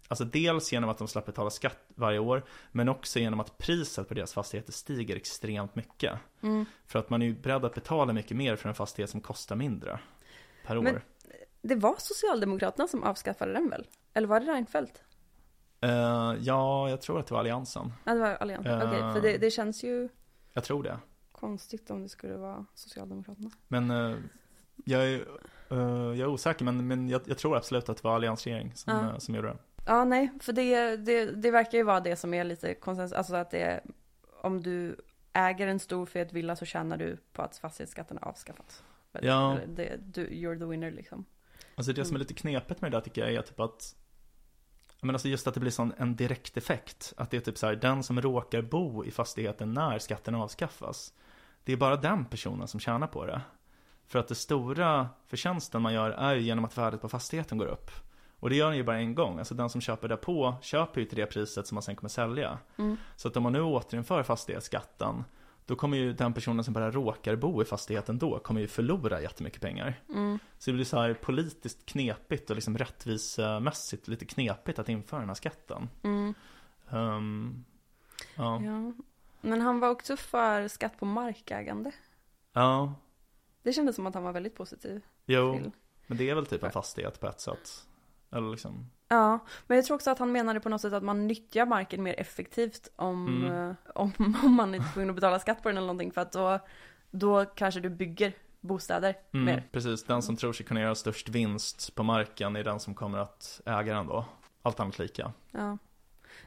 Eh, 0.04 0.08
Alltså 0.08 0.24
dels 0.24 0.72
genom 0.72 0.90
att 0.90 0.98
de 0.98 1.08
slapp 1.08 1.26
betala 1.26 1.50
skatt 1.50 1.78
varje 1.94 2.18
år, 2.18 2.44
men 2.72 2.88
också 2.88 3.18
genom 3.18 3.40
att 3.40 3.58
priset 3.58 4.08
på 4.08 4.14
deras 4.14 4.32
fastigheter 4.32 4.72
stiger 4.72 5.16
extremt 5.16 5.74
mycket. 5.74 6.12
Mm. 6.42 6.64
För 6.86 6.98
att 6.98 7.10
man 7.10 7.22
är 7.22 7.26
ju 7.26 7.34
beredd 7.34 7.64
att 7.64 7.74
betala 7.74 8.12
mycket 8.12 8.36
mer 8.36 8.56
för 8.56 8.68
en 8.68 8.74
fastighet 8.74 9.10
som 9.10 9.20
kostar 9.20 9.56
mindre 9.56 10.00
per 10.66 10.78
år. 10.78 10.82
Men- 10.82 11.00
Det 11.62 11.74
var 11.74 11.94
Socialdemokraterna 11.98 12.88
som 12.88 13.02
avskaffade 13.02 13.52
den 13.52 13.68
väl? 13.70 13.86
Eller 14.14 14.28
var 14.28 14.40
det 14.40 14.46
Reinfeldt? 14.46 15.02
Eh, 15.80 15.90
ja, 16.40 16.90
jag 16.90 17.02
tror 17.02 17.20
att 17.20 17.26
det 17.26 17.34
var 17.34 17.40
Alliansen. 17.40 17.92
Ja, 18.04 18.14
det 18.14 18.20
var 18.20 18.28
Alliansen. 18.34 18.80
Eh. 18.80 18.88
Okej, 18.88 19.00
för 19.14 19.20
det, 19.20 19.38
det 19.38 19.50
känns 19.50 19.84
ju 19.84 20.08
Jag 20.52 20.64
tror 20.64 20.82
det. 20.82 20.98
konstigt 21.32 21.90
om 21.90 22.02
det 22.02 22.08
skulle 22.08 22.36
vara 22.36 22.66
Socialdemokraterna. 22.74 23.50
Men 23.68 23.90
eh, 23.90 24.16
jag, 24.84 25.04
är, 25.08 25.14
eh, 25.70 25.78
jag 25.78 26.18
är 26.18 26.26
osäker, 26.26 26.64
men, 26.64 26.86
men 26.86 27.08
jag, 27.08 27.20
jag 27.26 27.38
tror 27.38 27.56
absolut 27.56 27.88
att 27.88 27.96
det 27.96 28.04
var 28.04 28.14
alliansregering 28.14 28.72
som, 28.74 28.92
eh, 28.92 29.18
som 29.18 29.34
gjorde 29.34 29.48
det. 29.48 29.56
Ja, 29.86 30.04
nej, 30.04 30.30
för 30.40 30.52
det, 30.52 30.96
det, 30.96 31.24
det 31.24 31.50
verkar 31.50 31.78
ju 31.78 31.84
vara 31.84 32.00
det 32.00 32.16
som 32.16 32.34
är 32.34 32.44
lite 32.44 32.74
konsensus, 32.74 33.12
alltså 33.16 33.36
att 33.36 33.50
det 33.50 33.58
är 33.62 33.82
om 34.42 34.62
du 34.62 34.96
äger 35.32 35.66
en 35.66 35.78
stor 35.78 36.06
fet 36.06 36.32
villa 36.32 36.56
så 36.56 36.64
tjänar 36.64 36.96
du 36.96 37.16
på 37.32 37.42
att 37.42 37.56
fastighetsskatten 37.56 38.18
har 38.22 38.28
avskaffats. 38.28 38.82
Ja. 39.12 39.58
Det, 39.66 39.96
du, 40.06 40.26
you're 40.28 40.58
the 40.58 40.64
winner 40.64 40.90
liksom. 40.90 41.24
Alltså 41.74 41.92
det 41.92 42.04
som 42.04 42.14
är 42.14 42.18
Mm. 42.18 42.20
lite 42.20 42.34
knepigt 42.34 42.80
med 42.80 42.92
det 42.92 42.96
där 42.96 43.02
tycker 43.02 43.20
jag 43.20 43.34
är 43.34 43.42
typ 43.42 43.60
att 43.60 43.94
men 45.00 45.14
alltså 45.14 45.28
just 45.28 45.46
att 45.46 45.54
det 45.54 45.60
blir 45.60 45.70
sån 45.70 45.92
en 45.98 46.16
direkt 46.16 46.56
effekt. 46.56 47.12
Att 47.16 47.30
det 47.30 47.36
är 47.36 47.40
typ 47.40 47.58
så 47.58 47.66
här, 47.66 47.76
den 47.76 48.02
som 48.02 48.20
råkar 48.20 48.62
bo 48.62 49.04
i 49.04 49.10
fastigheten 49.10 49.74
när 49.74 49.98
skatten 49.98 50.34
avskaffas. 50.34 51.12
Det 51.64 51.72
är 51.72 51.76
bara 51.76 51.96
den 51.96 52.24
personen 52.24 52.68
som 52.68 52.80
tjänar 52.80 53.06
på 53.06 53.26
det. 53.26 53.40
För 54.06 54.18
att 54.18 54.28
det 54.28 54.34
stora 54.34 55.08
förtjänsten 55.26 55.82
man 55.82 55.94
gör 55.94 56.10
är 56.10 56.34
ju 56.34 56.40
genom 56.40 56.64
att 56.64 56.78
värdet 56.78 57.00
på 57.00 57.08
fastigheten 57.08 57.58
går 57.58 57.66
upp. 57.66 57.90
Och 58.40 58.50
det 58.50 58.56
gör 58.56 58.68
den 58.68 58.76
ju 58.76 58.82
bara 58.82 58.98
en 58.98 59.14
gång. 59.14 59.38
Alltså 59.38 59.54
den 59.54 59.70
som 59.70 59.80
köper 59.80 60.08
där 60.08 60.16
på 60.16 60.54
köper 60.62 61.00
ju 61.00 61.06
till 61.06 61.16
det 61.18 61.26
priset 61.26 61.66
som 61.66 61.74
man 61.74 61.82
sen 61.82 61.96
kommer 61.96 62.08
sälja. 62.08 62.58
Mm. 62.76 62.96
Så 63.16 63.28
att 63.28 63.36
om 63.36 63.42
man 63.42 63.52
nu 63.52 63.60
återinför 63.62 64.22
fastighetsskatten. 64.22 65.24
Då 65.66 65.76
kommer 65.76 65.96
ju 65.96 66.12
den 66.12 66.34
personen 66.34 66.64
som 66.64 66.74
bara 66.74 66.90
råkar 66.90 67.36
bo 67.36 67.62
i 67.62 67.64
fastigheten 67.64 68.18
då, 68.18 68.38
kommer 68.38 68.60
ju 68.60 68.66
förlora 68.66 69.20
jättemycket 69.22 69.60
pengar. 69.60 70.00
Mm. 70.08 70.38
Så 70.58 70.70
det 70.70 70.74
blir 70.74 70.84
så 70.84 71.00
här 71.00 71.14
politiskt 71.14 71.86
knepigt 71.86 72.50
och 72.50 72.56
liksom 72.56 72.78
rättvisemässigt 72.78 74.08
lite 74.08 74.24
knepigt 74.24 74.78
att 74.78 74.88
införa 74.88 75.20
den 75.20 75.28
här 75.28 75.34
skatten. 75.34 75.88
Mm. 76.02 76.34
Ehm, 76.90 77.64
ja. 78.36 78.62
Ja. 78.62 78.92
Men 79.40 79.60
han 79.60 79.80
var 79.80 79.88
också 79.88 80.16
för 80.16 80.68
skatt 80.68 80.98
på 80.98 81.04
markägande. 81.06 81.92
ja, 82.52 82.94
Det 83.62 83.72
kändes 83.72 83.96
som 83.96 84.06
att 84.06 84.14
han 84.14 84.22
var 84.24 84.32
väldigt 84.32 84.54
positiv 84.56 85.02
jo, 85.26 85.58
till. 85.58 85.70
men 86.06 86.18
det 86.18 86.30
är 86.30 86.34
väl 86.34 86.46
typ 86.46 86.62
en 86.62 86.72
fastighet 86.72 87.20
på 87.20 87.26
ett 87.28 87.40
sätt. 87.40 87.86
Eller 88.34 88.50
liksom, 88.50 88.90
Ja, 89.08 89.38
men 89.66 89.76
jag 89.76 89.84
tror 89.84 89.94
också 89.94 90.10
att 90.10 90.18
han 90.18 90.32
menade 90.32 90.60
på 90.60 90.68
något 90.68 90.80
sätt 90.80 90.92
att 90.92 91.02
man 91.02 91.26
nyttjar 91.26 91.66
marken 91.66 92.02
mer 92.02 92.20
effektivt 92.20 92.88
om, 92.96 93.26
Mm. 93.44 93.52
eh, 93.70 93.74
om, 93.94 94.12
om 94.44 94.52
man 94.54 94.74
inte 94.74 94.88
tvungen 94.92 95.10
att 95.10 95.16
betala 95.16 95.38
skatt 95.38 95.62
på 95.62 95.68
den 95.68 95.76
eller 95.78 95.86
någonting. 95.86 96.12
För 96.12 96.20
att 96.20 96.32
då, 96.32 96.58
då 97.10 97.44
kanske 97.44 97.80
du 97.80 97.88
bygger 97.90 98.32
bostäder 98.60 99.16
mm, 99.32 99.44
mer. 99.46 99.68
precis, 99.72 100.04
den 100.04 100.22
som 100.22 100.36
tror 100.36 100.52
sig 100.52 100.66
kunna 100.66 100.80
göra 100.80 100.94
störst 100.94 101.28
vinst 101.28 101.94
på 101.94 102.02
marken 102.02 102.56
är 102.56 102.64
den 102.64 102.80
som 102.80 102.94
kommer 102.94 103.18
att 103.18 103.60
äga 103.66 103.94
den 103.94 104.06
då. 104.06 104.24
Allt 104.62 104.80
annat 104.80 104.98
lika. 104.98 105.32
Ja. 105.50 105.78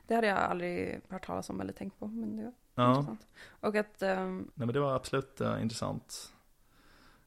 Det 0.08 0.16
hade 0.16 0.28
jag 0.28 0.38
aldrig 0.38 1.02
hört 1.10 1.26
talas 1.26 1.50
om 1.50 1.62
eller 1.62 1.74
tänkt 1.74 2.00
på, 2.00 2.08
men 2.08 2.38
det 2.38 2.44
var 2.44 2.54
Ja, 2.76 2.90
intressant. 2.92 3.28
Och 3.60 3.76
att, 3.76 4.02
ehm, 4.02 4.38
nej 4.54 4.66
men 4.68 4.74
det 4.74 4.80
var 4.80 4.96
absolut 4.96 5.42
eh, 5.42 5.62
intressant. 5.62 6.34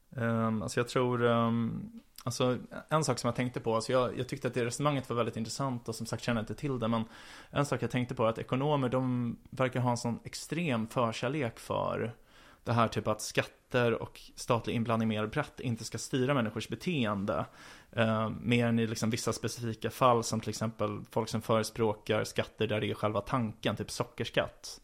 Um, 0.09 0.61
alltså 0.61 0.79
jag 0.79 0.87
tror, 0.87 1.25
ehm, 1.25 1.91
alltså 2.23 2.57
en 2.89 3.03
sak 3.03 3.19
som 3.19 3.27
jag 3.27 3.35
tänkte 3.35 3.59
på, 3.59 3.75
alltså 3.75 3.91
jag, 3.91 4.19
jag 4.19 4.27
tyckte 4.27 4.47
att 4.47 4.53
det 4.53 4.65
resonemanget 4.65 5.09
var 5.09 5.17
väldigt 5.17 5.37
intressant 5.37 5.89
och 5.89 5.95
som 5.95 6.05
sagt 6.05 6.23
känner 6.23 6.41
jag 6.41 6.43
inte 6.43 6.55
till 6.55 6.79
det, 6.79 6.87
men 6.87 7.03
en 7.49 7.65
sak 7.65 7.83
jag 7.83 7.91
tänkte 7.91 8.15
på 8.15 8.25
är 8.25 8.29
att 8.29 8.37
ekonomer, 8.37 8.89
de 8.89 9.37
verkar 9.49 9.79
ha 9.79 9.91
en 9.91 9.97
sån 9.97 10.19
extrem 10.23 10.87
förkärlek 10.87 11.59
för 11.59 12.15
det 12.63 12.73
här 12.73 12.87
typ 12.87 13.07
att 13.07 13.21
skatter 13.21 14.01
och 14.01 14.21
statlig 14.35 14.75
inblandning 14.75 15.09
mer 15.09 15.27
brett 15.27 15.59
inte 15.59 15.83
ska 15.83 15.97
styra 15.97 16.33
människors 16.33 16.67
beteende. 16.69 17.45
Eh, 17.91 18.29
mer 18.29 18.67
än 18.67 18.79
i 18.79 18.87
liksom 18.87 19.09
vissa 19.09 19.33
specifika 19.33 19.89
fall 19.89 20.23
som 20.23 20.39
till 20.39 20.49
exempel 20.49 20.99
folk 21.11 21.29
som 21.29 21.41
förespråkar 21.41 22.23
skatter 22.23 22.67
där 22.67 22.81
det 22.81 22.89
är 22.89 22.93
själva 22.93 23.21
tanken, 23.21 23.75
typ 23.75 23.91
sockerskatt. 23.91 24.81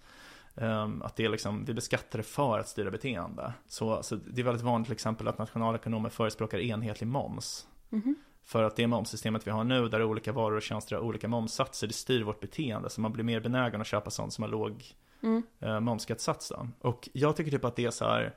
Um, 0.62 1.02
att 1.02 1.16
det 1.16 1.26
är 1.26 1.30
liksom, 1.30 1.66
vi 1.66 1.74
beskattar 1.74 2.18
det 2.20 2.24
för 2.24 2.60
att 2.60 2.68
styra 2.68 2.92
beteende. 2.92 3.54
Så, 3.68 4.04
så 4.04 4.16
det 4.16 4.42
är 4.42 4.46
väldigt 4.46 4.64
vanligt 4.64 4.86
till 4.86 4.94
exempel 4.94 5.28
att 5.28 5.38
nationalekonomer 5.38 6.10
förespråkar 6.10 6.60
enhetlig 6.60 7.08
moms. 7.08 7.68
mhm. 7.90 8.16
För 8.44 8.64
att 8.64 8.76
det 8.76 8.88
momssystemet 8.88 9.48
vi 9.48 9.52
har 9.52 9.64
nu, 9.64 9.90
där 9.90 10.04
olika 10.04 10.32
varor 10.32 10.56
och 10.56 10.62
tjänster 10.62 10.96
har 10.96 11.04
olika 11.04 11.28
momssatser, 11.28 11.88
det 11.88 11.94
styr 11.94 12.24
vårt 12.24 12.40
beteende. 12.40 12.90
Så 12.90 13.02
man 13.02 13.14
blir 13.14 13.24
mer 13.24 13.40
benägen 13.40 13.82
att 13.82 13.88
köpa 13.88 14.10
sånt 14.10 14.34
som 14.34 14.42
har 14.42 14.50
låg 14.50 14.84
Mm. 15.24 15.44
eh, 15.60 15.80
momsskattesats. 15.80 16.52
Och 16.82 17.10
jag 17.14 17.36
tycker 17.36 17.52
typ 17.52 17.66
att 17.66 17.76
det 17.76 17.86
är 17.86 17.92
så 17.92 18.06
här, 18.06 18.36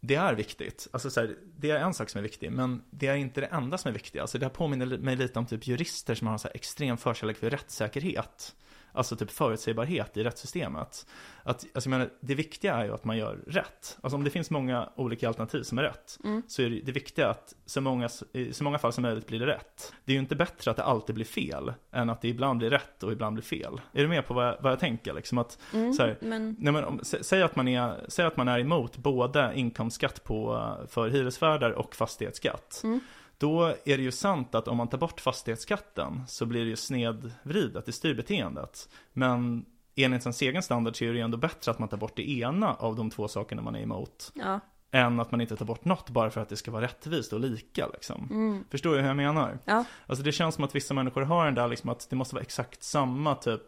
det 0.00 0.14
är 0.14 0.34
viktigt. 0.34 0.88
Alltså 0.92 1.10
så 1.10 1.20
här, 1.20 1.36
det 1.56 1.70
är 1.70 1.78
en 1.78 1.94
sak 1.94 2.08
som 2.08 2.18
är 2.18 2.22
viktig, 2.22 2.52
men 2.52 2.82
det 2.90 3.06
är 3.06 3.14
inte 3.14 3.40
det 3.40 3.46
enda 3.46 3.78
som 3.78 3.88
är 3.88 3.92
viktigt. 3.92 4.20
Alltså 4.20 4.38
det 4.38 4.44
här 4.46 4.50
påminner 4.50 4.98
mig 4.98 5.16
lite 5.16 5.38
om 5.38 5.46
typ 5.46 5.66
jurister 5.66 6.14
som 6.14 6.26
har 6.26 6.32
en 6.32 6.38
så 6.38 6.48
här 6.48 6.54
extrem 6.56 6.96
förkärlek 6.96 7.36
för 7.36 7.50
rättssäkerhet. 7.50 8.54
Alltså 8.94 9.16
typ 9.16 9.30
förutsägbarhet 9.30 10.16
i 10.16 10.24
rättssystemet. 10.24 11.06
Att, 11.42 11.64
alltså 11.74 11.90
jag 11.90 11.90
menar, 11.90 12.10
det 12.20 12.34
viktiga 12.34 12.74
är 12.74 12.84
ju 12.84 12.94
att 12.94 13.04
man 13.04 13.16
gör 13.16 13.38
rätt. 13.46 13.98
Alltså 14.02 14.16
om 14.16 14.24
det 14.24 14.30
finns 14.30 14.50
många 14.50 14.88
olika 14.96 15.28
alternativ 15.28 15.62
som 15.62 15.78
är 15.78 15.82
rätt, 15.82 16.18
Mm. 16.24 16.42
så 16.48 16.62
är 16.62 16.70
det, 16.70 16.80
det 16.80 16.92
viktiga 16.92 17.28
att 17.28 17.54
så 17.66 17.80
många, 17.80 18.08
i 18.32 18.52
så 18.52 18.64
många 18.64 18.78
fall 18.78 18.92
som 18.92 19.02
möjligt 19.02 19.26
blir 19.26 19.40
det 19.40 19.46
rätt. 19.46 19.92
Det 20.04 20.12
är 20.12 20.14
ju 20.14 20.20
inte 20.20 20.36
bättre 20.36 20.70
att 20.70 20.76
det 20.76 20.82
alltid 20.84 21.14
blir 21.14 21.24
fel, 21.24 21.72
än 21.92 22.10
att 22.10 22.20
det 22.20 22.28
ibland 22.28 22.58
blir 22.58 22.70
rätt 22.70 23.02
och 23.02 23.12
ibland 23.12 23.34
blir 23.34 23.44
fel. 23.44 23.80
Är 23.92 24.02
du 24.02 24.08
med 24.08 24.26
på 24.26 24.34
vad 24.34 24.46
jag, 24.46 24.56
vad 24.60 24.72
jag 24.72 24.80
tänker? 24.80 25.12
Liksom 25.14 25.38
att, 25.38 25.58
Mm. 25.74 25.96
här, 25.98 26.18
Men, 26.20 26.56
Nej, 26.58 26.72
men 26.72 26.84
om, 26.84 27.00
sä, 27.02 27.24
säg, 27.24 27.42
att 27.42 27.56
man 27.56 27.68
är, 27.68 28.04
säg 28.08 28.24
att 28.26 28.36
man 28.36 28.48
är 28.48 28.58
emot 28.58 28.96
både 28.96 29.52
inkomstskatt 29.54 30.24
på, 30.24 30.68
för 30.88 31.08
hyresvärdar 31.08 31.70
och 31.70 31.94
fastighetsskatt. 31.94 32.80
Mm. 32.84 33.00
Då 33.42 33.64
är 33.84 33.96
det 33.96 34.02
ju 34.02 34.12
sant 34.12 34.54
att 34.54 34.68
om 34.68 34.76
man 34.76 34.88
tar 34.88 34.98
bort 34.98 35.20
fastighetsskatten 35.20 36.22
så 36.26 36.46
blir 36.46 36.60
det 36.60 36.70
ju 36.70 36.76
snedvridet, 36.76 37.86
det 37.86 37.92
styr 37.92 38.14
beteendet. 38.14 38.88
Men 39.12 39.64
enligt 39.96 40.22
ens 40.22 40.42
egen 40.42 40.62
standard 40.62 40.96
så 40.96 41.04
är 41.04 41.08
det 41.08 41.14
ju 41.14 41.20
ändå 41.20 41.38
bättre 41.38 41.70
att 41.70 41.78
man 41.78 41.88
tar 41.88 41.96
bort 41.96 42.16
det 42.16 42.30
ena 42.30 42.74
av 42.74 42.96
de 42.96 43.10
två 43.10 43.28
sakerna 43.28 43.62
man 43.62 43.74
är 43.74 43.80
emot. 43.80 44.32
ja. 44.34 44.60
Än 44.94 45.20
att 45.20 45.30
man 45.30 45.40
inte 45.40 45.56
tar 45.56 45.64
bort 45.66 45.84
något 45.84 46.10
bara 46.10 46.30
för 46.30 46.40
att 46.40 46.48
det 46.48 46.56
ska 46.56 46.70
vara 46.70 46.84
rättvist 46.84 47.32
och 47.32 47.40
lika 47.40 47.86
liksom. 47.86 48.28
Mm. 48.30 48.64
Förstår 48.70 48.94
du 48.94 49.00
hur 49.00 49.06
jag 49.06 49.16
menar? 49.16 49.58
Ja. 49.64 49.84
Alltså 50.06 50.24
det 50.24 50.32
känns 50.32 50.54
som 50.54 50.64
att 50.64 50.74
vissa 50.74 50.94
människor 50.94 51.22
har 51.22 51.44
den 51.44 51.54
där 51.54 51.68
liksom 51.68 51.90
att 51.90 52.10
det 52.10 52.16
måste 52.16 52.34
vara 52.34 52.42
exakt 52.42 52.82
samma 52.82 53.34
typ. 53.34 53.62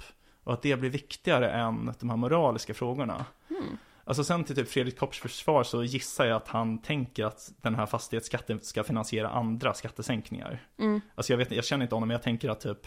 Och 0.45 0.53
att 0.53 0.63
det 0.63 0.77
blir 0.77 0.91
viktigare 0.91 1.51
än 1.51 1.95
de 2.01 2.11
här 2.11 2.17
moraliska 2.17 2.75
frågorna. 2.75 3.25
Mm. 3.51 3.79
Alltså 4.05 4.25
sen 4.25 4.45
till 4.45 4.57
typ 4.57 4.69
Fredrik 4.69 4.99
Kopps 4.99 5.19
försvar 5.19 5.63
så 5.63 5.85
gissar 5.85 6.25
jag 6.27 6.37
att 6.37 6.49
han 6.49 6.79
tänker 6.83 7.25
att 7.25 7.53
den 7.61 7.75
här 7.75 7.87
fastighetsskatten 7.87 8.61
ska 8.63 8.85
finansiera 8.85 9.29
andra 9.29 9.75
skattesänkningar. 9.75 10.67
Mm. 10.79 11.01
Alltså 11.15 11.33
jag 11.33 11.39
vet 11.39 11.51
jag 11.51 11.65
känner 11.65 11.83
inte 11.83 11.95
honom 11.95 12.09
men 12.09 12.15
jag 12.15 12.23
tänker 12.23 12.49
att 12.49 12.61
typ 12.61 12.87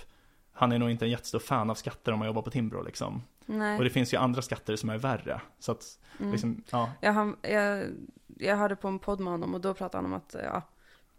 han 0.53 0.71
är 0.71 0.79
nog 0.79 0.89
inte 0.89 1.05
en 1.05 1.09
jättestor 1.11 1.39
fan 1.39 1.69
av 1.69 1.75
skatter 1.75 2.11
om 2.11 2.19
man 2.19 2.27
jobbar 2.27 2.41
på 2.41 2.51
Timbro 2.51 2.81
liksom. 2.83 3.23
Nej. 3.45 3.77
Och 3.77 3.83
det 3.83 3.89
finns 3.89 4.13
ju 4.13 4.17
andra 4.17 4.41
skatter 4.41 4.75
som 4.75 4.89
är 4.89 4.97
värre. 4.97 5.41
Så 5.59 5.71
att, 5.71 5.99
Mm. 6.19 6.31
liksom, 6.31 6.63
ja. 6.69 6.89
Jag, 7.01 7.35
jag, 7.41 7.85
jag 8.37 8.57
hörde 8.57 8.75
på 8.75 8.87
en 8.87 8.99
podd 8.99 9.19
med 9.19 9.31
honom 9.33 9.53
och 9.53 9.61
då 9.61 9.73
pratade 9.73 9.97
han 9.97 10.05
om 10.05 10.13
att, 10.13 10.35
ja, 10.43 10.61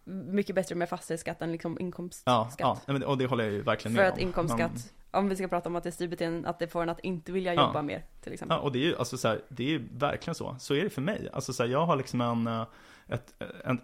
mycket 0.08 0.54
bättre 0.54 0.74
med 0.74 0.88
fastighetsskatt 0.88 1.42
än 1.42 1.52
liksom 1.52 1.80
inkomstskatt. 1.80 2.54
Ja, 2.58 2.78
ja, 2.86 3.06
och 3.06 3.18
det 3.18 3.26
håller 3.26 3.44
jag 3.44 3.52
ju 3.52 3.62
verkligen 3.62 3.94
För 3.96 4.02
med 4.02 4.08
att 4.08 4.14
om. 4.18 4.20
inkomstskatt, 4.20 4.72
Men- 4.72 5.20
om 5.20 5.28
vi 5.28 5.36
ska 5.36 5.48
prata 5.48 5.68
om 5.68 5.76
att 5.76 5.84
det 5.84 5.92
styr 5.92 6.08
beteenden, 6.08 6.46
att 6.46 6.58
det 6.58 6.68
får 6.68 6.82
en 6.82 6.88
att 6.88 7.00
inte 7.00 7.32
vilja 7.32 7.54
Ja. 7.54 7.66
jobba 7.66 7.82
mer 7.82 8.04
till 8.22 8.32
exempel. 8.32 8.56
Ja, 8.56 8.62
och 8.62 8.72
det 8.72 8.78
är 8.78 8.84
ju 8.86 8.96
alltså 8.96 9.16
så 9.18 9.28
här, 9.28 9.40
det 9.48 9.74
är 9.74 9.82
verkligen 9.92 10.34
så. 10.34 10.56
Så 10.60 10.74
är 10.74 10.84
det 10.84 10.90
för 10.90 11.02
mig. 11.02 11.28
Alltså 11.32 11.52
så 11.52 11.62
här, 11.62 11.70
jag 11.70 11.86
har 11.86 11.96
liksom 11.96 12.20
en, 12.20 12.46
eh, 12.46 12.66
ett, 13.08 13.34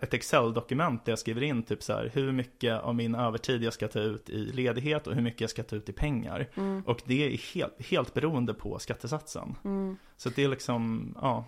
ett 0.02 0.14
Excel-dokument 0.14 1.04
där 1.04 1.12
jag 1.12 1.18
skriver 1.18 1.42
in 1.42 1.62
typ 1.62 1.82
så 1.82 1.92
här, 1.92 2.10
hur 2.14 2.32
mycket 2.32 2.80
av 2.82 2.94
min 2.94 3.14
övertid 3.14 3.62
jag 3.62 3.72
ska 3.72 3.88
ta 3.88 3.98
ut 4.00 4.30
i 4.30 4.36
ledighet 4.52 5.06
och 5.06 5.14
hur 5.14 5.22
mycket 5.22 5.40
jag 5.40 5.50
ska 5.50 5.62
ta 5.62 5.76
ut 5.76 5.88
i 5.88 5.92
pengar. 5.92 6.48
Mm. 6.56 6.82
Och 6.86 7.02
det 7.04 7.26
är 7.34 7.54
helt, 7.54 7.86
helt 7.86 8.14
beroende 8.14 8.54
på 8.54 8.78
skattesatsen. 8.78 9.54
Mm. 9.64 9.96
Så 10.16 10.28
att 10.28 10.36
det 10.36 10.44
är 10.44 10.48
liksom, 10.48 11.14
ja. 11.20 11.44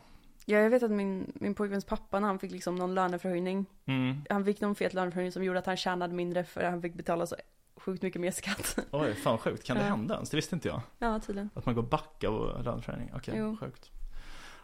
Ja, 0.49 0.59
jag 0.59 0.71
vet 0.71 0.83
att 0.83 0.91
min, 0.91 1.33
min 1.35 1.55
pojkväns 1.55 1.85
pappa 1.85 2.21
när 2.21 2.27
han 2.29 2.39
fick 2.39 2.51
liksom 2.53 2.75
någon 2.75 2.95
löneförhöjning, 2.95 3.67
Mm. 3.87 4.25
han 4.31 4.45
fick 4.45 4.61
någon 4.61 4.75
fet 4.75 4.95
löneförhöjning 4.95 5.33
som 5.33 5.45
gjorde 5.45 5.59
att 5.59 5.67
han 5.67 5.77
tjänade 5.77 6.15
mindre 6.15 6.45
för 6.45 6.61
att 6.61 6.71
han 6.71 6.83
fick 6.83 6.95
betala 6.95 7.27
så 7.27 7.37
sjukt 7.77 8.03
mycket 8.03 8.21
mer 8.21 8.31
skatt. 8.31 8.79
Oj, 8.91 9.15
fan 9.15 9.39
sjukt. 9.39 9.65
Kan 9.65 9.77
det 9.77 9.83
Ja. 9.83 9.89
hända 9.89 10.15
ens? 10.15 10.31
Det 10.31 10.37
visste 10.37 10.55
inte 10.55 10.69
jag. 10.69 10.81
ja, 10.99 11.21
tydligen. 11.27 11.51
Att 11.55 11.67
man 11.67 11.75
går 11.75 11.83
back 11.83 12.25
av 12.25 12.63
löneförändring. 12.65 13.11
Okej, 13.17 13.35
Jo. 13.39 13.57
sjukt. 13.61 13.91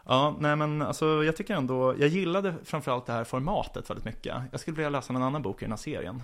Ja, 0.05 0.35
nej 0.39 0.55
men 0.55 0.81
alltså 0.81 1.23
jag 1.23 1.35
tycker 1.35 1.55
ändå, 1.55 1.95
jag 1.99 2.09
gillade 2.09 2.53
framförallt 2.63 3.05
det 3.05 3.13
här 3.13 3.23
formatet 3.23 3.89
väldigt 3.89 4.05
mycket. 4.05 4.35
Jag 4.51 4.59
skulle 4.59 4.75
vilja 4.77 4.89
läsa 4.89 5.13
någon 5.13 5.23
annan 5.23 5.41
bok 5.41 5.61
i 5.61 5.65
den 5.65 5.71
här 5.71 5.77
serien. 5.77 6.23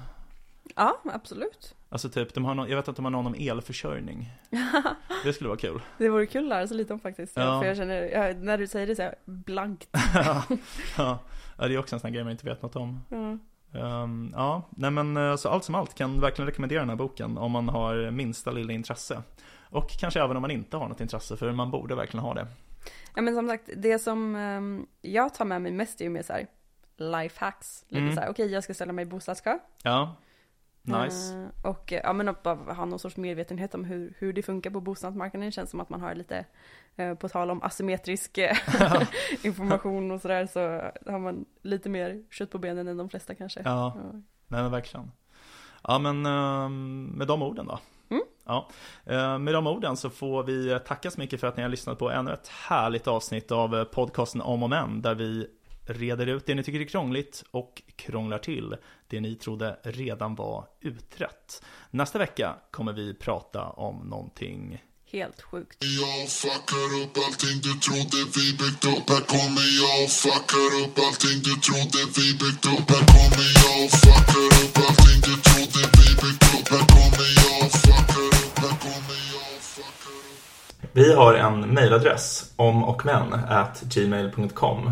Ja, 0.76 1.01
absolut. 1.13 1.76
Alltså 1.89 2.09
typ, 2.09 2.34
de 2.34 2.45
har 2.45 2.55
någon, 2.55 2.70
jag 2.70 2.76
vet 2.76 2.88
att 2.88 2.95
de 2.95 3.05
har 3.05 3.11
någon 3.11 3.28
om 3.28 3.36
elförsörjning. 3.39 4.32
Det 5.24 5.34
skulle 5.34 5.47
vara 5.47 5.59
kul. 5.59 5.82
Det 5.97 6.09
vore 6.09 6.26
kul 6.26 6.43
att 6.43 6.49
lära 6.49 6.67
sig 6.67 6.78
lite 6.78 6.93
om 6.93 6.99
faktiskt. 6.99 7.38
Ja. 7.38 7.61
För 7.61 7.67
jag 7.67 7.78
känner, 7.78 8.01
jag, 8.01 8.38
när 8.43 8.57
du 8.57 8.67
säger 8.67 8.88
det 8.88 8.95
så 8.95 9.01
är 9.01 9.05
jag 9.05 9.15
blankt. 9.36 9.89
ja, 10.13 10.43
ja, 11.57 11.67
det 11.67 11.74
är 11.74 11.78
också 11.78 11.95
en 11.95 11.99
sån 11.99 12.13
grej 12.13 12.24
man 12.24 12.32
inte 12.32 12.45
vet 12.45 12.61
något 12.61 12.76
om. 12.76 13.01
Ja. 13.09 13.38
Ehm, 13.80 14.34
ja, 14.36 14.70
nej 14.70 14.91
men 14.91 15.17
eh, 15.17 15.36
så 15.36 15.49
allt 15.49 15.63
som 15.63 15.76
allt 15.76 15.93
kan 15.95 16.22
verkligen 16.22 16.47
rekommendera 16.47 16.80
den 16.80 16.89
här 16.89 16.95
boken 16.95 17.38
om 17.38 17.51
man 17.51 17.70
har 17.70 18.11
minsta 18.11 18.51
lilla 18.51 18.74
intresse. 18.74 19.22
Och 19.70 19.89
kanske 19.99 20.22
även 20.24 20.36
om 20.38 20.41
man 20.41 20.51
inte 20.51 20.78
har 20.78 20.88
något 20.88 21.01
intresse, 21.01 21.38
för 21.38 21.51
man 21.51 21.72
borde 21.72 21.95
verkligen 21.95 22.24
ha 22.24 22.34
det. 22.34 22.47
ja, 23.15 23.22
men 23.22 23.36
som 23.36 23.47
sagt, 23.47 23.70
det 23.78 23.99
som 23.99 24.36
ehm, 24.36 24.86
jag 25.01 25.34
tar 25.34 25.45
med 25.45 25.61
mig 25.61 25.72
mest 25.72 26.01
är 26.01 26.05
ju 26.05 26.09
mer 26.09 26.24
så 26.24 26.34
här 26.34 26.47
life 26.97 27.36
hacks. 27.45 27.86
Lite 27.88 28.01
Mm. 28.01 28.15
så 28.15 28.22
här, 28.22 28.30
okej 28.30 28.51
jag 28.51 28.63
ska 28.63 28.74
ställa 28.74 28.93
mig 28.93 29.03
i 29.03 29.05
bostadskö. 29.05 29.59
Ja, 29.84 30.15
nice. 30.89 31.37
Eh, 31.63 31.69
och 31.71 31.93
eh, 31.93 32.01
ja 32.03 32.13
men 32.13 32.27
att 32.29 32.43
bara 32.43 32.73
ha 32.73 32.85
någon 32.85 32.99
sorts 32.99 33.17
medvetenhet 33.17 33.75
om 33.75 33.83
hur, 33.85 34.13
hur 34.17 34.33
det 34.33 34.41
funkar 34.43 34.69
på 34.69 34.81
bostadsmarknaden. 34.81 35.45
Det 35.45 35.51
känns 35.51 35.69
som 35.69 35.79
att 35.79 35.89
man 35.89 36.01
har 36.01 36.15
lite, 36.15 36.45
eh, 36.95 37.13
på 37.13 37.29
tal 37.29 37.51
om 37.51 37.63
asymmetrisk 37.63 38.37
eh, 38.37 38.57
information 39.43 40.11
och 40.11 40.21
sådär, 40.21 40.45
så 40.45 40.59
har 41.11 41.19
man 41.19 41.45
lite 41.61 41.89
mer 41.89 42.23
kött 42.31 42.51
på 42.51 42.57
benen 42.57 42.87
än 42.87 42.97
de 42.97 43.09
flesta 43.09 43.35
kanske. 43.35 43.61
Ja, 43.65 43.93
Ja. 43.95 44.11
nej 44.47 44.61
men 44.61 44.71
verkligen. 44.71 45.11
Ja 45.83 45.99
men 45.99 46.25
ehm, 46.25 47.03
med 47.05 47.27
de 47.27 47.41
orden 47.41 47.65
då. 47.67 47.79
Mm. 48.09 48.23
Ja, 48.45 48.67
eh, 49.05 49.37
med 49.39 49.53
de 49.53 49.67
orden 49.67 49.97
så 49.97 50.09
får 50.09 50.43
vi 50.43 50.79
tacka 50.87 51.11
så 51.11 51.19
mycket 51.19 51.39
för 51.39 51.47
att 51.47 51.57
ni 51.57 51.63
har 51.63 51.69
lyssnat 51.69 51.99
på 51.99 52.11
ännu 52.11 52.31
ett 52.33 52.47
härligt 52.47 53.07
avsnitt 53.07 53.51
av 53.51 53.75
eh, 53.75 53.83
podcasten 53.83 54.41
Om 54.41 54.63
och 54.63 54.69
Men 54.69 55.01
där 55.01 55.15
vi 55.15 55.47
reder 55.89 56.27
ut 56.27 56.45
det 56.45 56.55
ni 56.55 56.63
tycker 56.63 56.79
är 56.79 56.85
krångligt 56.85 57.43
och 57.51 57.81
krånglar 57.95 58.37
till 58.37 58.75
det 59.07 59.19
ni 59.19 59.35
trodde 59.35 59.79
redan 59.83 60.35
var 60.35 60.67
utrett. 60.81 61.63
Nästa 61.91 62.19
vecka 62.19 62.55
kommer 62.71 62.93
vi 62.93 63.13
prata 63.13 63.63
om 63.63 63.95
någonting 63.95 64.79
Helt 65.11 65.41
sjukt. 65.41 65.77
Jag 66.01 66.29
fuckar 66.29 66.89
upp 67.01 67.17
allting 67.25 67.57
du 67.63 67.73
trodde 67.85 68.17
vi 68.35 68.45
byggt 68.61 68.85
upp. 68.85 69.09
Här 69.09 69.23
kommer 69.33 69.67
jag 69.81 69.97
och 70.03 70.11
fuckar 70.21 70.71
upp 70.81 70.95
allting 71.05 71.39
du 71.47 71.53
trodde 71.67 72.01
vi 72.17 72.25
byggt 72.41 72.65
upp. 72.73 72.87
Här 72.93 73.05
kommer 73.13 73.47
jag 73.61 73.75
och 73.85 73.91
fuckar 74.03 74.49
upp 74.61 74.75
allting 74.85 75.19
du 75.27 75.33
trodde 75.47 75.81
vi 75.97 76.07
byggt 76.21 76.45
upp. 76.55 76.67
Här 76.73 76.85
kommer 76.93 77.27
jag 77.41 77.57
och 77.65 77.71
fuckar 77.83 78.27
upp, 78.45 78.57
här 78.63 78.75
kommer 78.85 79.19
jag 79.33 79.47
och 79.55 79.63
fuckar 79.73 80.17
upp. 80.31 80.89
Vi 80.93 81.13
har 81.13 81.33
en 81.33 81.59
mejladress 81.61 82.53
om 82.55 82.83
och 82.83 83.05
men 83.05 83.33
at 83.33 83.81
gmail.com 83.81 84.91